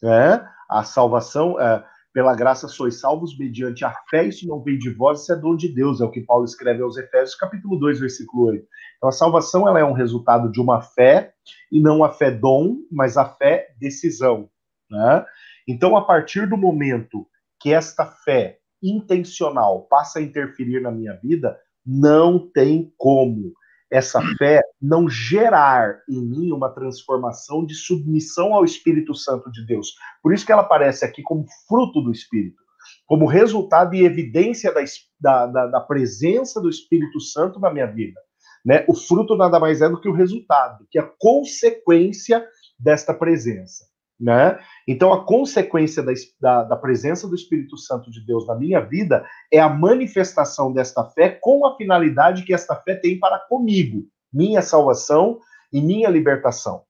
Né? 0.02 0.50
A 0.70 0.86
salvação, 0.86 1.60
é, 1.60 1.84
pela 2.14 2.36
graça 2.36 2.68
sois 2.68 3.00
salvos 3.00 3.38
mediante 3.38 3.84
a 3.84 3.94
fé, 4.10 4.28
isso 4.28 4.48
não 4.48 4.62
vem 4.62 4.78
de 4.78 4.92
vós, 4.92 5.22
isso 5.22 5.34
é 5.34 5.36
dom 5.36 5.56
de 5.56 5.68
Deus, 5.68 6.00
é 6.00 6.06
o 6.06 6.12
que 6.12 6.22
Paulo 6.22 6.46
escreve 6.46 6.84
aos 6.84 6.96
Efésios, 6.96 7.36
capítulo 7.36 7.78
2, 7.80 8.00
versículo 8.00 8.50
8. 8.50 8.66
Então 8.98 9.10
a 9.10 9.12
salvação 9.12 9.68
ela 9.68 9.80
é 9.80 9.84
um 9.84 9.94
resultado 9.94 10.52
de 10.52 10.62
uma 10.62 10.80
fé, 10.82 11.34
e 11.72 11.82
não 11.82 12.04
a 12.04 12.12
fé 12.12 12.30
dom, 12.30 12.78
mas 12.92 13.18
a 13.18 13.26
fé 13.26 13.74
decisão. 13.80 14.48
Né? 14.90 15.26
Então, 15.68 15.98
a 15.98 16.06
partir 16.06 16.48
do 16.48 16.56
momento 16.56 17.28
que 17.60 17.74
esta 17.74 18.06
fé 18.06 18.60
intencional 18.82 19.88
passa 19.90 20.20
a 20.20 20.22
interferir 20.22 20.82
na 20.82 20.92
minha 20.92 21.14
vida, 21.14 21.58
não 21.86 22.40
tem 22.52 22.94
como 22.98 23.54
essa 23.94 24.20
fé 24.40 24.60
não 24.82 25.08
gerar 25.08 26.02
em 26.10 26.20
mim 26.20 26.52
uma 26.52 26.74
transformação 26.74 27.64
de 27.64 27.76
submissão 27.76 28.52
ao 28.56 28.66
Espírito 28.66 29.14
Santo 29.14 29.52
de 29.52 29.64
Deus. 29.68 29.94
Por 30.24 30.34
isso 30.34 30.44
que 30.44 30.52
ela 30.52 30.64
aparece 30.64 31.06
aqui 31.06 31.22
como 31.22 31.46
fruto 31.68 32.02
do 32.02 32.12
Espírito, 32.12 32.60
como 33.06 33.28
resultado 33.28 33.94
e 33.94 34.04
evidência 34.04 34.74
da, 35.20 35.46
da, 35.46 35.68
da 35.68 35.80
presença 35.80 36.60
do 36.60 36.70
Espírito 36.70 37.20
Santo 37.20 37.60
na 37.60 37.72
minha 37.72 37.86
vida. 37.86 38.20
Né? 38.66 38.84
O 38.90 38.96
fruto 38.96 39.36
nada 39.36 39.60
mais 39.60 39.80
é 39.80 39.88
do 39.88 40.02
que 40.02 40.10
o 40.10 40.14
resultado, 40.14 40.88
que 40.90 40.98
é 40.98 41.02
a 41.04 41.12
consequência 41.20 42.44
desta 42.80 43.14
presença. 43.14 43.86
Né? 44.24 44.58
Então, 44.88 45.12
a 45.12 45.26
consequência 45.26 46.02
da, 46.02 46.14
da, 46.40 46.64
da, 46.64 46.76
presença 46.78 47.28
do 47.28 47.36
Espírito 47.36 47.78
Santo 47.78 48.10
de 48.10 48.26
Deus 48.26 48.48
na 48.48 48.56
minha 48.56 48.80
vida 48.80 49.28
é 49.52 49.60
a 49.60 49.68
manifestação 49.68 50.72
desta 50.72 51.04
fé 51.04 51.38
com 51.42 51.66
a 51.66 51.76
finalidade 51.76 52.46
que 52.46 52.54
esta 52.54 52.74
fé 52.74 52.96
tem 52.96 53.20
para 53.20 53.38
comigo, 53.38 54.06
minha 54.32 54.62
salvação 54.62 55.40
e 55.74 55.82
minha 55.82 56.08
libertação. 56.08 56.84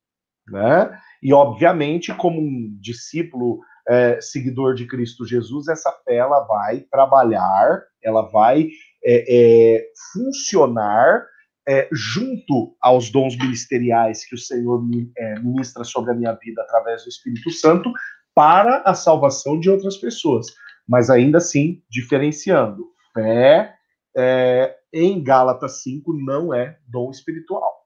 Né? 0.47 0.95
E, 1.23 1.33
obviamente, 1.33 2.13
como 2.13 2.39
um 2.39 2.77
discípulo 2.79 3.61
é, 3.89 4.21
seguidor 4.21 4.75
de 4.75 4.85
Cristo 4.85 5.25
Jesus, 5.25 5.67
essa 5.67 5.91
fé 6.05 6.17
ela 6.17 6.41
vai 6.41 6.81
trabalhar, 6.81 7.81
ela 8.03 8.29
vai 8.29 8.67
é, 9.03 9.77
é, 9.77 9.85
funcionar 10.13 11.25
é, 11.67 11.87
junto 11.91 12.75
aos 12.81 13.09
dons 13.09 13.37
ministeriais 13.37 14.25
que 14.25 14.35
o 14.35 14.37
Senhor 14.37 14.83
é, 15.17 15.39
ministra 15.39 15.83
sobre 15.83 16.11
a 16.11 16.15
minha 16.15 16.33
vida 16.33 16.61
através 16.61 17.03
do 17.03 17.09
Espírito 17.09 17.49
Santo 17.51 17.91
para 18.35 18.81
a 18.85 18.93
salvação 18.93 19.59
de 19.59 19.69
outras 19.69 19.97
pessoas, 19.97 20.47
mas 20.87 21.09
ainda 21.09 21.37
assim 21.37 21.81
diferenciando. 21.89 22.85
Fé 23.13 23.75
é, 24.15 24.75
em 24.91 25.23
Gálatas 25.23 25.83
5 25.83 26.13
não 26.13 26.53
é 26.53 26.77
dom 26.87 27.11
espiritual. 27.11 27.83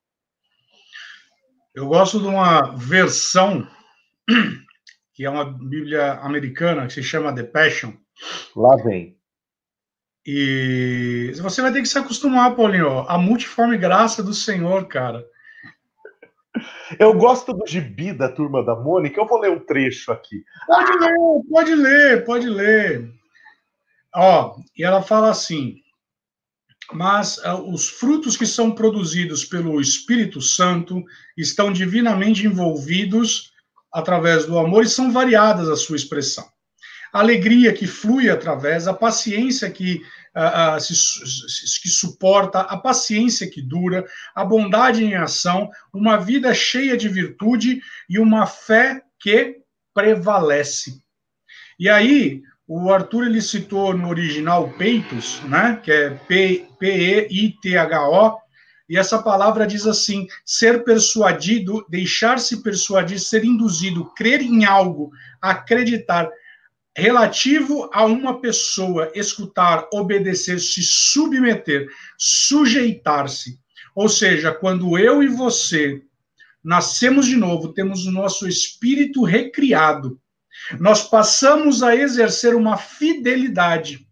Eu 1.75 1.87
gosto 1.87 2.19
de 2.19 2.27
uma 2.27 2.75
versão 2.75 3.67
que 5.13 5.25
é 5.25 5.29
uma 5.29 5.45
Bíblia 5.45 6.13
americana 6.19 6.85
que 6.85 6.93
se 6.93 7.03
chama 7.03 7.33
The 7.33 7.43
Passion. 7.43 7.93
Lá 8.55 8.75
vem. 8.77 9.16
E 10.29 11.31
você 11.41 11.61
vai 11.61 11.71
ter 11.71 11.81
que 11.81 11.87
se 11.87 11.97
acostumar, 11.97 12.53
Paulinho, 12.53 13.05
a 13.07 13.17
multiforme 13.17 13.77
graça 13.77 14.21
do 14.21 14.33
Senhor, 14.33 14.85
cara. 14.85 15.25
Eu 16.99 17.13
gosto 17.13 17.53
do 17.53 17.65
gibi 17.65 18.11
da 18.11 18.27
turma 18.27 18.61
da 18.61 18.75
Mônica, 18.75 19.21
eu 19.21 19.25
vou 19.25 19.39
ler 19.39 19.51
um 19.51 19.59
trecho 19.59 20.11
aqui. 20.11 20.43
Pode 20.65 20.91
ler, 20.99 21.15
pode 21.49 21.75
ler, 21.75 22.25
pode 22.25 22.49
ler. 22.49 23.09
Ó, 24.13 24.57
e 24.77 24.83
ela 24.83 25.01
fala 25.01 25.29
assim: 25.29 25.77
mas 26.91 27.37
uh, 27.37 27.63
os 27.71 27.87
frutos 27.87 28.35
que 28.35 28.45
são 28.45 28.71
produzidos 28.71 29.45
pelo 29.45 29.79
Espírito 29.79 30.41
Santo 30.41 31.05
estão 31.37 31.71
divinamente 31.71 32.45
envolvidos 32.45 33.53
através 33.93 34.45
do 34.45 34.59
amor 34.59 34.83
e 34.83 34.89
são 34.89 35.09
variadas 35.09 35.69
a 35.69 35.77
sua 35.77 35.95
expressão 35.95 36.45
a 37.13 37.19
alegria 37.19 37.73
que 37.73 37.87
flui 37.87 38.29
através, 38.29 38.87
a 38.87 38.93
paciência 38.93 39.69
que, 39.69 40.01
uh, 40.35 40.79
se, 40.79 41.81
que 41.81 41.89
suporta, 41.89 42.61
a 42.61 42.77
paciência 42.77 43.49
que 43.49 43.61
dura, 43.61 44.05
a 44.35 44.43
bondade 44.45 45.03
em 45.03 45.15
ação, 45.15 45.69
uma 45.93 46.17
vida 46.17 46.53
cheia 46.53 46.95
de 46.97 47.09
virtude 47.09 47.81
e 48.09 48.19
uma 48.19 48.45
fé 48.45 49.01
que 49.19 49.57
prevalece. 49.93 51.01
E 51.79 51.89
aí, 51.89 52.41
o 52.67 52.91
Arthur 52.91 53.27
ele 53.27 53.41
citou 53.41 53.95
no 53.95 54.09
original 54.09 54.69
peitos, 54.73 55.41
né, 55.43 55.79
que 55.81 55.91
é 55.91 56.09
P-E-I-T-H-O, 56.79 58.37
e 58.89 58.97
essa 58.97 59.21
palavra 59.21 59.67
diz 59.67 59.85
assim: 59.85 60.27
ser 60.45 60.83
persuadido, 60.83 61.85
deixar-se 61.89 62.63
persuadir, 62.63 63.19
ser 63.19 63.43
induzido, 63.43 64.11
crer 64.15 64.41
em 64.41 64.65
algo, 64.65 65.11
acreditar 65.41 66.29
relativo 66.97 67.87
a 67.93 68.03
uma 68.05 68.41
pessoa 68.41 69.11
escutar, 69.13 69.87
obedecer, 69.93 70.59
se 70.59 70.81
submeter, 70.81 71.87
sujeitar-se. 72.17 73.59
Ou 73.93 74.09
seja, 74.09 74.51
quando 74.51 74.97
eu 74.97 75.21
e 75.21 75.27
você 75.27 76.01
nascemos 76.63 77.27
de 77.27 77.37
novo, 77.37 77.71
temos 77.71 78.07
o 78.07 78.11
nosso 78.11 78.47
espírito 78.47 79.23
recriado, 79.23 80.19
nós 80.79 81.07
passamos 81.07 81.83
a 81.83 81.95
exercer 81.95 82.55
uma 82.55 82.77
fidelidade. 82.77 84.07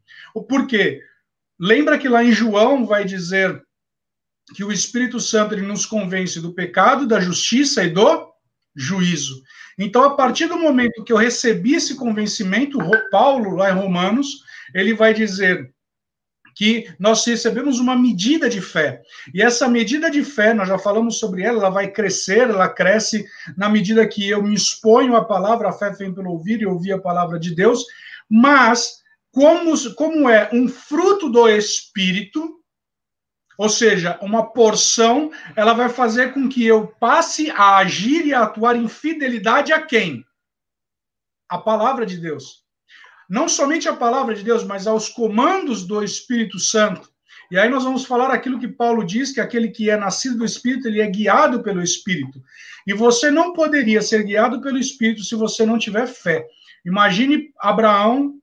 Por 0.48 0.67
quê? 0.67 1.02
Lembra 1.60 1.98
que 1.98 2.08
lá 2.08 2.24
em 2.24 2.32
João 2.32 2.86
vai 2.86 3.04
dizer 3.04 3.63
que 4.54 4.63
o 4.63 4.71
Espírito 4.71 5.19
Santo 5.19 5.56
ele 5.56 5.65
nos 5.65 5.88
convence 5.88 6.39
do 6.39 6.54
pecado, 6.54 7.08
da 7.08 7.19
justiça 7.19 7.84
e 7.84 7.89
do 7.89 8.35
juízo. 8.76 9.42
Então, 9.78 10.04
a 10.04 10.16
partir 10.16 10.48
do 10.48 10.58
momento 10.58 11.04
que 11.04 11.14
eu 11.14 11.18
recebi 11.18 11.76
esse 11.76 11.96
convencimento, 11.96 12.78
Paulo, 13.10 13.56
lá 13.56 13.72
em 13.72 13.76
Romanos, 13.76 14.44
ele 14.74 14.94
vai 14.94 15.14
dizer 15.14 15.74
que 16.56 16.88
nós 16.98 17.26
recebemos 17.26 17.80
uma 17.80 17.96
medida 17.96 18.50
de 18.50 18.62
fé. 18.62 19.02
E 19.34 19.42
essa 19.42 19.68
medida 19.68 20.10
de 20.10 20.24
fé, 20.24 20.54
nós 20.54 20.70
já 20.70 20.78
falamos 20.78 21.20
sobre 21.20 21.44
ela, 21.44 21.60
ela 21.60 21.70
vai 21.70 21.92
crescer, 21.92 22.50
ela 22.50 22.70
cresce 22.70 23.26
na 23.58 23.70
medida 23.70 24.08
que 24.08 24.28
eu 24.30 24.42
me 24.42 24.56
exponho 24.56 25.16
à 25.16 25.26
palavra, 25.26 25.70
a 25.70 25.74
fé 25.74 25.92
vem 25.92 26.14
pelo 26.14 26.32
ouvir 26.32 26.62
e 26.62 26.66
ouvir 26.66 26.94
a 26.94 27.02
palavra 27.02 27.38
de 27.38 27.54
Deus, 27.54 27.84
mas 28.30 29.04
como, 29.32 29.74
como 29.96 30.30
é 30.30 30.50
um 30.54 30.70
fruto 30.70 31.30
do 31.30 31.50
Espírito, 31.50 32.58
ou 33.58 33.70
seja, 33.70 34.20
uma 34.22 34.52
porção, 34.52 35.32
ela 35.56 35.74
vai 35.74 35.89
fazer 35.89 36.34
com 36.34 36.50
que 36.50 36.65
eu 36.65 36.88
passe 37.00 37.50
a 37.52 37.78
agir 37.78 38.26
e 38.26 38.34
a 38.34 38.44
atuar 38.44 38.76
em 38.76 38.88
fidelidade 38.88 39.72
a 39.72 39.82
quem? 39.82 40.26
A 41.50 41.58
palavra 41.58 42.06
de 42.06 42.18
Deus. 42.18 42.63
Não 43.30 43.48
somente 43.48 43.88
a 43.88 43.96
palavra 43.96 44.36
de 44.36 44.44
Deus, 44.44 44.63
mas 44.63 44.86
aos 44.88 45.10
comandos 45.10 45.86
do 45.86 46.04
Espírito 46.04 46.60
Santo. 46.60 47.10
E 47.52 47.58
aí 47.58 47.70
nós 47.70 47.84
vamos 47.84 48.06
falar 48.06 48.32
aquilo 48.32 48.60
que 48.60 48.68
Paulo 48.68 49.06
diz, 49.06 49.32
que 49.32 49.39
aquele 49.39 49.70
que 49.70 49.89
é 49.89 49.98
nascido 49.98 50.38
do 50.38 50.46
Espírito, 50.46 50.88
ele 50.88 51.02
é 51.02 51.08
guiado 51.08 51.63
pelo 51.63 51.82
Espírito. 51.82 52.41
E 52.86 52.94
você 52.94 53.32
não 53.32 53.54
poderia 53.54 54.02
ser 54.02 54.24
guiado 54.24 54.62
pelo 54.62 54.78
Espírito 54.78 55.24
se 55.24 55.36
você 55.36 55.65
não 55.65 55.78
tiver 55.78 56.08
fé. 56.08 56.46
Imagine 56.86 57.52
Abraão, 57.60 58.36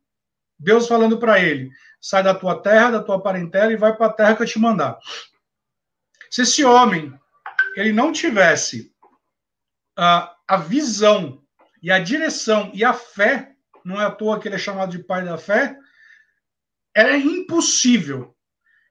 Deus 0.59 0.87
falando 0.87 1.19
para 1.19 1.41
ele: 1.41 1.71
sai 2.03 2.23
da 2.25 2.35
tua 2.35 2.61
terra, 2.61 2.91
da 2.91 3.03
tua 3.03 3.23
parentela 3.23 3.73
e 3.73 3.77
vai 3.77 3.97
para 3.97 4.07
a 4.07 4.13
terra 4.13 4.37
que 4.37 4.43
eu 4.43 4.47
te 4.47 4.59
mandar. 4.59 4.99
Se 6.29 6.43
esse 6.43 6.65
homem 6.65 7.15
ele 7.77 7.93
não 7.93 8.13
tivesse 8.13 8.93
uh, 9.97 10.29
a 10.49 10.57
visão 10.57 11.41
e 11.81 11.93
a 11.93 12.01
direção 12.01 12.71
e 12.75 12.85
a 12.85 12.93
fé, 12.93 13.53
não 13.85 14.01
é 14.01 14.05
à 14.05 14.11
toa 14.11 14.41
que 14.41 14.49
ele 14.49 14.57
é 14.57 14.59
chamado 14.59 14.91
de 14.91 14.99
pai 14.99 15.25
da 15.25 15.39
fé, 15.39 15.77
é 16.95 17.17
impossível. 17.17 18.37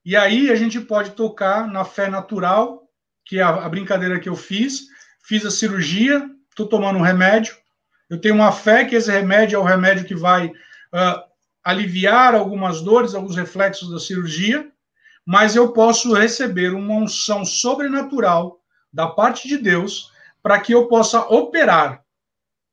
E 0.06 0.16
aí 0.16 0.50
a 0.50 0.56
gente 0.56 0.80
pode 0.80 1.12
tocar 1.12 1.68
na 1.68 1.84
fé 1.84 2.10
natural, 2.10 2.90
que 3.26 3.40
é 3.40 3.44
a, 3.44 3.50
a 3.50 3.70
brincadeira 3.70 4.20
que 4.20 4.30
eu 4.30 4.36
fiz, 4.36 4.88
fiz 5.24 5.46
a 5.46 5.52
cirurgia, 5.52 6.28
estou 6.50 6.68
tomando 6.68 6.98
um 6.98 7.04
remédio, 7.04 7.56
eu 8.10 8.20
tenho 8.20 8.36
uma 8.36 8.52
fé 8.52 8.84
que 8.84 8.96
esse 8.96 9.12
remédio 9.12 9.56
é 9.56 9.60
o 9.60 9.64
remédio 9.64 10.06
que 10.06 10.16
vai 10.16 10.48
uh, 10.48 11.31
aliviar 11.64 12.36
algumas 12.36 12.82
dores, 12.82 13.14
alguns 13.14 13.36
reflexos 13.36 13.90
da 13.90 14.00
cirurgia, 14.00 14.72
mas 15.26 15.56
eu 15.56 15.72
posso 15.72 16.14
receber 16.14 16.74
uma 16.74 16.96
unção 16.96 17.46
sobrenatural 17.46 18.60
da 18.92 19.08
parte 19.08 19.48
de 19.48 19.58
Deus 19.58 20.12
para 20.42 20.60
que 20.60 20.74
eu 20.74 20.88
possa 20.88 21.20
operar 21.28 22.04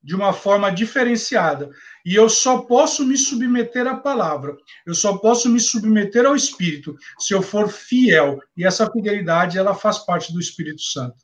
de 0.01 0.15
uma 0.15 0.33
forma 0.33 0.71
diferenciada. 0.71 1.69
E 2.05 2.15
eu 2.15 2.29
só 2.29 2.61
posso 2.61 3.05
me 3.05 3.17
submeter 3.17 3.85
à 3.85 3.95
palavra, 3.95 4.55
eu 4.85 4.95
só 4.95 5.17
posso 5.17 5.49
me 5.49 5.59
submeter 5.59 6.25
ao 6.25 6.35
Espírito 6.35 6.95
se 7.19 7.33
eu 7.33 7.41
for 7.41 7.69
fiel. 7.69 8.39
E 8.55 8.65
essa 8.65 8.89
fidelidade, 8.89 9.57
ela 9.57 9.75
faz 9.75 9.99
parte 9.99 10.33
do 10.33 10.39
Espírito 10.39 10.81
Santo. 10.81 11.17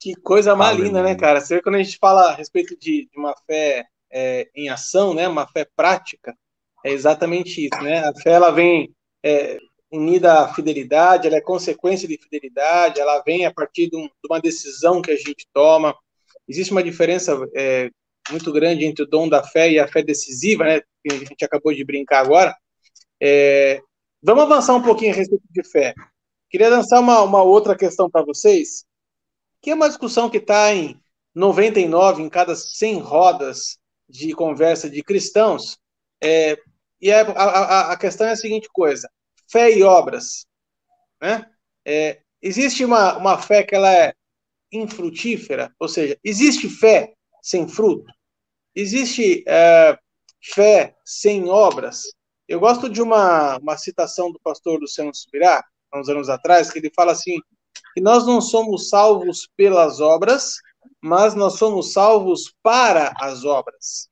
Que 0.00 0.14
coisa 0.14 0.54
mais 0.54 0.78
linda, 0.78 1.02
né, 1.02 1.16
cara? 1.16 1.40
Você 1.40 1.56
vê 1.56 1.62
quando 1.62 1.74
a 1.74 1.82
gente 1.82 1.98
fala 1.98 2.30
a 2.30 2.34
respeito 2.34 2.78
de, 2.78 3.08
de 3.10 3.18
uma 3.18 3.34
fé 3.46 3.84
é, 4.10 4.48
em 4.54 4.68
ação, 4.68 5.14
né, 5.14 5.26
uma 5.28 5.46
fé 5.46 5.66
prática, 5.76 6.36
é 6.84 6.92
exatamente 6.92 7.66
isso, 7.66 7.82
né? 7.82 7.98
A 7.98 8.14
fé 8.14 8.30
ela 8.30 8.50
vem 8.52 8.94
é, 9.22 9.58
unida 9.90 10.40
à 10.40 10.54
fidelidade, 10.54 11.26
ela 11.26 11.36
é 11.36 11.40
consequência 11.40 12.06
de 12.06 12.16
fidelidade, 12.16 13.00
ela 13.00 13.20
vem 13.22 13.44
a 13.44 13.52
partir 13.52 13.90
de, 13.90 13.96
um, 13.96 14.06
de 14.06 14.28
uma 14.30 14.40
decisão 14.40 15.02
que 15.02 15.10
a 15.10 15.16
gente 15.16 15.46
toma. 15.52 15.96
Existe 16.48 16.70
uma 16.70 16.84
diferença 16.84 17.36
é, 17.56 17.90
muito 18.30 18.52
grande 18.52 18.84
entre 18.84 19.02
o 19.02 19.06
dom 19.06 19.28
da 19.28 19.42
fé 19.42 19.70
e 19.70 19.80
a 19.80 19.88
fé 19.88 20.02
decisiva, 20.02 20.64
né? 20.64 20.80
Que 21.02 21.12
a 21.12 21.18
gente 21.18 21.44
acabou 21.44 21.74
de 21.74 21.84
brincar 21.84 22.20
agora. 22.20 22.54
É, 23.20 23.80
vamos 24.22 24.44
avançar 24.44 24.74
um 24.74 24.82
pouquinho 24.82 25.12
a 25.12 25.16
respeito 25.16 25.44
de 25.50 25.64
fé. 25.64 25.92
Queria 26.48 26.68
lançar 26.68 27.00
uma, 27.00 27.20
uma 27.22 27.42
outra 27.42 27.76
questão 27.76 28.08
para 28.08 28.24
vocês, 28.24 28.84
que 29.60 29.70
é 29.70 29.74
uma 29.74 29.88
discussão 29.88 30.30
que 30.30 30.36
está 30.36 30.72
em 30.72 31.00
99 31.34 32.22
em 32.22 32.28
cada 32.28 32.54
100 32.54 33.00
rodas 33.00 33.78
de 34.08 34.32
conversa 34.32 34.88
de 34.88 35.02
cristãos. 35.02 35.78
É, 36.22 36.56
e 37.00 37.12
a, 37.12 37.22
a, 37.22 37.92
a, 37.92 37.96
questão 37.96 38.26
é 38.26 38.32
a 38.32 38.36
seguinte 38.36 38.68
coisa: 38.72 39.08
fé 39.50 39.70
e 39.70 39.82
obras. 39.82 40.46
Né? 41.20 41.44
É, 41.84 42.20
existe 42.40 42.84
uma, 42.84 43.16
uma 43.16 43.38
fé 43.38 43.62
que 43.62 43.74
ela 43.74 43.92
é 43.92 44.14
infrutífera, 44.72 45.72
ou 45.78 45.88
seja, 45.88 46.18
existe 46.24 46.68
fé 46.68 47.14
sem 47.42 47.68
fruto? 47.68 48.10
Existe 48.74 49.44
é, 49.46 49.98
fé 50.42 50.94
sem 51.04 51.48
obras? 51.48 52.02
Eu 52.48 52.60
gosto 52.60 52.88
de 52.88 53.02
uma, 53.02 53.58
uma 53.58 53.76
citação 53.76 54.30
do 54.30 54.40
pastor 54.40 54.80
Luciano 54.80 55.14
Subirá, 55.14 55.64
há 55.90 56.00
uns 56.00 56.08
anos 56.08 56.28
atrás, 56.28 56.70
que 56.70 56.78
ele 56.78 56.92
fala 56.94 57.12
assim, 57.12 57.38
que 57.94 58.00
nós 58.00 58.26
não 58.26 58.40
somos 58.40 58.88
salvos 58.88 59.48
pelas 59.56 60.00
obras, 60.00 60.56
mas 61.06 61.34
nós 61.36 61.54
somos 61.54 61.92
salvos 61.92 62.52
para 62.62 63.14
as 63.20 63.44
obras. 63.44 64.08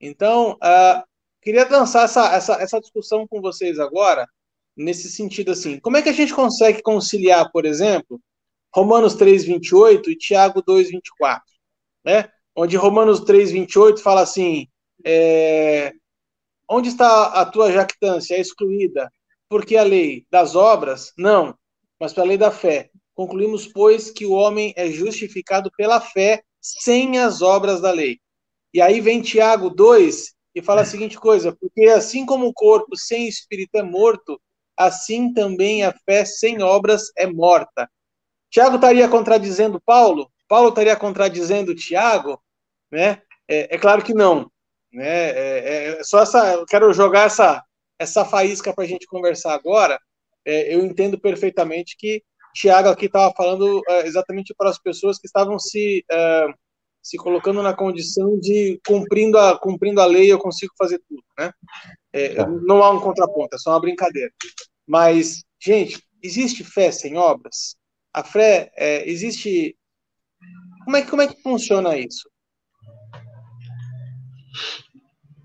Então, 0.00 0.52
uh, 0.54 1.02
queria 1.40 1.68
lançar 1.68 2.04
essa, 2.04 2.34
essa, 2.34 2.54
essa 2.54 2.80
discussão 2.80 3.26
com 3.26 3.40
vocês 3.40 3.78
agora, 3.78 4.26
nesse 4.76 5.10
sentido 5.10 5.52
assim, 5.52 5.78
como 5.78 5.96
é 5.96 6.02
que 6.02 6.08
a 6.08 6.12
gente 6.12 6.34
consegue 6.34 6.82
conciliar, 6.82 7.50
por 7.52 7.64
exemplo, 7.64 8.20
Romanos 8.74 9.16
3,28 9.16 10.08
e 10.08 10.16
Tiago 10.16 10.60
2,24, 10.62 11.40
né? 12.04 12.28
Onde 12.54 12.76
Romanos 12.76 13.20
3,28 13.20 14.00
fala 14.00 14.22
assim, 14.22 14.66
é, 15.04 15.92
onde 16.68 16.88
está 16.88 17.26
a 17.28 17.46
tua 17.46 17.70
jactância? 17.70 18.34
É 18.34 18.40
excluída. 18.40 19.08
Porque 19.48 19.76
a 19.76 19.84
lei 19.84 20.26
das 20.30 20.56
obras? 20.56 21.12
Não, 21.16 21.56
mas 21.98 22.12
pela 22.12 22.26
lei 22.26 22.36
da 22.36 22.50
fé. 22.50 22.90
Concluímos, 23.18 23.66
pois, 23.66 24.12
que 24.12 24.24
o 24.24 24.30
homem 24.30 24.72
é 24.76 24.92
justificado 24.92 25.72
pela 25.76 26.00
fé 26.00 26.40
sem 26.60 27.18
as 27.18 27.42
obras 27.42 27.80
da 27.80 27.90
lei. 27.90 28.20
E 28.72 28.80
aí 28.80 29.00
vem 29.00 29.20
Tiago 29.20 29.70
2 29.70 30.34
e 30.54 30.62
fala 30.62 30.82
a 30.82 30.84
seguinte 30.84 31.18
coisa: 31.18 31.52
porque 31.60 31.86
assim 31.86 32.24
como 32.24 32.46
o 32.46 32.54
corpo 32.54 32.96
sem 32.96 33.26
espírito 33.26 33.74
é 33.74 33.82
morto, 33.82 34.40
assim 34.76 35.32
também 35.32 35.82
a 35.82 35.92
fé 36.04 36.24
sem 36.24 36.62
obras 36.62 37.10
é 37.16 37.26
morta. 37.26 37.90
Tiago 38.52 38.76
estaria 38.76 39.08
contradizendo 39.08 39.82
Paulo? 39.84 40.30
Paulo 40.46 40.68
estaria 40.68 40.94
contradizendo 40.94 41.74
Tiago? 41.74 42.40
Né? 42.88 43.20
É, 43.48 43.74
é 43.74 43.78
claro 43.78 44.04
que 44.04 44.14
não. 44.14 44.48
Né? 44.92 45.08
É, 45.08 45.58
é, 45.58 45.88
é 45.98 46.04
só 46.04 46.22
essa, 46.22 46.52
eu 46.52 46.64
quero 46.66 46.92
jogar 46.92 47.26
essa, 47.26 47.64
essa 47.98 48.24
faísca 48.24 48.72
para 48.72 48.84
a 48.84 48.86
gente 48.86 49.08
conversar 49.08 49.54
agora. 49.54 49.98
É, 50.44 50.72
eu 50.72 50.84
entendo 50.84 51.18
perfeitamente 51.18 51.96
que 51.98 52.22
Tiago 52.54 52.88
aqui 52.88 53.06
estava 53.06 53.32
falando 53.36 53.82
é, 53.88 54.06
exatamente 54.06 54.54
para 54.56 54.70
as 54.70 54.78
pessoas 54.78 55.18
que 55.18 55.26
estavam 55.26 55.58
se, 55.58 56.04
é, 56.10 56.46
se 57.02 57.16
colocando 57.16 57.62
na 57.62 57.74
condição 57.74 58.38
de 58.38 58.80
cumprindo 58.86 59.38
a, 59.38 59.58
cumprindo 59.58 60.00
a 60.00 60.06
lei 60.06 60.30
eu 60.30 60.38
consigo 60.38 60.72
fazer 60.76 61.00
tudo, 61.08 61.22
né? 61.38 61.52
É, 62.12 62.34
tá. 62.34 62.46
Não 62.46 62.82
há 62.82 62.90
um 62.90 63.00
contraponto, 63.00 63.54
é 63.54 63.58
só 63.58 63.70
uma 63.70 63.80
brincadeira. 63.80 64.32
Mas, 64.86 65.44
gente, 65.60 66.02
existe 66.22 66.64
fé 66.64 66.90
sem 66.90 67.16
obras? 67.16 67.76
A 68.12 68.24
fé 68.24 68.72
é, 68.76 69.08
existe. 69.08 69.76
Como 70.84 70.96
é, 70.96 71.02
que, 71.02 71.10
como 71.10 71.22
é 71.22 71.28
que 71.28 71.42
funciona 71.42 71.96
isso? 71.96 72.28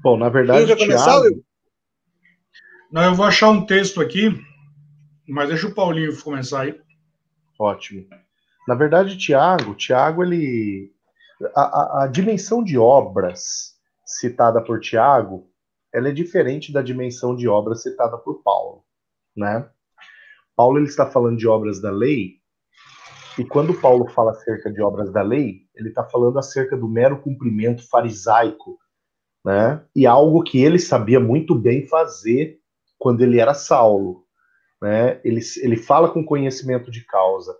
Bom, 0.01 0.17
na 0.17 0.29
verdade, 0.29 0.75
Tiago... 0.75 1.43
Não, 2.91 3.05
eu 3.05 3.15
vou 3.15 3.25
achar 3.25 3.49
um 3.49 3.65
texto 3.65 3.99
aqui, 4.01 4.29
mas 5.27 5.49
deixa 5.49 5.67
o 5.67 5.73
Paulinho 5.73 6.15
começar 6.21 6.61
aí. 6.61 6.82
Ótimo. 7.59 8.07
Na 8.67 8.75
verdade, 8.75 9.17
Tiago, 9.17 9.75
Tiago, 9.75 10.23
ele. 10.23 10.91
A, 11.55 11.61
a, 11.61 12.03
a, 12.03 12.07
dimensão 12.07 12.63
de 12.63 12.77
obras 12.77 13.73
citada 14.05 14.61
por 14.61 14.79
Tiago, 14.79 15.49
ela 15.93 16.09
é 16.09 16.11
diferente 16.11 16.71
da 16.71 16.81
dimensão 16.81 17.35
de 17.35 17.47
obras 17.47 17.81
citada 17.81 18.17
por 18.17 18.41
Paulo, 18.41 18.83
né? 19.35 19.67
Paulo 20.55 20.77
ele 20.77 20.87
está 20.87 21.05
falando 21.09 21.37
de 21.37 21.47
obras 21.47 21.81
da 21.81 21.91
lei, 21.91 22.39
e 23.37 23.43
quando 23.43 23.79
Paulo 23.79 24.07
fala 24.09 24.31
acerca 24.31 24.71
de 24.71 24.81
obras 24.81 25.11
da 25.11 25.23
lei, 25.23 25.61
ele 25.75 25.89
está 25.89 26.03
falando 26.03 26.37
acerca 26.37 26.77
do 26.77 26.87
mero 26.87 27.19
cumprimento 27.19 27.87
farisaico, 27.89 28.77
né? 29.43 29.83
E 29.95 30.05
algo 30.05 30.43
que 30.43 30.61
ele 30.63 30.77
sabia 30.77 31.19
muito 31.19 31.55
bem 31.55 31.87
fazer 31.87 32.59
quando 32.97 33.21
ele 33.21 33.39
era 33.39 33.53
Saulo, 33.53 34.22
né? 34.83 35.21
Ele, 35.23 35.39
ele 35.61 35.77
fala 35.77 36.11
com 36.11 36.25
conhecimento 36.25 36.91
de 36.91 37.05
causa. 37.05 37.55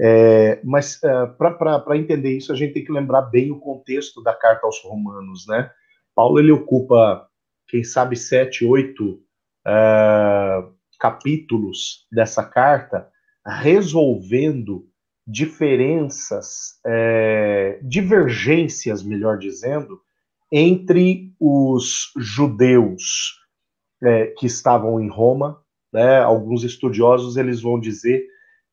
É, 0.00 0.60
mas 0.64 1.00
é, 1.04 1.26
para 1.26 1.96
entender 1.96 2.36
isso, 2.36 2.52
a 2.52 2.56
gente 2.56 2.74
tem 2.74 2.84
que 2.84 2.90
lembrar 2.90 3.22
bem 3.22 3.52
o 3.52 3.60
contexto 3.60 4.20
da 4.20 4.34
carta 4.34 4.66
aos 4.66 4.82
Romanos, 4.82 5.46
né? 5.46 5.70
Paulo 6.16 6.40
ele 6.40 6.50
ocupa, 6.50 7.28
quem 7.68 7.84
sabe, 7.84 8.16
sete, 8.16 8.64
oito 8.64 9.20
é, 9.64 10.64
capítulos 10.98 12.08
dessa 12.10 12.42
carta, 12.42 13.08
resolvendo 13.46 14.84
diferenças, 15.24 16.80
é, 16.84 17.78
divergências, 17.84 19.00
melhor 19.04 19.38
dizendo, 19.38 20.00
entre 20.50 21.32
os 21.38 22.12
judeus 22.16 23.38
é, 24.02 24.26
que 24.38 24.46
estavam 24.46 25.00
em 25.00 25.08
Roma 25.08 25.62
né, 25.98 26.20
alguns 26.20 26.62
estudiosos 26.62 27.36
eles 27.36 27.60
vão 27.60 27.80
dizer 27.80 28.24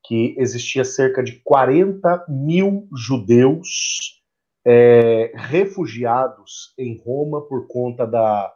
que 0.05 0.35
existia 0.37 0.85
cerca 0.85 1.23
de 1.23 1.41
40 1.43 2.25
mil 2.29 2.87
judeus 2.95 4.21
é, 4.63 5.31
refugiados 5.33 6.71
em 6.77 7.01
Roma 7.03 7.41
por 7.41 7.65
conta 7.67 8.05
da, 8.05 8.53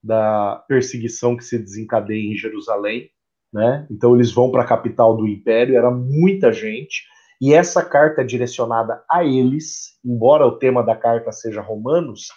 da 0.00 0.64
perseguição 0.68 1.36
que 1.36 1.42
se 1.42 1.58
desencadeia 1.58 2.32
em 2.32 2.36
Jerusalém. 2.36 3.10
Né? 3.52 3.84
Então 3.90 4.14
eles 4.14 4.30
vão 4.30 4.52
para 4.52 4.62
a 4.62 4.68
capital 4.68 5.16
do 5.16 5.26
império, 5.26 5.76
era 5.76 5.90
muita 5.90 6.52
gente, 6.52 7.02
e 7.40 7.52
essa 7.52 7.84
carta 7.84 8.20
é 8.20 8.24
direcionada 8.24 9.02
a 9.10 9.24
eles, 9.24 9.98
embora 10.04 10.46
o 10.46 10.56
tema 10.56 10.84
da 10.84 10.94
carta 10.94 11.32
seja 11.32 11.60
romanos, 11.60 12.28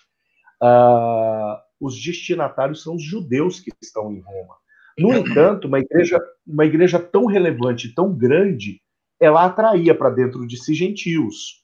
uh, 0.64 1.60
os 1.80 2.02
destinatários 2.04 2.82
são 2.82 2.96
os 2.96 3.04
judeus 3.04 3.60
que 3.60 3.72
estão 3.80 4.12
em 4.12 4.22
Roma. 4.22 4.61
No 5.02 5.14
entanto, 5.14 5.68
uma 5.68 5.80
igreja, 5.80 6.20
uma 6.46 6.66
igreja 6.66 7.00
tão 7.00 7.26
relevante, 7.26 7.94
tão 7.94 8.16
grande, 8.16 8.82
ela 9.20 9.46
atraía 9.46 9.94
para 9.96 10.10
dentro 10.10 10.46
de 10.48 10.58
si 10.58 10.74
gentios, 10.74 11.64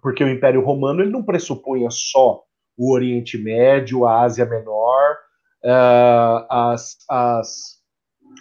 porque 0.00 0.22
o 0.22 0.28
Império 0.28 0.60
Romano 0.60 1.02
ele 1.02 1.10
não 1.10 1.22
pressupunha 1.22 1.88
só 1.90 2.42
o 2.76 2.92
Oriente 2.92 3.38
Médio, 3.38 4.04
a 4.04 4.22
Ásia 4.22 4.46
Menor, 4.46 5.16
uh, 5.64 6.46
as, 6.48 6.96
as, 7.08 7.80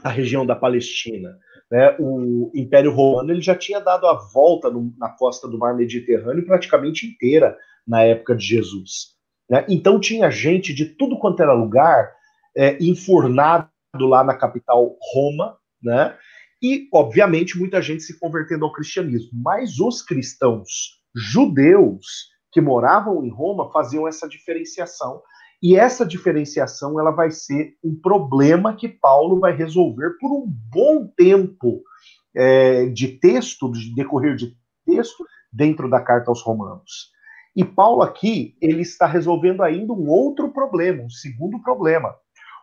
a 0.04 0.10
região 0.10 0.46
da 0.46 0.56
Palestina. 0.56 1.38
Né? 1.70 1.96
O 2.00 2.52
Império 2.54 2.92
Romano 2.92 3.32
ele 3.32 3.42
já 3.42 3.56
tinha 3.56 3.80
dado 3.80 4.08
a 4.08 4.14
volta 4.14 4.70
no, 4.70 4.94
na 4.98 5.10
costa 5.10 5.48
do 5.48 5.58
Mar 5.58 5.76
Mediterrâneo 5.76 6.46
praticamente 6.46 7.06
inteira 7.06 7.58
na 7.88 8.04
época 8.04 8.36
de 8.36 8.46
Jesus. 8.46 9.16
Né? 9.50 9.66
Então 9.70 10.00
tinha 10.00 10.30
gente 10.30 10.74
de 10.74 10.86
tudo 10.86 11.18
quanto 11.18 11.42
era 11.42 11.54
lugar 11.54 12.12
é, 12.56 12.78
lá 14.00 14.24
na 14.24 14.34
capital 14.34 14.96
Roma, 15.14 15.58
né? 15.82 16.16
E, 16.62 16.88
obviamente, 16.94 17.58
muita 17.58 17.82
gente 17.82 18.04
se 18.04 18.20
convertendo 18.20 18.66
ao 18.66 18.72
cristianismo. 18.72 19.32
Mas 19.34 19.80
os 19.80 20.02
cristãos 20.02 21.02
judeus 21.16 22.30
que 22.52 22.62
moravam 22.62 23.24
em 23.26 23.30
Roma 23.30 23.72
faziam 23.72 24.08
essa 24.08 24.28
diferenciação. 24.28 25.22
E 25.62 25.76
essa 25.76 26.06
diferenciação 26.06 27.00
ela 27.00 27.12
vai 27.12 27.32
ser 27.32 27.76
um 27.84 27.96
problema 28.00 28.76
que 28.76 28.88
Paulo 28.88 29.40
vai 29.40 29.56
resolver 29.56 30.18
por 30.20 30.32
um 30.32 30.46
bom 30.48 31.08
tempo 31.08 31.82
é, 32.36 32.88
de 32.88 33.20
texto, 33.20 33.72
de 33.72 33.94
decorrer 33.94 34.36
de 34.36 34.56
texto, 34.86 35.26
dentro 35.52 35.90
da 35.90 36.02
carta 36.02 36.32
aos 36.32 36.42
Romanos. 36.42 37.12
E 37.56 37.64
Paulo 37.64 38.02
aqui 38.02 38.56
ele 38.62 38.82
está 38.82 39.06
resolvendo 39.06 39.62
ainda 39.62 39.94
um 39.94 40.08
outro 40.08 40.52
problema, 40.52 41.04
um 41.04 41.10
segundo 41.10 41.62
problema 41.62 42.16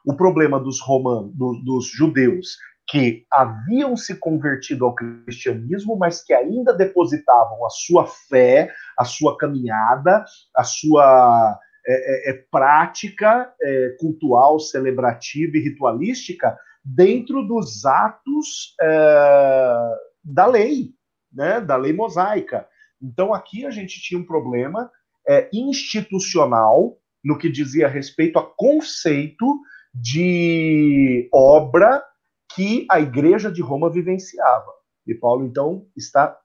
o 0.09 0.17
problema 0.17 0.59
dos 0.59 0.81
romanos, 0.81 1.31
do, 1.35 1.53
dos 1.63 1.87
judeus 1.87 2.57
que 2.89 3.27
haviam 3.31 3.95
se 3.95 4.15
convertido 4.15 4.87
ao 4.87 4.95
cristianismo, 4.95 5.99
mas 5.99 6.25
que 6.25 6.33
ainda 6.33 6.73
depositavam 6.73 7.67
a 7.67 7.69
sua 7.69 8.07
fé, 8.07 8.73
a 8.99 9.05
sua 9.05 9.37
caminhada, 9.37 10.25
a 10.57 10.65
sua 10.65 11.59
é, 11.87 12.31
é, 12.31 12.31
é 12.31 12.45
prática 12.51 13.53
é, 13.61 13.97
cultural, 14.01 14.59
celebrativa 14.59 15.59
e 15.59 15.61
ritualística 15.61 16.59
dentro 16.83 17.47
dos 17.47 17.85
atos 17.85 18.75
é, 18.81 19.75
da 20.25 20.47
lei, 20.47 20.95
né, 21.31 21.61
da 21.61 21.77
lei 21.77 21.93
mosaica. 21.93 22.67
Então 23.03 23.35
aqui 23.35 23.67
a 23.67 23.71
gente 23.71 24.01
tinha 24.01 24.19
um 24.19 24.25
problema 24.25 24.91
é, 25.29 25.51
institucional 25.53 26.97
no 27.23 27.37
que 27.37 27.51
dizia 27.51 27.87
respeito 27.87 28.39
a 28.39 28.43
conceito 28.57 29.61
de 30.01 31.29
obra 31.33 32.03
que 32.55 32.87
a 32.91 33.01
Igreja 33.01 33.51
de 33.51 33.63
Roma 33.63 33.91
vivenciava. 33.91 34.73
E 35.07 35.15
Paulo, 35.15 35.47
então, 35.47 35.87
está 35.97 36.37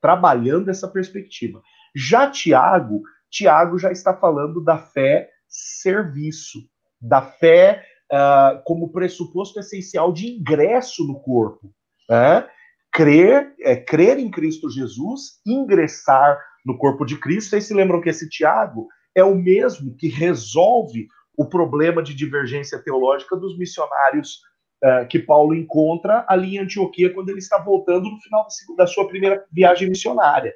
trabalhando 0.00 0.70
essa 0.70 0.88
perspectiva. 0.88 1.60
Já 1.94 2.30
Tiago, 2.30 3.02
Tiago 3.30 3.78
já 3.78 3.90
está 3.90 4.16
falando 4.16 4.62
da 4.62 4.78
fé 4.78 5.28
serviço, 5.48 6.60
da 7.00 7.22
fé 7.22 7.84
uh, 8.12 8.62
como 8.64 8.92
pressuposto 8.92 9.58
essencial 9.58 10.12
de 10.12 10.28
ingresso 10.28 11.06
no 11.06 11.20
corpo. 11.20 11.72
Né? 12.08 12.46
Crer, 12.92 13.54
é, 13.60 13.76
crer 13.76 14.18
em 14.18 14.30
Cristo 14.30 14.70
Jesus, 14.70 15.40
ingressar 15.46 16.38
no 16.64 16.76
corpo 16.76 17.04
de 17.04 17.18
Cristo. 17.18 17.50
Vocês 17.50 17.66
se 17.66 17.74
lembram 17.74 18.00
que 18.00 18.08
esse 18.08 18.28
Tiago 18.28 18.88
é 19.14 19.24
o 19.24 19.34
mesmo 19.34 19.96
que 19.96 20.08
resolve 20.08 21.08
o 21.40 21.46
problema 21.46 22.02
de 22.02 22.14
divergência 22.14 22.78
teológica 22.78 23.34
dos 23.34 23.56
missionários 23.56 24.42
uh, 24.84 25.08
que 25.08 25.18
Paulo 25.18 25.54
encontra 25.54 26.22
ali 26.28 26.56
em 26.56 26.58
Antioquia 26.58 27.14
quando 27.14 27.30
ele 27.30 27.38
está 27.38 27.56
voltando 27.56 28.10
no 28.10 28.20
final 28.20 28.46
da 28.76 28.86
sua 28.86 29.08
primeira 29.08 29.42
viagem 29.50 29.88
missionária. 29.88 30.52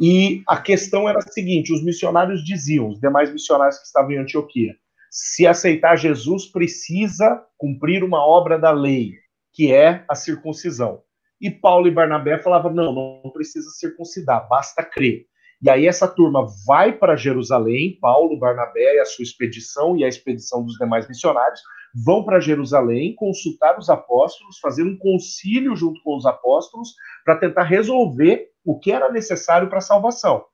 E 0.00 0.44
a 0.46 0.56
questão 0.60 1.08
era 1.08 1.18
a 1.18 1.22
seguinte: 1.22 1.72
os 1.72 1.84
missionários 1.84 2.44
diziam, 2.44 2.90
os 2.90 3.00
demais 3.00 3.32
missionários 3.32 3.78
que 3.78 3.86
estavam 3.86 4.12
em 4.12 4.18
Antioquia, 4.18 4.76
se 5.10 5.44
aceitar 5.44 5.96
Jesus 5.96 6.46
precisa 6.46 7.44
cumprir 7.58 8.04
uma 8.04 8.24
obra 8.24 8.56
da 8.56 8.70
lei, 8.70 9.14
que 9.52 9.74
é 9.74 10.04
a 10.08 10.14
circuncisão. 10.14 11.02
E 11.40 11.50
Paulo 11.50 11.88
e 11.88 11.90
Barnabé 11.90 12.38
falavam: 12.38 12.72
não, 12.72 12.92
não 13.24 13.32
precisa 13.32 13.68
circuncidar, 13.70 14.46
basta 14.48 14.84
crer. 14.84 15.26
E 15.62 15.70
aí 15.70 15.86
essa 15.86 16.08
turma 16.08 16.44
vai 16.66 16.92
para 16.92 17.14
Jerusalém, 17.14 17.96
Paulo, 18.00 18.36
Barnabé, 18.36 19.00
a 19.00 19.04
sua 19.04 19.22
expedição 19.22 19.96
e 19.96 20.04
a 20.04 20.08
expedição 20.08 20.64
dos 20.64 20.76
demais 20.76 21.06
missionários, 21.06 21.60
vão 21.94 22.24
para 22.24 22.40
Jerusalém 22.40 23.14
consultar 23.14 23.78
os 23.78 23.88
apóstolos, 23.88 24.58
fazer 24.58 24.82
um 24.82 24.98
concílio 24.98 25.76
junto 25.76 26.02
com 26.02 26.16
os 26.16 26.26
apóstolos 26.26 26.94
para 27.24 27.36
tentar 27.36 27.62
resolver 27.62 28.48
o 28.64 28.76
que 28.76 28.90
era 28.90 29.12
necessário 29.12 29.68
para 29.68 29.78
a 29.78 29.82
salvação. 29.82 30.44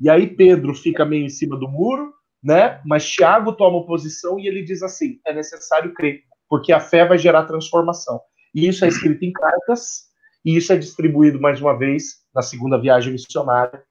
E 0.00 0.08
aí 0.08 0.26
Pedro 0.26 0.74
fica 0.74 1.04
meio 1.04 1.26
em 1.26 1.30
cima 1.30 1.58
do 1.58 1.68
muro, 1.68 2.14
né? 2.42 2.80
Mas 2.86 3.06
Tiago 3.06 3.52
toma 3.52 3.84
posição 3.84 4.40
e 4.40 4.46
ele 4.46 4.62
diz 4.62 4.82
assim: 4.82 5.18
é 5.26 5.34
necessário 5.34 5.92
crer, 5.92 6.22
porque 6.48 6.72
a 6.72 6.80
fé 6.80 7.04
vai 7.06 7.18
gerar 7.18 7.44
transformação. 7.44 8.18
E 8.54 8.66
isso 8.66 8.84
é 8.84 8.88
escrito 8.88 9.24
em 9.24 9.32
cartas, 9.32 10.04
e 10.42 10.56
isso 10.56 10.72
é 10.72 10.76
distribuído 10.76 11.38
mais 11.38 11.60
uma 11.60 11.76
vez 11.76 12.24
na 12.34 12.40
segunda 12.40 12.80
viagem 12.80 13.12
missionária 13.12 13.82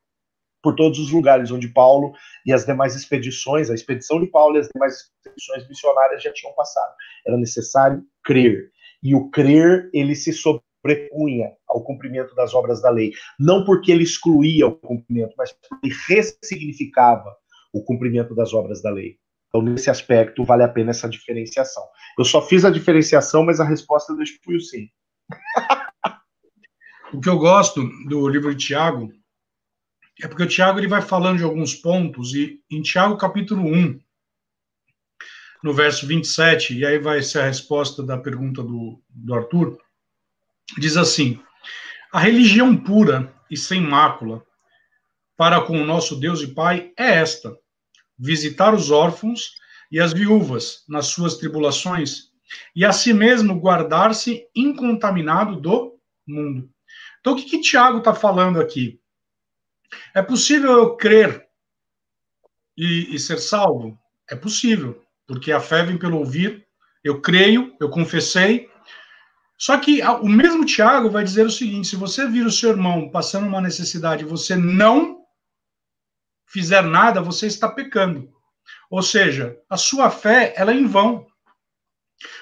por 0.64 0.76
todos 0.76 0.97
os 0.97 1.11
lugares 1.11 1.51
onde 1.51 1.68
Paulo 1.68 2.14
e 2.45 2.53
as 2.53 2.66
demais 2.66 2.95
expedições, 2.95 3.70
a 3.70 3.76
expedição 3.76 4.20
de 4.20 4.28
Paulo 4.28 4.55
e 4.55 4.59
as 4.59 4.70
demais 4.74 4.95
expedições 4.95 5.68
missionárias 5.68 6.24
já 6.24 6.32
tinham 6.32 6.53
passado. 6.53 6.93
Era 7.28 7.38
necessário 7.38 8.01
crer. 8.24 8.72
E 9.03 9.14
o 9.14 9.30
crer, 9.30 9.89
ele 9.93 10.16
se 10.16 10.32
sobrepunha 10.32 11.51
ao 11.68 11.84
cumprimento 11.84 12.34
das 12.34 12.53
obras 12.53 12.82
da 12.82 12.89
lei. 12.89 13.11
Não 13.38 13.66
porque 13.66 13.91
ele 13.91 14.03
excluía 14.03 14.66
o 14.66 14.76
cumprimento, 14.76 15.36
mas 15.38 15.51
porque 15.51 15.88
ele 15.88 15.95
ressignificava 16.07 17.36
o 17.74 17.84
cumprimento 17.84 18.34
das 18.34 18.53
obras 18.53 18.82
da 18.82 18.89
lei. 18.89 19.18
Então, 19.49 19.61
nesse 19.61 19.89
aspecto, 19.89 20.45
vale 20.45 20.64
a 20.64 20.70
pena 20.70 20.91
essa 20.91 21.09
diferenciação. 21.09 21.84
Eu 22.18 22.24
só 22.24 22.41
fiz 22.41 22.64
a 22.64 22.72
diferenciação, 22.72 23.43
mas 23.43 23.59
a 23.59 23.66
resposta 23.66 24.14
eu 24.14 24.18
deixo 24.18 24.39
para 24.41 24.55
o 24.55 24.59
sim. 24.61 24.88
o 27.14 27.20
que 27.20 27.30
eu 27.30 27.38
gosto 27.38 27.84
do 28.07 28.28
livro 28.30 28.55
de 28.55 28.66
Tiago 28.66 29.11
é 30.22 30.28
porque 30.28 30.43
o 30.43 30.47
Tiago 30.47 30.80
ele 30.80 30.88
vai 30.88 31.01
falando 31.01 31.38
de 31.38 31.43
alguns 31.43 31.74
pontos, 31.74 32.34
e 32.34 32.61
em 32.70 32.82
Tiago 32.82 33.18
capítulo 33.18 33.64
1, 33.64 33.99
no 35.64 35.74
verso 35.74 36.05
27, 36.05 36.78
e 36.78 36.86
aí 36.86 36.99
vai 36.99 37.24
ser 37.24 37.39
a 37.39 37.45
resposta 37.45 38.03
da 38.03 38.18
pergunta 38.18 38.61
do, 38.61 39.01
do 39.09 39.34
Arthur, 39.34 39.78
diz 40.78 40.97
assim: 40.97 41.39
A 42.11 42.20
religião 42.20 42.76
pura 42.76 43.34
e 43.49 43.57
sem 43.57 43.82
mácula 43.82 44.43
para 45.36 45.61
com 45.61 45.82
o 45.82 45.86
nosso 45.86 46.20
Deus 46.20 46.41
e 46.41 46.47
Pai 46.47 46.91
é 46.97 47.16
esta: 47.16 47.57
visitar 48.18 48.74
os 48.74 48.91
órfãos 48.91 49.55
e 49.91 49.99
as 49.99 50.14
viúvas 50.14 50.84
nas 50.88 51.07
suas 51.07 51.38
tribulações, 51.38 52.30
e 52.76 52.86
a 52.86 52.91
si 52.91 53.14
mesmo 53.14 53.59
guardar-se 53.59 54.47
incontaminado 54.55 55.59
do 55.59 55.97
mundo. 56.28 56.70
Então, 57.20 57.34
o 57.34 57.36
que, 57.36 57.43
que 57.43 57.61
Tiago 57.61 57.99
está 57.99 58.14
falando 58.14 58.59
aqui? 58.59 58.99
É 60.13 60.21
possível 60.21 60.71
eu 60.71 60.95
crer 60.95 61.45
e, 62.77 63.15
e 63.15 63.19
ser 63.19 63.37
salvo? 63.37 63.97
É 64.29 64.35
possível, 64.35 65.03
porque 65.27 65.51
a 65.51 65.59
fé 65.59 65.83
vem 65.83 65.97
pelo 65.97 66.17
ouvir. 66.17 66.65
Eu 67.03 67.21
creio, 67.21 67.75
eu 67.79 67.89
confessei. 67.89 68.69
Só 69.57 69.77
que 69.77 70.01
o 70.01 70.27
mesmo 70.27 70.65
Tiago 70.65 71.09
vai 71.09 71.23
dizer 71.23 71.45
o 71.45 71.51
seguinte: 71.51 71.87
se 71.87 71.95
você 71.95 72.27
vir 72.27 72.45
o 72.45 72.51
seu 72.51 72.71
irmão 72.71 73.09
passando 73.09 73.47
uma 73.47 73.61
necessidade 73.61 74.23
e 74.23 74.27
você 74.27 74.55
não 74.55 75.23
fizer 76.45 76.83
nada, 76.83 77.21
você 77.21 77.47
está 77.47 77.67
pecando. 77.67 78.31
Ou 78.89 79.01
seja, 79.01 79.57
a 79.69 79.77
sua 79.77 80.09
fé 80.09 80.53
ela 80.55 80.71
é 80.71 80.75
em 80.75 80.85
vão. 80.85 81.25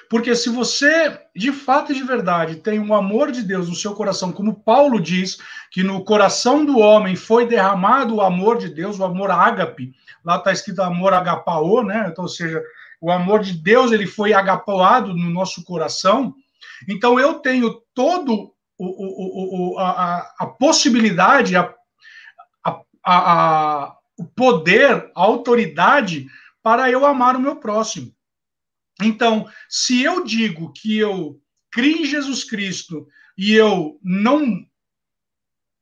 Porque 0.08 0.34
se 0.34 0.48
você, 0.48 1.18
de 1.34 1.52
fato 1.52 1.92
e 1.92 1.94
de 1.94 2.02
verdade, 2.02 2.56
tem 2.56 2.78
o 2.78 2.94
amor 2.94 3.32
de 3.32 3.42
Deus 3.42 3.68
no 3.68 3.74
seu 3.74 3.94
coração, 3.94 4.32
como 4.32 4.60
Paulo 4.60 5.00
diz, 5.00 5.38
que 5.70 5.82
no 5.82 6.04
coração 6.04 6.64
do 6.64 6.78
homem 6.78 7.16
foi 7.16 7.46
derramado 7.46 8.16
o 8.16 8.20
amor 8.20 8.58
de 8.58 8.68
Deus, 8.68 8.98
o 8.98 9.04
amor 9.04 9.30
ágape, 9.30 9.94
lá 10.24 10.36
está 10.36 10.52
escrito 10.52 10.82
amor 10.82 11.14
agapao, 11.14 11.82
né? 11.82 12.08
Então, 12.10 12.24
ou 12.24 12.28
seja, 12.28 12.62
o 13.00 13.10
amor 13.10 13.40
de 13.40 13.54
Deus 13.54 13.90
ele 13.90 14.06
foi 14.06 14.32
agapoado 14.32 15.14
no 15.14 15.30
nosso 15.30 15.64
coração. 15.64 16.34
Então, 16.88 17.18
eu 17.18 17.34
tenho 17.34 17.82
todo 17.94 18.52
o, 18.78 18.86
o, 18.86 19.74
o, 19.74 19.78
a, 19.78 20.32
a 20.38 20.46
possibilidade, 20.46 21.56
a, 21.56 21.72
a, 22.64 22.82
a, 23.04 23.96
o 24.18 24.24
poder, 24.24 25.10
a 25.14 25.22
autoridade 25.22 26.26
para 26.62 26.90
eu 26.90 27.04
amar 27.04 27.36
o 27.36 27.40
meu 27.40 27.56
próximo. 27.56 28.12
Então, 29.04 29.46
se 29.68 30.02
eu 30.02 30.24
digo 30.24 30.72
que 30.72 30.98
eu 30.98 31.40
crio 31.70 32.02
em 32.02 32.04
Jesus 32.04 32.44
Cristo 32.44 33.06
e 33.36 33.54
eu 33.54 33.98
não 34.02 34.64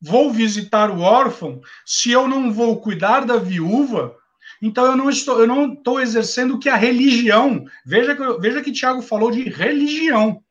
vou 0.00 0.32
visitar 0.32 0.90
o 0.90 1.00
órfão, 1.00 1.60
se 1.84 2.10
eu 2.10 2.26
não 2.26 2.52
vou 2.52 2.80
cuidar 2.80 3.26
da 3.26 3.36
viúva, 3.36 4.16
então 4.62 4.86
eu 4.86 4.96
não 4.96 5.10
estou, 5.10 5.40
eu 5.40 5.46
não 5.46 5.72
estou 5.72 6.00
exercendo 6.00 6.58
que 6.58 6.68
a 6.68 6.76
religião. 6.76 7.64
Veja 7.84 8.14
que, 8.14 8.38
veja 8.40 8.62
que 8.62 8.72
Tiago 8.72 9.02
falou 9.02 9.30
de 9.30 9.48
religião. 9.48 10.42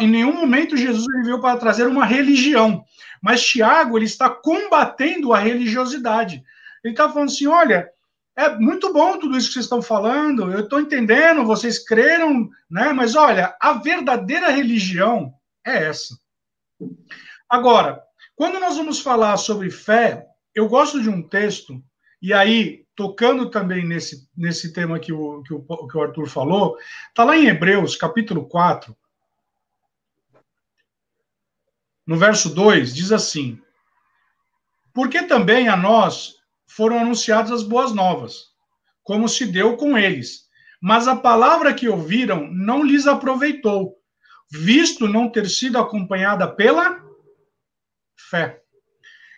em 0.00 0.08
nenhum 0.08 0.32
momento 0.32 0.76
Jesus 0.76 1.06
veio 1.24 1.40
para 1.40 1.58
trazer 1.58 1.86
uma 1.86 2.04
religião, 2.04 2.84
mas 3.20 3.44
Tiago 3.44 3.98
ele 3.98 4.06
está 4.06 4.28
combatendo 4.28 5.32
a 5.32 5.38
religiosidade. 5.38 6.42
Ele 6.84 6.92
está 6.94 7.08
falando 7.08 7.28
assim, 7.28 7.46
olha, 7.46 7.88
é 8.36 8.56
muito 8.56 8.92
bom 8.92 9.18
tudo 9.18 9.36
isso 9.36 9.48
que 9.48 9.54
vocês 9.54 9.66
estão 9.66 9.82
falando, 9.82 10.50
eu 10.50 10.60
estou 10.60 10.80
entendendo, 10.80 11.44
vocês 11.44 11.78
creram, 11.78 12.48
né? 12.70 12.92
Mas 12.92 13.14
olha, 13.14 13.54
a 13.60 13.74
verdadeira 13.74 14.50
religião 14.50 15.34
é 15.64 15.84
essa. 15.84 16.18
Agora, 17.48 18.02
quando 18.34 18.58
nós 18.58 18.76
vamos 18.76 19.00
falar 19.00 19.36
sobre 19.36 19.70
fé, 19.70 20.26
eu 20.54 20.68
gosto 20.68 21.02
de 21.02 21.10
um 21.10 21.22
texto, 21.22 21.82
e 22.20 22.32
aí, 22.32 22.86
tocando 22.96 23.50
também 23.50 23.86
nesse, 23.86 24.28
nesse 24.36 24.72
tema 24.72 24.98
que 24.98 25.12
o, 25.12 25.42
que, 25.42 25.52
o, 25.52 25.86
que 25.86 25.96
o 25.96 26.02
Arthur 26.02 26.26
falou, 26.26 26.78
está 27.08 27.24
lá 27.24 27.36
em 27.36 27.46
Hebreus, 27.46 27.96
capítulo 27.96 28.48
4, 28.48 28.96
no 32.06 32.16
verso 32.16 32.54
2, 32.54 32.94
diz 32.94 33.12
assim: 33.12 33.60
Porque 34.92 35.22
também 35.22 35.68
a 35.68 35.76
nós 35.76 36.41
foram 36.74 36.98
anunciadas 36.98 37.50
as 37.50 37.62
boas 37.62 37.92
novas, 37.92 38.46
como 39.02 39.28
se 39.28 39.46
deu 39.46 39.76
com 39.76 39.96
eles. 39.96 40.42
Mas 40.80 41.06
a 41.06 41.14
palavra 41.14 41.74
que 41.74 41.88
ouviram 41.88 42.48
não 42.50 42.82
lhes 42.82 43.06
aproveitou, 43.06 43.96
visto 44.50 45.06
não 45.06 45.30
ter 45.30 45.48
sido 45.48 45.78
acompanhada 45.78 46.48
pela 46.48 47.00
fé. 48.30 48.60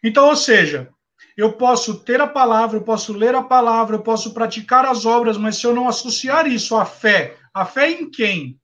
Então, 0.03 0.29
ou 0.29 0.37
seja, 0.37 0.91
eu 1.37 1.53
posso 1.55 2.01
ter 2.01 2.21
a 2.21 2.27
palavra, 2.27 2.79
eu 2.79 2.83
posso 2.83 3.13
ler 3.13 3.35
a 3.35 3.43
palavra, 3.43 3.97
eu 3.97 4.03
posso 4.03 4.33
praticar 4.33 4.85
as 4.87 5.05
obras, 5.05 5.37
mas 5.37 5.57
se 5.57 5.67
eu 5.67 5.75
não 5.75 5.89
associar 5.89 6.47
isso 6.47 6.77
à 6.77 6.85
fé, 6.85 7.37
a 7.53 7.65
fé 7.65 7.91
em 7.91 8.11
quem? 8.11 8.61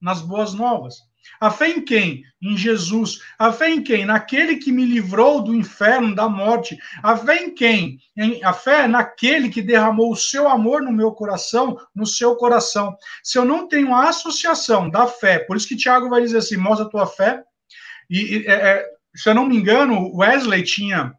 Nas 0.00 0.20
boas 0.20 0.52
novas. 0.52 0.96
A 1.40 1.50
fé 1.50 1.68
em 1.70 1.84
quem? 1.84 2.22
Em 2.42 2.56
Jesus. 2.56 3.20
A 3.38 3.52
fé 3.52 3.70
em 3.70 3.82
quem? 3.82 4.04
Naquele 4.04 4.56
que 4.56 4.70
me 4.70 4.84
livrou 4.84 5.42
do 5.42 5.54
inferno, 5.54 6.14
da 6.14 6.28
morte. 6.28 6.78
A 7.02 7.16
fé 7.16 7.44
em 7.44 7.54
quem? 7.54 7.98
A 8.42 8.52
fé 8.52 8.84
é 8.84 8.88
naquele 8.88 9.48
que 9.48 9.62
derramou 9.62 10.12
o 10.12 10.16
seu 10.16 10.48
amor 10.48 10.82
no 10.82 10.92
meu 10.92 11.12
coração, 11.12 11.78
no 11.94 12.06
seu 12.06 12.36
coração. 12.36 12.96
Se 13.22 13.38
eu 13.38 13.44
não 13.44 13.68
tenho 13.68 13.94
a 13.94 14.08
associação 14.08 14.90
da 14.90 15.06
fé, 15.06 15.38
por 15.38 15.56
isso 15.56 15.68
que 15.68 15.76
Tiago 15.76 16.08
vai 16.08 16.20
dizer 16.20 16.38
assim: 16.38 16.56
mostra 16.56 16.86
a 16.86 16.90
tua 16.90 17.06
fé. 17.06 17.42
E, 18.10 18.44
é, 18.46 18.52
é, 18.52 18.86
se 19.14 19.28
eu 19.28 19.34
não 19.34 19.46
me 19.46 19.56
engano, 19.56 20.14
Wesley 20.14 20.62
tinha 20.62 21.12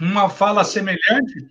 uma 0.00 0.28
fala 0.28 0.64
semelhante 0.64 1.50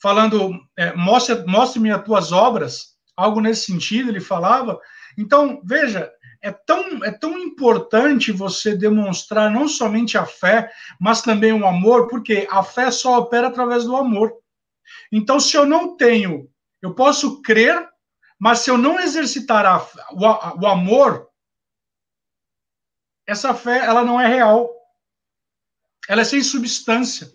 falando, 0.00 0.52
é, 0.76 0.92
mostre-me 0.94 1.50
mostre 1.50 1.90
as 1.90 2.04
tuas 2.04 2.30
obras, 2.30 2.94
algo 3.16 3.40
nesse 3.40 3.72
sentido, 3.72 4.10
ele 4.10 4.20
falava. 4.20 4.78
Então, 5.16 5.62
veja, 5.64 6.10
é 6.44 6.52
tão, 6.52 7.02
é 7.02 7.10
tão 7.10 7.38
importante 7.38 8.30
você 8.30 8.76
demonstrar 8.76 9.50
não 9.50 9.66
somente 9.66 10.18
a 10.18 10.26
fé, 10.26 10.70
mas 11.00 11.22
também 11.22 11.54
o 11.54 11.66
amor, 11.66 12.06
porque 12.06 12.46
a 12.50 12.62
fé 12.62 12.90
só 12.90 13.18
opera 13.18 13.48
através 13.48 13.84
do 13.84 13.96
amor. 13.96 14.30
Então, 15.10 15.40
se 15.40 15.56
eu 15.56 15.64
não 15.64 15.96
tenho, 15.96 16.46
eu 16.82 16.94
posso 16.94 17.40
crer, 17.40 17.88
mas 18.38 18.58
se 18.58 18.70
eu 18.70 18.76
não 18.76 19.00
exercitar 19.00 19.64
a, 19.64 19.78
o, 20.12 20.60
o 20.60 20.66
amor, 20.66 21.30
essa 23.26 23.54
fé 23.54 23.78
ela 23.78 24.04
não 24.04 24.20
é 24.20 24.28
real. 24.28 24.70
Ela 26.06 26.20
é 26.20 26.24
sem 26.26 26.42
substância. 26.42 27.32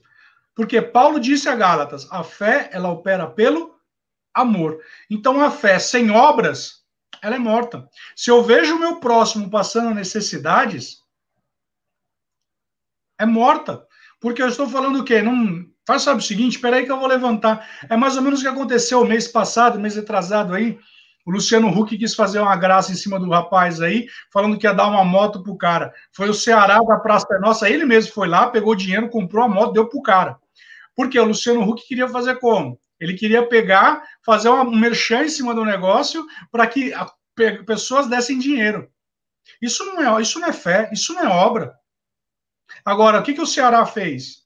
Porque 0.53 0.83
Paulo 0.83 1.19
disse 1.19 1.49
a 1.49 1.55
Gálatas, 1.55 2.07
a 2.11 2.23
fé 2.23 2.69
ela 2.71 2.91
opera 2.91 3.25
pelo 3.25 3.75
amor. 4.35 4.79
Então 5.09 5.41
a 5.43 5.49
fé 5.49 5.79
sem 5.79 6.11
obras 6.11 6.79
ela 7.21 7.35
é 7.35 7.39
morta. 7.39 7.87
Se 8.15 8.31
eu 8.31 8.43
vejo 8.43 8.75
o 8.75 8.79
meu 8.79 8.99
próximo 8.99 9.49
passando 9.49 9.93
necessidades, 9.93 11.03
é 13.19 13.25
morta. 13.25 13.85
Porque 14.19 14.41
eu 14.41 14.47
estou 14.47 14.67
falando 14.67 14.99
o 14.99 15.03
quê? 15.03 15.21
Não, 15.21 15.65
faz 15.85 16.01
sabe 16.01 16.19
o 16.19 16.23
seguinte, 16.23 16.55
espera 16.55 16.77
aí 16.77 16.85
que 16.85 16.91
eu 16.91 16.99
vou 16.99 17.07
levantar. 17.07 17.67
É 17.89 17.95
mais 17.95 18.17
ou 18.17 18.21
menos 18.21 18.39
o 18.39 18.43
que 18.43 18.47
aconteceu 18.47 19.05
mês 19.05 19.27
passado, 19.27 19.79
mês 19.79 19.97
atrasado 19.97 20.53
aí. 20.53 20.77
O 21.25 21.31
Luciano 21.31 21.67
Huck 21.67 21.97
quis 21.97 22.15
fazer 22.15 22.39
uma 22.39 22.55
graça 22.55 22.91
em 22.91 22.95
cima 22.95 23.19
do 23.19 23.29
rapaz 23.29 23.81
aí, 23.81 24.07
falando 24.31 24.57
que 24.57 24.65
ia 24.65 24.73
dar 24.73 24.87
uma 24.87 25.05
moto 25.05 25.43
pro 25.43 25.57
cara. 25.57 25.93
Foi 26.11 26.29
o 26.29 26.33
Ceará 26.33 26.79
da 26.79 26.97
Praça 26.97 27.27
Nossa, 27.39 27.69
ele 27.69 27.85
mesmo 27.85 28.13
foi 28.13 28.27
lá, 28.27 28.47
pegou 28.47 28.73
dinheiro, 28.73 29.09
comprou 29.09 29.45
a 29.45 29.47
moto, 29.47 29.73
deu 29.73 29.87
pro 29.87 30.01
cara. 30.01 30.37
Porque 30.95 31.19
o 31.19 31.25
Luciano 31.25 31.61
Huck 31.61 31.87
queria 31.87 32.07
fazer 32.07 32.39
como? 32.39 32.79
Ele 32.99 33.13
queria 33.13 33.47
pegar, 33.47 34.03
fazer 34.25 34.49
um 34.49 34.75
merchan 34.75 35.23
em 35.23 35.29
cima 35.29 35.55
do 35.55 35.63
negócio 35.63 36.25
para 36.51 36.67
que 36.67 36.93
a, 36.93 37.09
pessoas 37.65 38.07
dessem 38.07 38.37
dinheiro. 38.37 38.91
Isso 39.61 39.85
não 39.85 40.17
é, 40.17 40.21
isso 40.21 40.39
não 40.39 40.47
é 40.47 40.53
fé, 40.53 40.89
isso 40.91 41.13
não 41.13 41.21
é 41.21 41.27
obra. 41.27 41.73
Agora, 42.85 43.19
o 43.19 43.23
que, 43.23 43.33
que 43.33 43.41
o 43.41 43.47
Ceará 43.47 43.85
fez? 43.85 44.43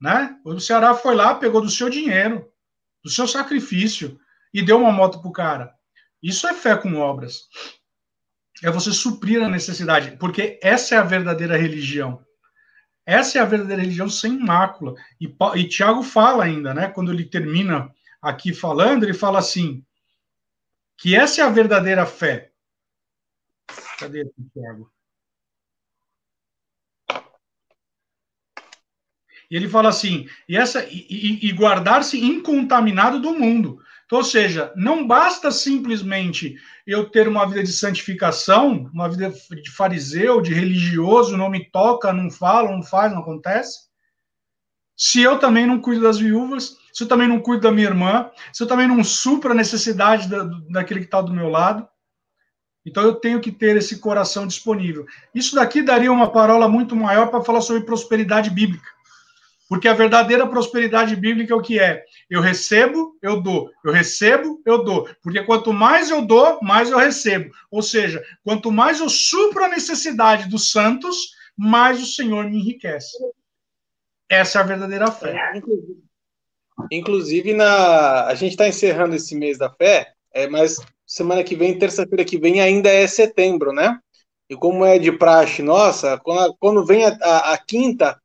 Né? 0.00 0.36
O 0.44 0.60
Ceará 0.60 0.94
foi 0.94 1.14
lá, 1.14 1.34
pegou 1.34 1.60
do 1.60 1.70
seu 1.70 1.90
dinheiro, 1.90 2.50
do 3.02 3.10
seu 3.10 3.26
sacrifício, 3.26 4.18
e 4.52 4.62
deu 4.62 4.78
uma 4.78 4.92
moto 4.92 5.20
pro 5.20 5.32
cara. 5.32 5.74
Isso 6.22 6.46
é 6.46 6.54
fé 6.54 6.76
com 6.76 6.96
obras. 6.96 7.48
É 8.62 8.70
você 8.70 8.92
suprir 8.92 9.42
a 9.42 9.48
necessidade, 9.48 10.16
porque 10.18 10.58
essa 10.62 10.94
é 10.94 10.98
a 10.98 11.02
verdadeira 11.02 11.56
religião. 11.56 12.24
Essa 13.06 13.38
é 13.38 13.40
a 13.40 13.46
verdadeira 13.46 13.82
religião 13.82 14.08
sem 14.08 14.38
mácula. 14.38 14.94
E, 15.20 15.34
e 15.56 15.68
Tiago 15.68 16.02
fala 16.02 16.44
ainda, 16.44 16.74
né? 16.74 16.88
Quando 16.88 17.12
ele 17.12 17.24
termina 17.24 17.92
aqui 18.20 18.52
falando, 18.52 19.04
ele 19.04 19.14
fala 19.14 19.38
assim: 19.38 19.84
que 20.96 21.16
essa 21.16 21.40
é 21.40 21.44
a 21.44 21.50
verdadeira 21.50 22.04
fé. 22.04 22.52
Cadê 23.98 24.20
aqui, 24.20 24.50
Tiago? 24.52 24.92
E 29.50 29.56
ele 29.56 29.68
fala 29.68 29.88
assim: 29.88 30.28
e, 30.48 30.56
essa 30.56 30.84
e, 30.84 31.40
e 31.42 31.52
guardar-se 31.52 32.18
incontaminado 32.18 33.20
do 33.20 33.32
mundo. 33.32 33.82
Então, 34.10 34.18
ou 34.18 34.24
seja, 34.24 34.72
não 34.74 35.06
basta 35.06 35.52
simplesmente 35.52 36.56
eu 36.84 37.08
ter 37.08 37.28
uma 37.28 37.46
vida 37.46 37.62
de 37.62 37.72
santificação, 37.72 38.90
uma 38.92 39.08
vida 39.08 39.30
de 39.30 39.70
fariseu, 39.70 40.40
de 40.40 40.52
religioso, 40.52 41.36
não 41.36 41.48
me 41.48 41.70
toca, 41.70 42.12
não 42.12 42.28
fala, 42.28 42.72
não 42.72 42.82
faz, 42.82 43.12
não 43.12 43.20
acontece. 43.20 43.88
Se 44.96 45.22
eu 45.22 45.38
também 45.38 45.64
não 45.64 45.80
cuido 45.80 46.02
das 46.02 46.18
viúvas, 46.18 46.76
se 46.92 47.04
eu 47.04 47.06
também 47.06 47.28
não 47.28 47.38
cuido 47.38 47.62
da 47.62 47.70
minha 47.70 47.86
irmã, 47.86 48.28
se 48.52 48.64
eu 48.64 48.66
também 48.66 48.88
não 48.88 49.04
supro 49.04 49.52
a 49.52 49.54
necessidade 49.54 50.28
da, 50.28 50.42
daquele 50.68 50.98
que 50.98 51.06
está 51.06 51.22
do 51.22 51.32
meu 51.32 51.48
lado, 51.48 51.86
então 52.84 53.04
eu 53.04 53.14
tenho 53.14 53.40
que 53.40 53.52
ter 53.52 53.76
esse 53.76 54.00
coração 54.00 54.44
disponível. 54.44 55.06
Isso 55.32 55.54
daqui 55.54 55.82
daria 55.82 56.10
uma 56.10 56.32
parola 56.32 56.68
muito 56.68 56.96
maior 56.96 57.28
para 57.28 57.44
falar 57.44 57.60
sobre 57.60 57.84
prosperidade 57.84 58.50
bíblica. 58.50 58.88
Porque 59.70 59.86
a 59.86 59.94
verdadeira 59.94 60.48
prosperidade 60.48 61.14
bíblica 61.14 61.54
é 61.54 61.56
o 61.56 61.62
que 61.62 61.78
é? 61.78 62.04
Eu 62.28 62.40
recebo, 62.40 63.16
eu 63.22 63.40
dou. 63.40 63.70
Eu 63.84 63.92
recebo, 63.92 64.60
eu 64.66 64.82
dou. 64.82 65.08
Porque 65.22 65.44
quanto 65.44 65.72
mais 65.72 66.10
eu 66.10 66.22
dou, 66.22 66.58
mais 66.60 66.90
eu 66.90 66.98
recebo. 66.98 67.54
Ou 67.70 67.80
seja, 67.80 68.20
quanto 68.42 68.72
mais 68.72 68.98
eu 68.98 69.08
supro 69.08 69.62
a 69.62 69.68
necessidade 69.68 70.48
dos 70.48 70.72
santos, 70.72 71.36
mais 71.56 72.02
o 72.02 72.06
Senhor 72.06 72.50
me 72.50 72.58
enriquece. 72.58 73.16
Essa 74.28 74.58
é 74.58 74.62
a 74.62 74.64
verdadeira 74.64 75.08
fé. 75.12 75.36
Inclusive, 76.90 77.54
na... 77.54 78.26
a 78.26 78.34
gente 78.34 78.50
está 78.50 78.66
encerrando 78.66 79.14
esse 79.14 79.36
mês 79.36 79.56
da 79.56 79.70
fé, 79.70 80.12
é, 80.34 80.48
mas 80.48 80.78
semana 81.06 81.44
que 81.44 81.54
vem, 81.54 81.78
terça-feira 81.78 82.24
que 82.24 82.40
vem, 82.40 82.60
ainda 82.60 82.90
é 82.90 83.06
setembro, 83.06 83.72
né? 83.72 84.00
E 84.48 84.56
como 84.56 84.84
é 84.84 84.98
de 84.98 85.12
praxe 85.12 85.62
nossa, 85.62 86.18
quando, 86.18 86.56
quando 86.58 86.84
vem 86.84 87.04
a, 87.04 87.16
a, 87.22 87.52
a 87.52 87.58
quinta 87.58 88.19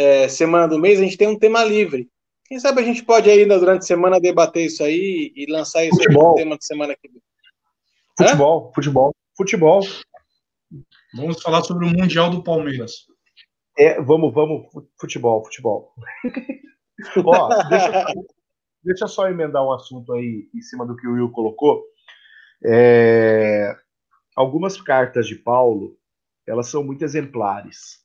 é, 0.00 0.28
semana 0.28 0.66
do 0.66 0.78
mês, 0.78 0.98
a 0.98 1.02
gente 1.02 1.16
tem 1.18 1.28
um 1.28 1.38
tema 1.38 1.62
livre. 1.62 2.08
Quem 2.46 2.58
sabe 2.58 2.80
a 2.80 2.84
gente 2.84 3.04
pode 3.04 3.28
ainda 3.28 3.58
durante 3.58 3.82
a 3.82 3.86
semana 3.86 4.18
debater 4.18 4.64
isso 4.64 4.82
aí 4.82 5.30
e 5.36 5.46
lançar 5.50 5.84
isso 5.84 5.98
como 6.12 6.34
tema 6.34 6.56
de 6.56 6.64
semana 6.64 6.96
que 6.96 7.08
vem. 7.08 7.22
Futebol, 8.18 8.68
Hã? 8.68 8.72
futebol, 8.74 9.14
futebol. 9.36 9.80
Vamos 11.14 11.42
falar 11.42 11.62
sobre 11.62 11.86
o 11.86 11.90
Mundial 11.90 12.30
do 12.30 12.42
Palmeiras. 12.42 13.06
É, 13.78 14.00
vamos, 14.00 14.32
vamos, 14.32 14.66
futebol, 14.98 15.44
futebol. 15.44 15.92
Ó, 17.24 17.48
deixa, 17.68 18.04
deixa 18.82 19.06
só 19.06 19.28
emendar 19.28 19.64
um 19.64 19.72
assunto 19.72 20.12
aí 20.12 20.48
em 20.54 20.62
cima 20.62 20.86
do 20.86 20.96
que 20.96 21.06
o 21.06 21.12
Will 21.12 21.30
colocou. 21.30 21.84
É, 22.64 23.76
algumas 24.34 24.80
cartas 24.80 25.26
de 25.26 25.36
Paulo, 25.36 25.96
elas 26.46 26.68
são 26.68 26.82
muito 26.82 27.04
exemplares 27.04 28.00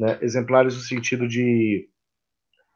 né, 0.00 0.18
exemplares 0.22 0.74
no 0.74 0.80
sentido 0.80 1.28
de 1.28 1.86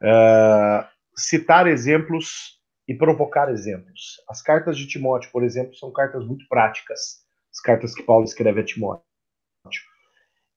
uh, 0.03 0.87
citar 1.17 1.65
exemplos 1.65 2.61
e 2.87 2.93
provocar 2.93 3.51
exemplos. 3.51 4.23
As 4.29 4.43
cartas 4.43 4.77
de 4.77 4.87
Timóteo, 4.87 5.31
por 5.31 5.43
exemplo, 5.43 5.75
são 5.75 5.91
cartas 5.91 6.23
muito 6.23 6.47
práticas, 6.47 7.25
as 7.51 7.59
cartas 7.61 7.95
que 7.95 8.03
Paulo 8.03 8.25
escreve 8.25 8.61
a 8.61 8.63
Timóteo. 8.63 9.03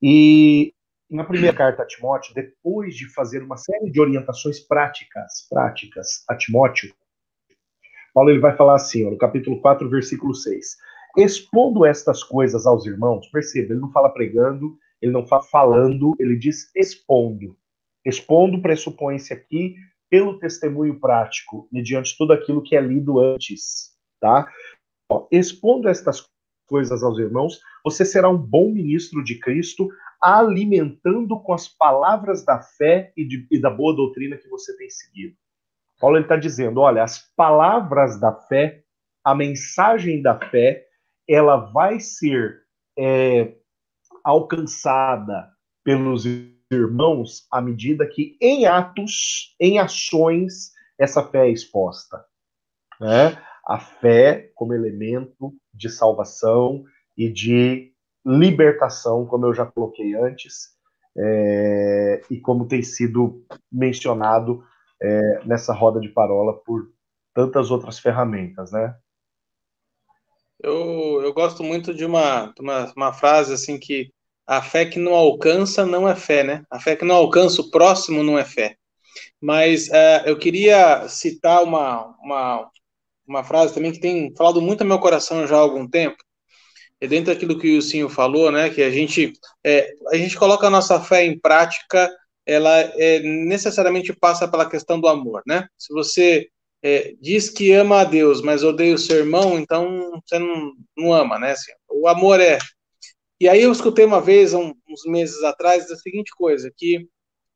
E 0.03 0.75
na 1.11 1.25
primeira 1.25 1.57
carta 1.57 1.83
a 1.83 1.87
Timóteo, 1.87 2.35
depois 2.35 2.95
de 2.95 3.11
fazer 3.15 3.43
uma 3.43 3.57
série 3.57 3.91
de 3.91 3.99
orientações 3.99 4.61
práticas, 4.61 5.47
práticas 5.49 6.23
a 6.29 6.37
Timóteo, 6.37 6.95
Paulo 8.13 8.31
ele 8.31 8.41
vai 8.41 8.55
falar 8.55 8.75
assim, 8.75 9.07
ó, 9.07 9.11
no 9.11 9.17
capítulo 9.17 9.59
4, 9.63 9.89
versículo 9.89 10.35
6. 10.35 10.77
Expondo 11.17 11.87
estas 11.87 12.23
coisas 12.23 12.67
aos 12.67 12.85
irmãos, 12.85 13.27
perceba, 13.29 13.73
ele 13.73 13.81
não 13.81 13.91
fala 13.91 14.11
pregando, 14.11 14.77
ele 15.01 15.13
não 15.13 15.27
fala 15.27 15.43
falando, 15.45 16.15
ele 16.19 16.37
diz 16.37 16.71
expondo. 16.75 17.57
Expondo 18.05 18.61
pressupõe-se 18.61 19.33
aqui 19.33 19.77
pelo 20.11 20.39
testemunho 20.39 20.99
prático, 20.99 21.69
mediante 21.71 22.17
tudo 22.17 22.33
aquilo 22.33 22.63
que 22.63 22.77
é 22.77 22.81
lido 22.81 23.21
antes, 23.21 23.93
tá? 24.21 24.51
Ó, 25.11 25.27
expondo 25.31 25.89
estas 25.89 26.27
coisas 26.67 27.03
aos 27.03 27.19
irmãos, 27.19 27.61
você 27.85 28.05
será 28.05 28.29
um 28.29 28.37
bom 28.37 28.71
ministro 28.71 29.23
de 29.25 29.39
Cristo, 29.39 29.89
alimentando 30.21 31.39
com 31.41 31.53
as 31.53 31.69
palavras 31.69 32.45
da 32.45 32.61
fé 32.61 33.13
e, 33.17 33.25
de, 33.27 33.47
e 33.51 33.61
da 33.61 33.71
boa 33.71 33.95
doutrina 33.95 34.37
que 34.37 34.49
você 34.49 34.77
tem 34.77 34.91
seguido. 34.91 35.37
Paulo 36.01 36.19
está 36.19 36.37
dizendo, 36.37 36.81
olha, 36.81 37.03
as 37.03 37.19
palavras 37.35 38.21
da 38.21 38.33
fé, 38.33 38.83
a 39.25 39.35
mensagem 39.35 40.23
da 40.23 40.39
fé, 40.39 40.87
ela 41.29 41.57
vai 41.57 42.01
ser 42.01 42.63
é, 42.97 43.55
alcançada 44.25 45.49
pelos 45.85 46.25
irmãos 46.71 47.47
à 47.51 47.61
medida 47.61 48.07
que 48.07 48.37
em 48.41 48.67
atos, 48.67 49.55
em 49.61 49.79
ações, 49.79 50.73
essa 50.99 51.23
fé 51.23 51.49
é 51.49 51.53
exposta. 51.53 52.25
Né? 53.01 53.41
A 53.67 53.79
fé 53.79 54.51
como 54.55 54.75
elemento 54.75 55.55
de 55.73 55.89
salvação 55.89 56.85
e 57.17 57.31
de 57.31 57.93
libertação, 58.25 59.27
como 59.27 59.47
eu 59.47 59.55
já 59.55 59.65
coloquei 59.65 60.15
antes, 60.15 60.77
é, 61.17 62.21
e 62.31 62.41
como 62.41 62.69
tem 62.69 62.83
sido 62.83 63.45
mencionado 63.73 64.63
é, 65.01 65.45
nessa 65.45 65.73
roda 65.73 66.01
de 66.01 66.09
parola 66.09 66.53
por 66.65 66.91
tantas 67.35 67.71
outras 67.71 67.99
ferramentas, 67.99 68.73
né? 68.73 68.97
Eu, 70.61 71.21
eu 71.23 71.33
gosto 71.33 71.63
muito 71.63 71.95
de 71.95 72.05
uma, 72.05 72.53
uma, 72.59 72.93
uma 72.97 73.13
frase 73.13 73.53
assim 73.53 73.79
que 73.79 74.11
a 74.47 74.63
fé 74.63 74.87
que 74.87 74.99
não 74.99 75.15
alcança 75.15 75.85
não 75.87 76.09
é 76.09 76.17
fé, 76.17 76.43
né? 76.43 76.65
A 76.71 76.81
fé 76.81 76.97
que 76.97 77.05
não 77.05 77.15
alcança 77.15 77.61
o 77.61 77.71
próximo 77.71 78.23
não 78.23 78.39
é 78.39 78.45
fé. 78.45 78.77
Mas 79.41 79.89
uh, 79.89 80.27
eu 80.27 80.39
queria 80.39 81.07
citar 81.09 81.63
uma, 81.63 82.15
uma, 82.23 82.71
uma 83.27 83.45
frase 83.45 83.75
também 83.75 83.93
que 83.93 84.01
tem 84.01 84.35
falado 84.35 84.61
muito 84.63 84.83
no 84.85 84.89
meu 84.89 84.99
coração 84.99 85.47
já 85.47 85.57
há 85.57 85.61
algum 85.61 85.87
tempo. 85.89 86.17
É 87.01 87.07
dentro 87.07 87.33
daquilo 87.33 87.59
que 87.59 87.77
o 87.77 87.83
senhor 87.83 88.09
falou, 88.09 88.51
né? 88.51 88.71
Que 88.71 88.83
a 88.83 88.91
gente, 88.91 89.33
é, 89.65 89.93
a 90.09 90.17
gente 90.17 90.37
coloca 90.37 90.67
a 90.67 90.71
nossa 90.71 91.01
fé 91.01 91.25
em 91.25 91.39
prática, 91.39 92.11
ela 92.47 92.77
é, 92.97 93.21
necessariamente 93.21 94.13
passa 94.13 94.49
pela 94.49 94.69
questão 94.69 95.01
do 95.01 95.07
amor, 95.07 95.43
né? 95.47 95.69
Se 95.77 95.93
você 95.93 96.49
é, 96.83 97.15
diz 97.21 97.51
que 97.51 97.73
ama 97.73 98.01
a 98.01 98.05
Deus, 98.05 98.41
mas 98.41 98.63
odeia 98.63 98.95
o 98.95 98.99
seu 98.99 99.17
irmão, 99.17 99.59
então 99.59 100.21
você 100.25 100.39
não, 100.39 100.73
não 100.97 101.13
ama, 101.13 101.39
né? 101.39 101.53
Assim, 101.53 101.73
o 101.91 102.07
amor 102.07 102.41
é. 102.41 102.59
E 103.41 103.49
aí 103.49 103.63
eu 103.63 103.73
escutei 103.73 104.05
uma 104.05 104.21
vez, 104.21 104.55
uns 104.55 104.75
meses 105.07 105.43
atrás, 105.45 105.91
a 105.91 105.97
seguinte 105.97 106.31
coisa, 106.37 106.73
que 106.77 107.09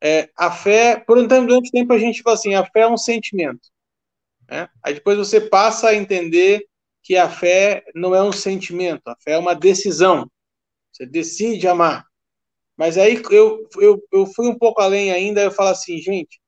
é, 0.02 0.28
a 0.36 0.50
fé, 0.50 0.96
por 0.96 1.18
um 1.18 1.28
tempo, 1.28 1.46
durante 1.46 1.70
tempo 1.70 1.92
a 1.92 1.98
gente 1.98 2.22
fala 2.22 2.34
assim, 2.34 2.54
a 2.54 2.64
fé 2.64 2.80
é 2.80 2.88
um 2.88 2.96
sentimento. 2.96 3.68
Né? 4.50 4.68
Aí 4.84 4.94
depois 4.94 5.16
você 5.16 5.40
passa 5.40 5.88
a 5.88 5.94
entender 5.94 6.66
que 7.02 7.16
a 7.16 7.28
fé 7.28 7.84
não 7.94 8.14
é 8.14 8.22
um 8.22 8.32
sentimento, 8.32 9.02
a 9.06 9.16
fé 9.22 9.32
é 9.32 9.38
uma 9.38 9.54
decisão. 9.54 10.30
Você 10.92 11.06
decide 11.06 11.66
amar. 11.68 12.04
Mas 12.76 12.98
aí 12.98 13.22
eu, 13.30 13.68
eu, 13.78 14.02
eu 14.12 14.26
fui 14.26 14.48
um 14.48 14.58
pouco 14.58 14.80
além 14.80 15.12
ainda, 15.12 15.42
eu 15.42 15.50
falo 15.50 15.70
assim, 15.70 15.98
gente, 15.98 16.40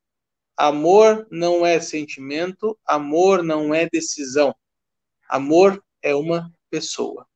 amor 0.56 1.26
não 1.30 1.64
é 1.64 1.80
sentimento, 1.80 2.78
amor 2.86 3.42
não 3.42 3.74
é 3.74 3.88
decisão. 3.90 4.54
Amor 5.28 5.82
é 6.02 6.14
uma 6.14 6.52
pessoa. 6.70 7.26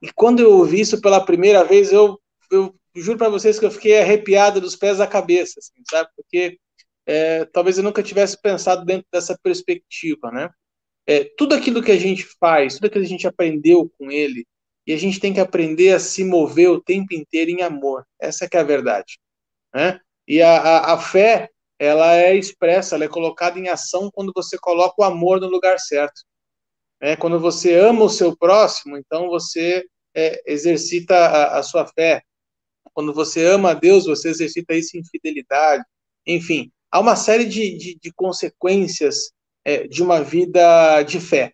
E 0.00 0.12
quando 0.12 0.40
eu 0.40 0.52
ouvi 0.52 0.80
isso 0.80 1.00
pela 1.00 1.24
primeira 1.24 1.64
vez, 1.64 1.92
eu, 1.92 2.20
eu 2.50 2.74
juro 2.94 3.18
para 3.18 3.28
vocês 3.28 3.58
que 3.58 3.66
eu 3.66 3.70
fiquei 3.70 4.00
arrepiado 4.00 4.60
dos 4.60 4.76
pés 4.76 5.00
à 5.00 5.06
cabeça, 5.06 5.58
assim, 5.58 5.82
sabe? 5.90 6.08
Porque 6.16 6.58
é, 7.06 7.44
talvez 7.46 7.78
eu 7.78 7.84
nunca 7.84 8.02
tivesse 8.02 8.40
pensado 8.40 8.84
dentro 8.84 9.06
dessa 9.12 9.36
perspectiva, 9.42 10.30
né? 10.30 10.50
É, 11.06 11.24
tudo 11.36 11.54
aquilo 11.54 11.82
que 11.82 11.90
a 11.90 11.96
gente 11.96 12.24
faz, 12.38 12.74
tudo 12.74 12.86
aquilo 12.86 13.02
que 13.02 13.08
a 13.08 13.10
gente 13.10 13.26
aprendeu 13.26 13.90
com 13.98 14.10
ele, 14.10 14.46
e 14.86 14.92
a 14.92 14.96
gente 14.96 15.20
tem 15.20 15.34
que 15.34 15.40
aprender 15.40 15.92
a 15.92 15.98
se 15.98 16.24
mover 16.24 16.70
o 16.70 16.80
tempo 16.80 17.14
inteiro 17.14 17.50
em 17.50 17.62
amor. 17.62 18.06
Essa 18.20 18.44
é 18.44 18.48
que 18.48 18.56
é 18.56 18.60
a 18.60 18.64
verdade. 18.64 19.18
Né? 19.74 20.00
E 20.26 20.40
a, 20.40 20.56
a, 20.56 20.94
a 20.94 20.98
fé, 20.98 21.50
ela 21.78 22.14
é 22.16 22.34
expressa, 22.34 22.94
ela 22.94 23.04
é 23.04 23.08
colocada 23.08 23.58
em 23.58 23.68
ação 23.68 24.10
quando 24.12 24.32
você 24.34 24.58
coloca 24.58 24.94
o 24.98 25.04
amor 25.04 25.40
no 25.40 25.48
lugar 25.48 25.78
certo. 25.78 26.22
É, 27.00 27.14
quando 27.14 27.38
você 27.38 27.74
ama 27.78 28.04
o 28.04 28.10
seu 28.10 28.36
próximo, 28.36 28.96
então 28.96 29.28
você 29.28 29.84
é, 30.14 30.42
exercita 30.52 31.14
a, 31.14 31.58
a, 31.58 31.62
sua 31.62 31.86
fé. 31.86 32.22
Quando 32.92 33.14
você 33.14 33.46
ama 33.46 33.70
a 33.70 33.74
Deus, 33.74 34.06
você 34.06 34.30
exercita 34.30 34.74
isso 34.74 34.96
em 34.96 35.04
fidelidade. 35.04 35.84
Enfim, 36.26 36.72
há 36.90 36.98
uma 36.98 37.14
série 37.14 37.44
de, 37.44 37.76
de, 37.76 37.98
de 38.02 38.12
consequências 38.12 39.30
é, 39.64 39.86
de 39.86 40.02
uma 40.02 40.20
vida 40.20 41.02
de 41.04 41.20
fé. 41.20 41.52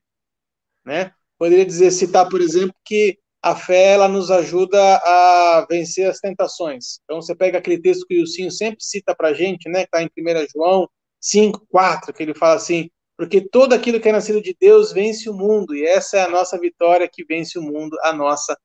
Né? 0.82 1.12
Poderia 1.38 1.66
dizer, 1.66 1.90
citar, 1.90 2.26
por 2.28 2.40
exemplo, 2.40 2.74
que 2.82 3.18
a 3.44 3.54
fé 3.54 3.92
ela 3.92 4.08
nos 4.08 4.30
ajuda 4.30 4.80
a 4.80 5.66
vencer 5.68 6.08
as 6.08 6.18
tentações. 6.18 6.98
Então 7.04 7.20
você 7.20 7.36
pega 7.36 7.58
aquele 7.58 7.78
texto 7.78 8.06
que 8.06 8.22
o 8.22 8.26
Sim 8.26 8.48
sempre 8.48 8.82
cita 8.82 9.14
para 9.14 9.34
gente, 9.34 9.68
né, 9.68 9.80
que 9.80 9.94
está 9.94 10.02
em 10.02 10.06
1 10.06 10.46
João 10.50 10.88
5, 11.20 11.66
4, 11.68 12.14
que 12.14 12.22
ele 12.22 12.34
fala 12.34 12.54
assim, 12.54 12.88
porque 13.18 13.42
todo 13.42 13.74
aquilo 13.74 14.00
que 14.00 14.08
é 14.08 14.12
nascido 14.12 14.40
de 14.40 14.56
Deus 14.58 14.92
vence 14.92 15.28
o 15.28 15.34
mundo, 15.34 15.76
e 15.76 15.84
essa 15.84 16.16
é 16.16 16.22
a 16.22 16.28
nossa 16.28 16.58
vitória 16.58 17.06
que 17.06 17.22
vence 17.22 17.58
o 17.58 17.62
mundo, 17.62 17.94
a 18.02 18.14
nossa 18.14 18.58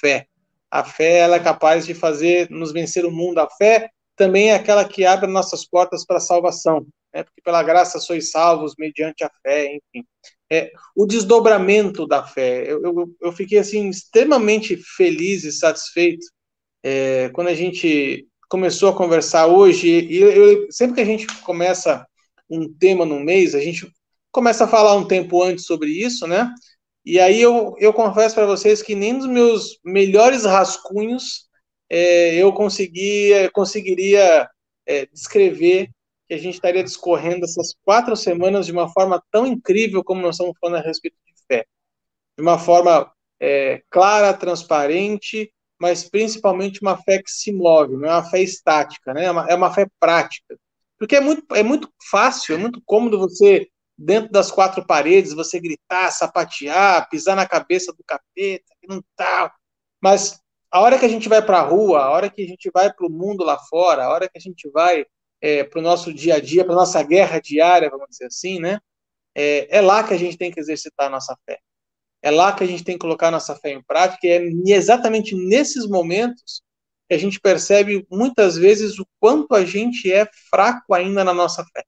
fé. 0.00 0.26
A 0.70 0.82
fé 0.82 1.18
ela 1.18 1.36
é 1.36 1.40
capaz 1.40 1.84
de 1.84 1.92
fazer 1.92 2.48
nos 2.48 2.72
vencer 2.72 3.04
o 3.04 3.10
mundo. 3.10 3.38
A 3.38 3.50
fé 3.50 3.90
também 4.16 4.48
é 4.48 4.54
aquela 4.54 4.88
que 4.88 5.04
abre 5.04 5.30
nossas 5.30 5.66
portas 5.66 6.06
para 6.06 6.16
a 6.16 6.20
salvação, 6.20 6.86
né? 7.12 7.22
porque 7.22 7.42
pela 7.42 7.62
graça 7.62 7.98
sois 7.98 8.30
salvos 8.30 8.74
mediante 8.78 9.24
a 9.24 9.30
fé, 9.42 9.74
enfim 9.74 10.06
é, 10.52 10.70
o 10.94 11.06
desdobramento 11.06 12.06
da 12.06 12.22
fé. 12.22 12.70
Eu, 12.70 12.82
eu, 12.82 13.16
eu, 13.22 13.32
fiquei 13.32 13.58
assim 13.58 13.88
extremamente 13.88 14.76
feliz 14.76 15.44
e 15.44 15.50
satisfeito 15.50 16.26
é, 16.82 17.30
quando 17.30 17.48
a 17.48 17.54
gente 17.54 18.28
começou 18.50 18.90
a 18.90 18.94
conversar 18.94 19.46
hoje. 19.46 19.88
E 19.88 20.18
eu, 20.18 20.70
sempre 20.70 20.96
que 20.96 21.00
a 21.00 21.06
gente 21.06 21.26
começa 21.40 22.06
um 22.50 22.70
tema 22.70 23.06
no 23.06 23.18
mês, 23.18 23.54
a 23.54 23.60
gente 23.60 23.90
começa 24.30 24.64
a 24.64 24.68
falar 24.68 24.94
um 24.94 25.06
tempo 25.06 25.42
antes 25.42 25.64
sobre 25.64 25.88
isso, 25.88 26.26
né? 26.26 26.52
E 27.02 27.18
aí 27.18 27.40
eu, 27.40 27.74
eu 27.78 27.90
confesso 27.94 28.34
para 28.34 28.44
vocês 28.44 28.82
que 28.82 28.94
nem 28.94 29.14
nos 29.14 29.26
meus 29.26 29.78
melhores 29.82 30.44
rascunhos 30.44 31.48
é, 31.88 32.34
eu 32.34 32.52
conseguia, 32.52 33.50
conseguiria 33.52 34.46
é, 34.86 35.06
descrever 35.06 35.88
que 36.32 36.36
a 36.36 36.38
gente 36.38 36.54
estaria 36.54 36.82
discorrendo 36.82 37.44
essas 37.44 37.74
quatro 37.84 38.16
semanas 38.16 38.64
de 38.64 38.72
uma 38.72 38.88
forma 38.88 39.22
tão 39.30 39.46
incrível 39.46 40.02
como 40.02 40.22
nós 40.22 40.36
estamos 40.36 40.56
falando 40.58 40.76
a 40.76 40.86
respeito 40.86 41.16
de 41.26 41.34
fé. 41.46 41.66
De 42.34 42.42
uma 42.42 42.58
forma 42.58 43.12
é, 43.38 43.82
clara, 43.90 44.32
transparente, 44.32 45.52
mas 45.78 46.08
principalmente 46.08 46.80
uma 46.80 46.96
fé 46.96 47.22
que 47.22 47.30
se 47.30 47.52
move, 47.52 47.98
não 47.98 48.08
é 48.08 48.12
uma 48.12 48.24
fé 48.24 48.40
estática, 48.40 49.12
né? 49.12 49.26
é, 49.26 49.30
uma, 49.30 49.46
é 49.46 49.54
uma 49.54 49.74
fé 49.74 49.86
prática. 50.00 50.58
Porque 50.98 51.16
é 51.16 51.20
muito, 51.20 51.54
é 51.54 51.62
muito 51.62 51.92
fácil, 52.10 52.54
é 52.54 52.58
muito 52.58 52.80
cômodo 52.86 53.18
você, 53.18 53.68
dentro 53.98 54.32
das 54.32 54.50
quatro 54.50 54.86
paredes, 54.86 55.34
você 55.34 55.60
gritar, 55.60 56.10
sapatear, 56.12 57.10
pisar 57.10 57.36
na 57.36 57.46
cabeça 57.46 57.92
do 57.92 58.02
capeta, 58.06 58.72
não 58.88 59.04
tá. 59.14 59.52
Mas 60.00 60.40
a 60.70 60.80
hora 60.80 60.98
que 60.98 61.04
a 61.04 61.08
gente 61.08 61.28
vai 61.28 61.42
para 61.42 61.58
a 61.58 61.62
rua, 61.62 62.04
a 62.04 62.10
hora 62.10 62.30
que 62.30 62.42
a 62.42 62.46
gente 62.46 62.70
vai 62.72 62.90
para 62.90 63.06
o 63.06 63.10
mundo 63.10 63.44
lá 63.44 63.58
fora, 63.58 64.06
a 64.06 64.10
hora 64.10 64.30
que 64.30 64.38
a 64.38 64.40
gente 64.40 64.70
vai 64.70 65.04
é, 65.42 65.64
para 65.64 65.80
o 65.80 65.82
nosso 65.82 66.14
dia 66.14 66.36
a 66.36 66.40
dia, 66.40 66.64
para 66.64 66.72
a 66.72 66.76
nossa 66.76 67.02
guerra 67.02 67.40
diária, 67.40 67.90
vamos 67.90 68.06
dizer 68.10 68.26
assim, 68.26 68.60
né? 68.60 68.78
É, 69.34 69.78
é, 69.78 69.80
lá 69.80 70.04
que 70.04 70.14
a 70.14 70.16
gente 70.16 70.38
tem 70.38 70.52
que 70.52 70.60
exercitar 70.60 71.08
a 71.08 71.10
nossa 71.10 71.36
fé. 71.44 71.58
É 72.22 72.30
lá 72.30 72.52
que 72.54 72.62
a 72.62 72.66
gente 72.66 72.84
tem 72.84 72.94
que 72.94 73.00
colocar 73.00 73.28
a 73.28 73.32
nossa 73.32 73.56
fé 73.56 73.70
em 73.70 73.82
prática, 73.82 74.24
e 74.24 74.72
é 74.72 74.76
exatamente 74.76 75.34
nesses 75.34 75.88
momentos 75.88 76.62
que 77.08 77.14
a 77.16 77.18
gente 77.18 77.40
percebe 77.40 78.06
muitas 78.08 78.56
vezes 78.56 78.98
o 79.00 79.06
quanto 79.18 79.52
a 79.54 79.64
gente 79.64 80.12
é 80.12 80.28
fraco 80.48 80.94
ainda 80.94 81.24
na 81.24 81.34
nossa 81.34 81.64
fé. 81.64 81.82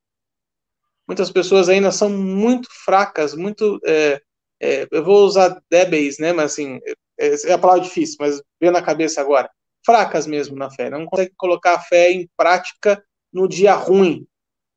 Muitas 1.07 1.31
pessoas 1.31 1.69
ainda 1.69 1.93
são 1.93 2.11
muito 2.11 2.69
fracas, 2.85 3.35
muito. 3.35 3.79
É, 3.87 4.21
é 4.61 4.89
eu 4.91 5.05
vou 5.05 5.25
usar 5.25 5.63
débeis, 5.71 6.19
né? 6.19 6.33
Mas 6.33 6.53
assim, 6.53 6.81
é, 7.21 7.35
é 7.47 7.53
a 7.53 7.59
palavra 7.59 7.83
difícil, 7.83 8.17
mas 8.19 8.43
vem 8.61 8.73
na 8.73 8.83
cabeça 8.83 9.21
agora. 9.21 9.49
Fracas 9.85 10.27
mesmo 10.27 10.57
na 10.57 10.71
fé. 10.71 10.91
Não 10.91 11.07
consegue 11.07 11.33
colocar 11.37 11.75
a 11.75 11.81
fé 11.81 12.11
em 12.11 12.29
prática 12.37 13.05
no 13.35 13.49
dia 13.49 13.75
ruim, 13.75 14.27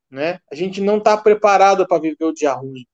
né? 0.10 0.40
A 0.52 0.56
gente 0.56 0.82
não 0.82 0.98
está 0.98 1.16
preparado 1.16 1.88
para 1.88 2.02
viver 2.02 2.26
o 2.26 2.34
dia 2.34 2.52
ruim. 2.54 2.86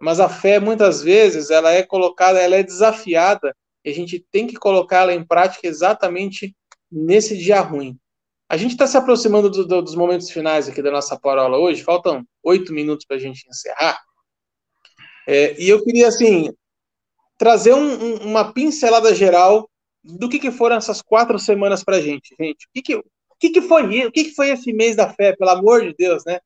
Mas 0.00 0.20
a 0.20 0.28
fé, 0.28 0.60
muitas 0.60 1.02
vezes, 1.02 1.50
ela 1.50 1.72
é 1.72 1.82
colocada, 1.82 2.40
ela 2.40 2.56
é 2.56 2.62
desafiada, 2.62 3.54
e 3.84 3.90
a 3.90 3.94
gente 3.94 4.24
tem 4.30 4.46
que 4.46 4.54
colocá-la 4.54 5.12
em 5.12 5.24
prática 5.24 5.66
exatamente 5.66 6.56
nesse 6.90 7.36
dia 7.36 7.60
ruim. 7.60 7.98
A 8.48 8.56
gente 8.56 8.72
está 8.72 8.86
se 8.86 8.96
aproximando 8.96 9.50
do, 9.50 9.66
do, 9.66 9.82
dos 9.82 9.94
momentos 9.94 10.30
finais 10.30 10.68
aqui 10.68 10.82
da 10.82 10.90
nossa 10.90 11.18
parola 11.18 11.58
hoje, 11.58 11.82
faltam 11.82 12.24
oito 12.42 12.72
minutos 12.72 13.04
para 13.06 13.16
a 13.16 13.20
gente 13.20 13.46
encerrar. 13.48 14.00
É, 15.26 15.60
e 15.60 15.68
eu 15.68 15.82
queria, 15.84 16.08
assim, 16.08 16.50
trazer 17.38 17.74
um, 17.74 17.78
um, 17.78 18.14
uma 18.28 18.52
pincelada 18.52 19.14
geral 19.14 19.70
do 20.02 20.28
que, 20.28 20.38
que 20.38 20.50
foram 20.50 20.76
essas 20.76 21.02
quatro 21.02 21.38
semanas 21.38 21.84
para 21.84 21.96
a 21.96 22.00
gente, 22.00 22.34
gente. 22.38 22.66
O 22.66 22.70
que, 22.74 22.82
que, 22.82 23.04
que, 23.40 23.50
que 23.50 23.62
foi 23.62 24.06
o 24.06 24.12
que, 24.12 24.24
que 24.24 24.34
foi 24.34 24.50
esse 24.50 24.72
mês 24.72 24.94
da 24.94 25.12
fé, 25.12 25.34
pelo 25.34 25.50
amor 25.50 25.82
de 25.82 25.94
Deus, 25.94 26.22
né? 26.24 26.38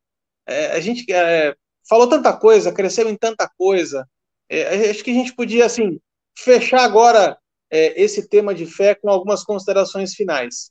É, 0.47 0.68
a 0.68 0.80
gente 0.80 1.05
é, 1.12 1.55
falou 1.88 2.09
tanta 2.09 2.34
coisa, 2.34 2.72
cresceu 2.72 3.09
em 3.11 3.16
tanta 3.16 3.51
coisa. 3.59 4.09
É, 4.49 4.90
acho 4.90 5.03
que 5.03 5.11
a 5.11 5.14
gente 5.14 5.34
podia, 5.34 5.66
assim, 5.66 6.01
fechar 6.38 6.84
agora 6.84 7.36
é, 7.70 8.01
esse 8.01 8.28
tema 8.28 8.55
de 8.55 8.64
fé 8.64 8.95
com 8.95 9.11
algumas 9.11 9.42
considerações 9.42 10.14
finais. 10.14 10.70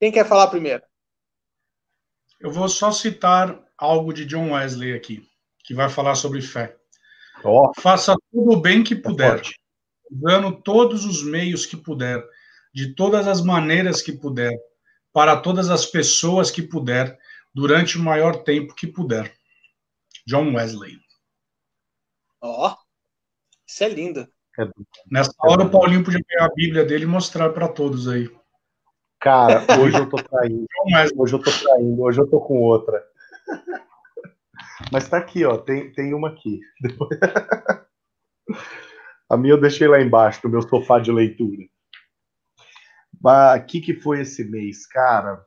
Quem 0.00 0.10
quer 0.10 0.26
falar 0.26 0.48
primeiro? 0.48 0.82
Eu 2.40 2.50
vou 2.50 2.68
só 2.68 2.90
citar 2.90 3.62
algo 3.78 4.12
de 4.12 4.24
John 4.24 4.52
Wesley 4.52 4.94
aqui, 4.94 5.22
que 5.62 5.74
vai 5.74 5.88
falar 5.88 6.16
sobre 6.16 6.42
fé. 6.42 6.76
Oh. 7.44 7.70
Faça 7.78 8.16
tudo 8.32 8.52
o 8.52 8.60
bem 8.60 8.82
que 8.82 8.94
é 8.94 9.00
puder, 9.00 9.42
usando 10.10 10.60
todos 10.62 11.04
os 11.04 11.22
meios 11.22 11.64
que 11.64 11.76
puder, 11.76 12.26
de 12.74 12.94
todas 12.94 13.28
as 13.28 13.42
maneiras 13.42 14.02
que 14.02 14.12
puder, 14.12 14.52
para 15.12 15.40
todas 15.40 15.70
as 15.70 15.86
pessoas 15.86 16.50
que 16.50 16.62
puder, 16.62 17.18
durante 17.54 17.98
o 17.98 18.02
maior 18.02 18.42
tempo 18.42 18.74
que 18.74 18.86
puder. 18.86 19.34
John 20.26 20.54
Wesley. 20.54 20.98
Ó, 22.40 22.68
oh, 22.68 22.76
isso 23.66 23.84
é 23.84 23.88
lindo. 23.88 24.28
É, 24.58 24.68
Nessa 25.10 25.32
hora 25.40 25.64
o 25.64 25.70
Paulinho 25.70 26.04
podia 26.04 26.22
pegar 26.26 26.46
a 26.46 26.54
Bíblia 26.54 26.84
dele 26.84 27.04
e 27.04 27.08
mostrar 27.08 27.50
para 27.50 27.68
todos 27.68 28.08
aí. 28.08 28.30
Cara, 29.20 29.66
hoje 29.80 29.98
eu 29.98 30.08
tô 30.08 30.16
traindo. 30.16 30.66
Hoje 31.16 31.34
eu 31.34 31.42
tô 31.42 31.50
traindo, 31.50 32.02
hoje 32.02 32.18
eu 32.20 32.26
tô 32.26 32.40
com 32.40 32.58
outra. 32.62 33.04
Mas 34.90 35.08
tá 35.08 35.18
aqui, 35.18 35.44
ó, 35.44 35.58
tem, 35.58 35.92
tem 35.92 36.14
uma 36.14 36.30
aqui. 36.30 36.60
A 39.28 39.36
minha 39.36 39.52
eu 39.54 39.60
deixei 39.60 39.86
lá 39.86 40.00
embaixo, 40.00 40.40
no 40.42 40.50
meu 40.50 40.62
sofá 40.62 40.98
de 40.98 41.12
leitura. 41.12 41.62
O 43.22 43.66
que, 43.66 43.80
que 43.80 43.94
foi 43.94 44.20
esse 44.20 44.44
mês? 44.44 44.86
Cara, 44.86 45.44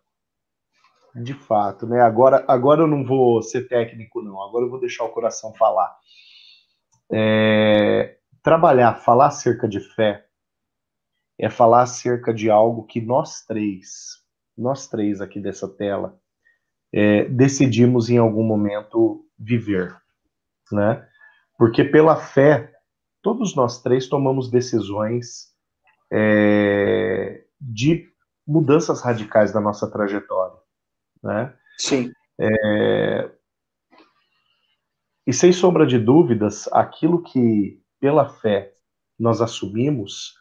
de 1.15 1.33
fato, 1.33 1.87
né? 1.87 2.01
Agora, 2.01 2.43
agora 2.47 2.81
eu 2.81 2.87
não 2.87 3.03
vou 3.03 3.41
ser 3.41 3.67
técnico, 3.67 4.21
não. 4.21 4.41
Agora 4.41 4.65
eu 4.65 4.69
vou 4.69 4.79
deixar 4.79 5.03
o 5.03 5.09
coração 5.09 5.53
falar. 5.55 5.95
É, 7.11 8.17
trabalhar, 8.41 8.95
falar 8.95 9.27
acerca 9.27 9.67
de 9.67 9.79
fé, 9.79 10.25
é 11.39 11.49
falar 11.49 11.83
acerca 11.83 12.33
de 12.33 12.49
algo 12.49 12.85
que 12.85 13.01
nós 13.01 13.43
três, 13.45 14.23
nós 14.57 14.87
três 14.87 15.21
aqui 15.21 15.39
dessa 15.39 15.67
tela, 15.67 16.19
é, 16.91 17.25
decidimos 17.25 18.09
em 18.09 18.17
algum 18.17 18.43
momento 18.43 19.25
viver, 19.37 19.95
né? 20.71 21.07
Porque 21.57 21.83
pela 21.83 22.15
fé, 22.15 22.71
todos 23.21 23.55
nós 23.55 23.81
três 23.81 24.07
tomamos 24.07 24.49
decisões 24.49 25.53
é, 26.11 27.42
de 27.63 28.11
mudanças 28.45 29.01
radicais 29.01 29.53
da 29.53 29.61
nossa 29.61 29.89
trajetória, 29.89 30.57
né? 31.23 31.53
Sim. 31.77 32.11
É, 32.39 33.31
e 35.25 35.31
sem 35.31 35.53
sombra 35.53 35.87
de 35.87 35.97
dúvidas, 35.97 36.67
aquilo 36.73 37.23
que 37.23 37.81
pela 37.99 38.27
fé 38.27 38.73
nós 39.17 39.41
assumimos 39.41 40.33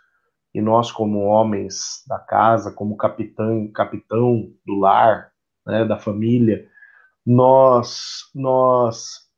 e 0.52 0.60
nós 0.60 0.90
como 0.90 1.20
homens 1.20 2.02
da 2.08 2.18
casa, 2.18 2.72
como 2.72 2.96
capitão, 2.96 3.70
capitão 3.72 4.52
do 4.66 4.74
lar, 4.74 5.32
né, 5.64 5.84
da 5.84 5.96
família, 5.96 6.68
nós 7.24 8.28
nós 8.34 9.30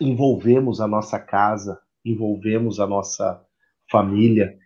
envolvemos 0.00 0.80
a 0.80 0.86
nossa 0.86 1.18
casa, 1.18 1.80
envolvemos 2.04 2.78
a 2.78 2.86
nossa 2.86 3.44
família 3.90 4.56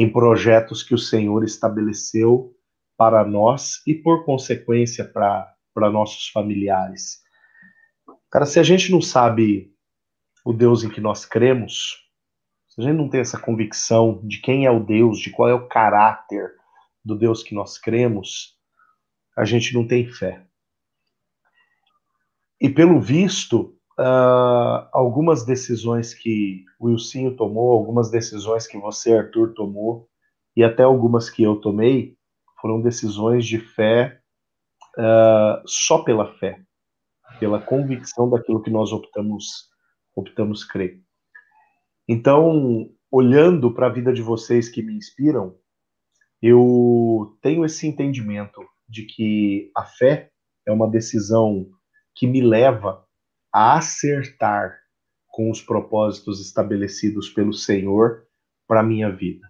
em 0.00 0.08
projetos 0.08 0.84
que 0.84 0.94
o 0.94 0.98
Senhor 0.98 1.42
estabeleceu 1.42 2.54
para 2.96 3.24
nós 3.24 3.82
e 3.84 3.92
por 3.92 4.24
consequência 4.24 5.04
para 5.04 5.90
nossos 5.90 6.28
familiares. 6.28 7.20
Cara, 8.30 8.46
se 8.46 8.60
a 8.60 8.62
gente 8.62 8.92
não 8.92 9.02
sabe 9.02 9.74
o 10.44 10.52
Deus 10.52 10.84
em 10.84 10.88
que 10.88 11.00
nós 11.00 11.24
cremos, 11.24 11.96
se 12.68 12.80
a 12.80 12.84
gente 12.84 12.96
não 12.96 13.08
tem 13.08 13.20
essa 13.20 13.40
convicção 13.40 14.20
de 14.22 14.40
quem 14.40 14.66
é 14.66 14.70
o 14.70 14.78
Deus, 14.78 15.18
de 15.18 15.30
qual 15.30 15.48
é 15.48 15.54
o 15.54 15.66
caráter 15.66 16.48
do 17.04 17.16
Deus 17.16 17.42
que 17.42 17.52
nós 17.52 17.76
cremos, 17.76 18.56
a 19.36 19.44
gente 19.44 19.74
não 19.74 19.84
tem 19.84 20.06
fé. 20.06 20.46
E 22.60 22.68
pelo 22.68 23.00
visto, 23.00 23.76
uh, 23.98 24.88
algumas 24.92 25.44
decisões 25.44 26.14
que 26.14 26.64
o 26.78 26.86
Wilsinho 26.86 27.36
tomou, 27.36 27.72
algumas 27.72 28.10
decisões 28.10 28.66
que 28.66 28.78
você, 28.78 29.12
Arthur, 29.12 29.52
tomou, 29.54 30.08
e 30.56 30.62
até 30.62 30.84
algumas 30.84 31.28
que 31.28 31.42
eu 31.42 31.56
tomei, 31.56 32.16
foram 32.60 32.80
decisões 32.80 33.46
de 33.46 33.58
fé 33.58 34.20
uh, 34.96 35.62
só 35.66 36.02
pela 36.02 36.32
fé, 36.34 36.60
pela 37.38 37.60
convicção 37.60 38.30
daquilo 38.30 38.62
que 38.62 38.70
nós 38.70 38.92
optamos, 38.92 39.68
optamos 40.14 40.64
crer. 40.64 41.00
Então, 42.08 42.88
olhando 43.10 43.72
para 43.74 43.86
a 43.86 43.92
vida 43.92 44.12
de 44.12 44.22
vocês 44.22 44.68
que 44.68 44.82
me 44.82 44.94
inspiram, 44.94 45.56
eu 46.40 47.36
tenho 47.42 47.64
esse 47.64 47.86
entendimento 47.86 48.60
de 48.88 49.04
que 49.04 49.70
a 49.76 49.84
fé 49.84 50.30
é 50.66 50.72
uma 50.72 50.88
decisão 50.88 51.68
que 52.14 52.26
me 52.26 52.40
leva 52.40 53.07
a 53.52 53.78
acertar 53.78 54.78
com 55.28 55.50
os 55.50 55.60
propósitos 55.60 56.40
estabelecidos 56.40 57.28
pelo 57.28 57.52
Senhor 57.52 58.24
para 58.66 58.82
minha 58.82 59.10
vida. 59.10 59.46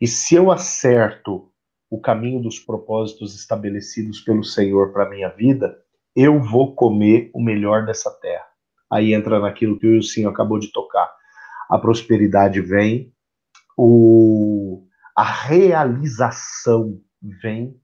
E 0.00 0.06
se 0.06 0.34
eu 0.34 0.50
acerto 0.50 1.50
o 1.90 2.00
caminho 2.00 2.40
dos 2.40 2.58
propósitos 2.58 3.34
estabelecidos 3.34 4.20
pelo 4.20 4.44
Senhor 4.44 4.92
para 4.92 5.08
minha 5.08 5.28
vida, 5.28 5.76
eu 6.14 6.40
vou 6.40 6.74
comer 6.74 7.30
o 7.34 7.42
melhor 7.42 7.84
dessa 7.84 8.10
terra. 8.20 8.46
Aí 8.90 9.12
entra 9.12 9.40
naquilo 9.40 9.78
que 9.78 9.86
o 9.86 9.92
Wilson 9.92 10.28
acabou 10.28 10.58
de 10.58 10.72
tocar 10.72 11.16
a 11.68 11.78
prosperidade 11.78 12.60
vem, 12.60 13.12
o, 13.76 14.86
a 15.16 15.24
realização 15.24 17.00
vem, 17.42 17.78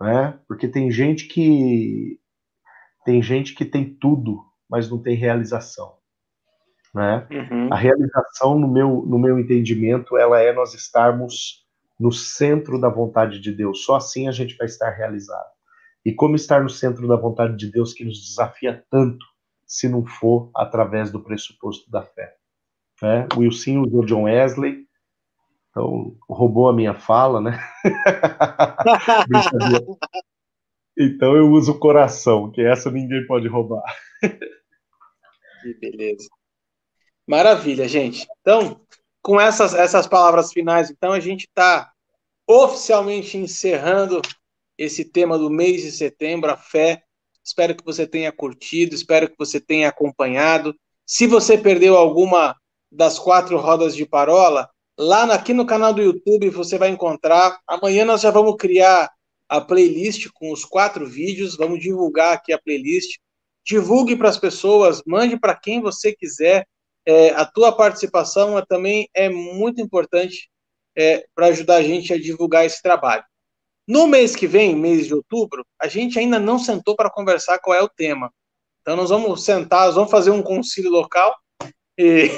né? 0.00 0.38
Porque 0.48 0.66
tem 0.66 0.90
gente 0.90 1.28
que 1.28 2.18
tem 3.04 3.22
gente 3.22 3.54
que 3.54 3.64
tem 3.64 3.94
tudo, 3.94 4.42
mas 4.68 4.90
não 4.90 5.02
tem 5.02 5.16
realização, 5.16 5.96
né? 6.94 7.26
Uhum. 7.30 7.72
A 7.72 7.76
realização, 7.76 8.58
no 8.58 8.68
meu, 8.68 9.04
no 9.06 9.18
meu 9.18 9.38
entendimento, 9.38 10.16
ela 10.16 10.40
é 10.40 10.52
nós 10.52 10.74
estarmos 10.74 11.64
no 11.98 12.12
centro 12.12 12.80
da 12.80 12.88
vontade 12.88 13.40
de 13.40 13.52
Deus. 13.52 13.84
Só 13.84 13.96
assim 13.96 14.28
a 14.28 14.32
gente 14.32 14.56
vai 14.56 14.66
estar 14.66 14.90
realizado. 14.90 15.52
E 16.04 16.12
como 16.12 16.36
estar 16.36 16.62
no 16.62 16.68
centro 16.68 17.08
da 17.08 17.16
vontade 17.16 17.56
de 17.56 17.70
Deus 17.70 17.92
que 17.92 18.04
nos 18.04 18.26
desafia 18.26 18.84
tanto, 18.90 19.24
se 19.66 19.88
não 19.88 20.04
for 20.04 20.50
através 20.54 21.10
do 21.10 21.20
pressuposto 21.20 21.90
da 21.90 22.02
fé? 22.02 22.34
Né? 23.02 23.26
Wilson 23.36 23.80
usou 23.80 24.04
John 24.04 24.24
Wesley, 24.24 24.86
então 25.70 26.16
roubou 26.28 26.68
a 26.68 26.72
minha 26.72 26.94
fala, 26.94 27.40
né? 27.40 27.58
então 30.98 31.36
eu 31.36 31.50
uso 31.50 31.72
o 31.72 31.78
coração, 31.78 32.50
que 32.50 32.60
essa 32.60 32.90
ninguém 32.90 33.26
pode 33.26 33.48
roubar. 33.48 33.82
Que 35.62 35.74
beleza. 35.74 36.28
Maravilha, 37.26 37.88
gente. 37.88 38.26
Então, 38.40 38.80
com 39.22 39.40
essas, 39.40 39.72
essas 39.72 40.06
palavras 40.06 40.52
finais, 40.52 40.90
então, 40.90 41.12
a 41.12 41.20
gente 41.20 41.46
está 41.46 41.90
oficialmente 42.46 43.38
encerrando 43.38 44.20
esse 44.76 45.04
tema 45.04 45.38
do 45.38 45.48
mês 45.48 45.82
de 45.82 45.90
setembro, 45.90 46.50
a 46.50 46.56
fé. 46.56 47.02
Espero 47.42 47.74
que 47.74 47.84
você 47.84 48.06
tenha 48.06 48.30
curtido, 48.30 48.94
espero 48.94 49.28
que 49.28 49.36
você 49.38 49.60
tenha 49.60 49.88
acompanhado. 49.88 50.74
Se 51.06 51.26
você 51.26 51.56
perdeu 51.56 51.96
alguma 51.96 52.54
das 52.92 53.18
quatro 53.18 53.56
rodas 53.58 53.96
de 53.96 54.06
parola, 54.06 54.68
lá 54.98 55.24
aqui 55.32 55.52
no 55.52 55.66
canal 55.66 55.92
do 55.92 56.02
YouTube 56.02 56.50
você 56.50 56.78
vai 56.78 56.90
encontrar. 56.90 57.58
Amanhã 57.66 58.04
nós 58.04 58.20
já 58.20 58.30
vamos 58.30 58.56
criar 58.56 59.10
a 59.48 59.60
playlist 59.60 60.28
com 60.34 60.52
os 60.52 60.64
quatro 60.64 61.06
vídeos, 61.06 61.56
vamos 61.56 61.80
divulgar 61.80 62.34
aqui 62.34 62.52
a 62.52 62.58
playlist. 62.58 63.18
Divulgue 63.64 64.16
para 64.16 64.28
as 64.28 64.38
pessoas, 64.38 65.02
mande 65.06 65.38
para 65.38 65.54
quem 65.54 65.80
você 65.80 66.14
quiser. 66.14 66.66
É, 67.06 67.30
a 67.30 67.44
tua 67.44 67.72
participação 67.72 68.58
é, 68.58 68.64
também 68.66 69.08
é 69.14 69.28
muito 69.28 69.80
importante 69.80 70.50
é, 70.96 71.26
para 71.34 71.46
ajudar 71.46 71.76
a 71.76 71.82
gente 71.82 72.12
a 72.12 72.18
divulgar 72.18 72.64
esse 72.64 72.82
trabalho. 72.82 73.24
No 73.86 74.06
mês 74.06 74.34
que 74.34 74.46
vem, 74.46 74.74
mês 74.74 75.06
de 75.06 75.14
outubro, 75.14 75.64
a 75.80 75.86
gente 75.86 76.18
ainda 76.18 76.38
não 76.38 76.58
sentou 76.58 76.96
para 76.96 77.10
conversar 77.10 77.58
qual 77.58 77.76
é 77.76 77.82
o 77.82 77.88
tema. 77.88 78.32
Então 78.80 78.96
nós 78.96 79.10
vamos 79.10 79.44
sentar, 79.44 79.86
nós 79.86 79.94
vamos 79.94 80.10
fazer 80.10 80.30
um 80.30 80.42
concílio 80.42 80.90
local 80.90 81.34
e, 81.98 82.30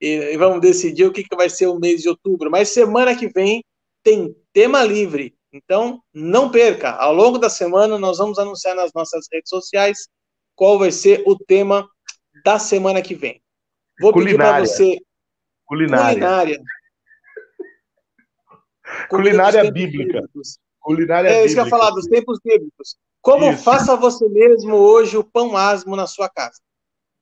e, 0.00 0.36
vamos 0.36 0.60
decidir 0.60 1.06
o 1.06 1.12
que, 1.12 1.24
que 1.24 1.36
vai 1.36 1.48
ser 1.48 1.66
o 1.66 1.78
mês 1.78 2.02
de 2.02 2.08
outubro. 2.08 2.50
Mas 2.50 2.70
semana 2.70 3.16
que 3.16 3.28
vem 3.28 3.64
tem 4.02 4.34
tema 4.52 4.82
livre. 4.82 5.34
Então, 5.52 6.02
não 6.14 6.50
perca. 6.50 6.92
Ao 6.92 7.12
longo 7.12 7.36
da 7.36 7.50
semana, 7.50 7.98
nós 7.98 8.16
vamos 8.16 8.38
anunciar 8.38 8.74
nas 8.74 8.92
nossas 8.94 9.26
redes 9.30 9.50
sociais 9.50 10.08
qual 10.54 10.78
vai 10.78 10.90
ser 10.90 11.22
o 11.26 11.36
tema 11.36 11.86
da 12.42 12.58
semana 12.58 13.02
que 13.02 13.14
vem. 13.14 13.42
Vou 14.00 14.12
Culinária. 14.12 14.32
pedir 14.36 14.38
para 14.38 14.66
você. 14.66 14.98
Culinária. 15.66 16.14
Culinária. 16.14 16.62
Culinária 19.10 19.70
bíblica. 19.70 20.20
Bíblicos. 20.20 20.58
Culinária 20.80 21.28
é, 21.28 21.44
isso 21.44 21.54
que 21.54 21.60
eu 21.60 21.64
ia 21.64 21.70
falar, 21.70 21.90
dos 21.90 22.06
tempos 22.06 22.38
bíblicos. 22.42 22.96
Como 23.20 23.52
isso. 23.52 23.62
faça 23.62 23.94
você 23.94 24.28
mesmo 24.28 24.74
hoje 24.74 25.16
o 25.16 25.22
pão 25.22 25.56
asmo 25.56 25.94
na 25.94 26.06
sua 26.06 26.28
casa? 26.28 26.60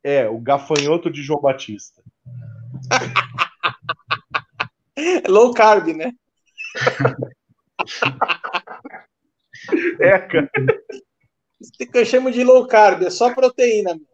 É, 0.03 0.28
o 0.28 0.39
gafanhoto 0.39 1.11
de 1.11 1.22
João 1.22 1.43
Batista. 1.43 2.03
Low 5.28 5.53
carb, 5.53 5.89
né? 5.89 6.12
é, 10.01 10.18
cara. 10.18 10.51
Isso 11.61 11.72
que 11.72 11.99
eu 11.99 12.07
chamo 12.07 12.31
de 12.31 12.43
low 12.43 12.66
carb, 12.66 13.03
é 13.03 13.11
só 13.11 13.35
proteína 13.35 13.91
mesmo. 13.91 14.07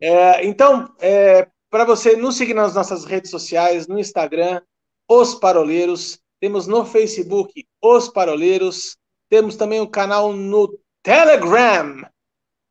É, 0.00 0.44
então, 0.44 0.94
é, 1.00 1.48
para 1.70 1.84
você 1.84 2.14
nos 2.14 2.36
seguir 2.36 2.54
nas 2.54 2.74
nossas 2.74 3.04
redes 3.04 3.30
sociais, 3.30 3.88
no 3.88 3.98
Instagram, 3.98 4.60
Os 5.08 5.34
Paroleiros, 5.34 6.20
temos 6.38 6.66
no 6.66 6.84
Facebook 6.84 7.66
Os 7.82 8.08
Paroleiros, 8.08 8.96
temos 9.28 9.56
também 9.56 9.80
um 9.80 9.86
canal 9.86 10.32
no 10.32 10.78
Telegram, 11.02 12.06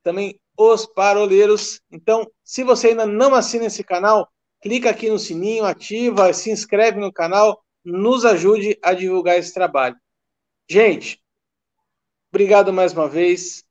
também 0.04 0.40
os 0.58 0.86
Paroleiros. 0.86 1.82
Então, 1.92 2.30
se 2.44 2.64
você 2.64 2.90
ainda 2.90 3.06
não 3.06 3.36
assina 3.36 3.66
esse 3.66 3.84
canal, 3.84 4.30
clica 4.62 4.90
aqui 4.90 5.10
no 5.10 5.20
sininho, 5.20 5.66
ativa, 5.66 6.32
se 6.34 6.52
inscreve 6.52 7.00
no 7.00 7.12
canal, 7.12 7.64
nos 7.84 8.26
ajude 8.26 8.78
a 8.84 8.94
divulgar 8.94 9.38
esse 9.38 9.54
trabalho. 9.54 9.96
Gente, 10.70 11.22
obrigado 12.32 12.72
mais 12.72 12.94
uma 12.94 13.08
vez. 13.08 13.64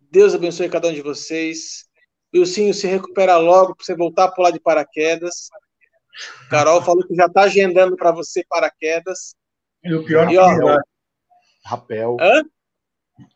Deus 0.00 0.34
abençoe 0.34 0.68
cada 0.68 0.88
um 0.88 0.92
de 0.94 1.02
vocês. 1.02 1.86
Wilsinho 2.34 2.72
se 2.74 2.86
recupera 2.86 3.36
logo 3.36 3.74
para 3.74 3.84
você 3.84 3.94
voltar 3.94 4.24
a 4.24 4.30
pular 4.30 4.50
de 4.50 4.60
paraquedas. 4.60 5.48
Carol 6.48 6.82
falou 6.82 7.06
que 7.06 7.14
já 7.14 7.26
está 7.26 7.42
agendando 7.42 7.96
para 7.96 8.12
você 8.12 8.44
paraquedas. 8.48 9.34
E 9.82 9.94
o 9.94 10.04
pior 10.04 10.30
e, 10.30 10.38
ó, 10.38 10.50
é 10.50 10.54
verdade. 10.54 10.88
Rapel. 11.64 12.16
Hã? 12.20 12.42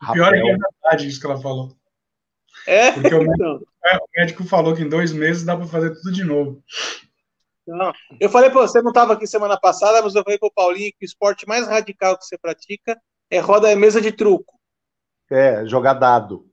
O 0.09 0.13
pior 0.13 0.33
é 0.33 0.41
verdade 0.41 1.07
isso 1.07 1.19
que 1.19 1.25
ela 1.25 1.41
falou. 1.41 1.75
É? 2.67 2.91
Porque 2.91 3.13
o 3.13 3.23
médico, 3.23 3.67
é, 3.85 3.97
o 3.97 4.07
médico 4.15 4.43
falou 4.43 4.75
que 4.75 4.83
em 4.83 4.89
dois 4.89 5.11
meses 5.11 5.43
dá 5.43 5.55
para 5.55 5.67
fazer 5.67 5.93
tudo 5.95 6.11
de 6.11 6.23
novo. 6.23 6.63
Não. 7.67 7.93
Eu 8.19 8.29
falei 8.29 8.49
para 8.49 8.61
você, 8.61 8.81
não 8.81 8.89
estava 8.89 9.13
aqui 9.13 9.27
semana 9.27 9.59
passada, 9.59 10.01
mas 10.01 10.15
eu 10.15 10.23
falei 10.23 10.39
para 10.39 10.47
o 10.47 10.53
Paulinho 10.53 10.91
que 10.97 11.05
o 11.05 11.07
esporte 11.07 11.47
mais 11.47 11.67
radical 11.67 12.17
que 12.17 12.25
você 12.25 12.37
pratica 12.37 12.99
é 13.29 13.39
roda 13.39 13.71
é 13.71 13.75
mesa 13.75 14.01
de 14.01 14.11
truco. 14.11 14.59
É, 15.29 15.65
jogar 15.65 15.93
dado. 15.93 16.49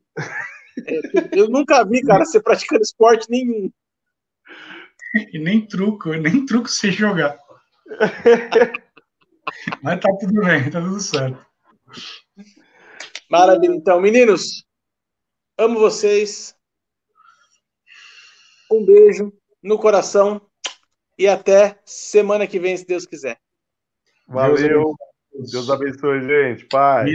É, 0.86 1.38
eu 1.38 1.48
nunca 1.48 1.84
vi, 1.84 2.02
cara, 2.02 2.24
você 2.24 2.40
praticando 2.40 2.82
esporte 2.82 3.28
nenhum. 3.28 3.70
E 5.32 5.38
nem 5.38 5.66
truco, 5.66 6.12
nem 6.12 6.44
truco 6.44 6.68
sem 6.68 6.92
jogar. 6.92 7.38
Mas 9.82 10.00
tá 10.00 10.08
tudo 10.20 10.40
bem, 10.42 10.70
tá 10.70 10.80
tudo 10.80 11.00
certo. 11.00 11.44
Maravilha. 13.30 13.74
Então, 13.74 14.00
meninos, 14.00 14.64
amo 15.56 15.80
vocês. 15.80 16.54
Um 18.70 18.84
beijo 18.84 19.32
no 19.62 19.78
coração 19.78 20.47
e 21.18 21.26
até 21.26 21.78
semana 21.84 22.46
que 22.46 22.58
vem, 22.60 22.76
se 22.76 22.86
Deus 22.86 23.04
quiser. 23.04 23.38
Valeu. 24.26 24.94
Deus 25.50 25.70
abençoe, 25.70 26.20
gente. 26.22 26.64
Paz. 26.66 27.08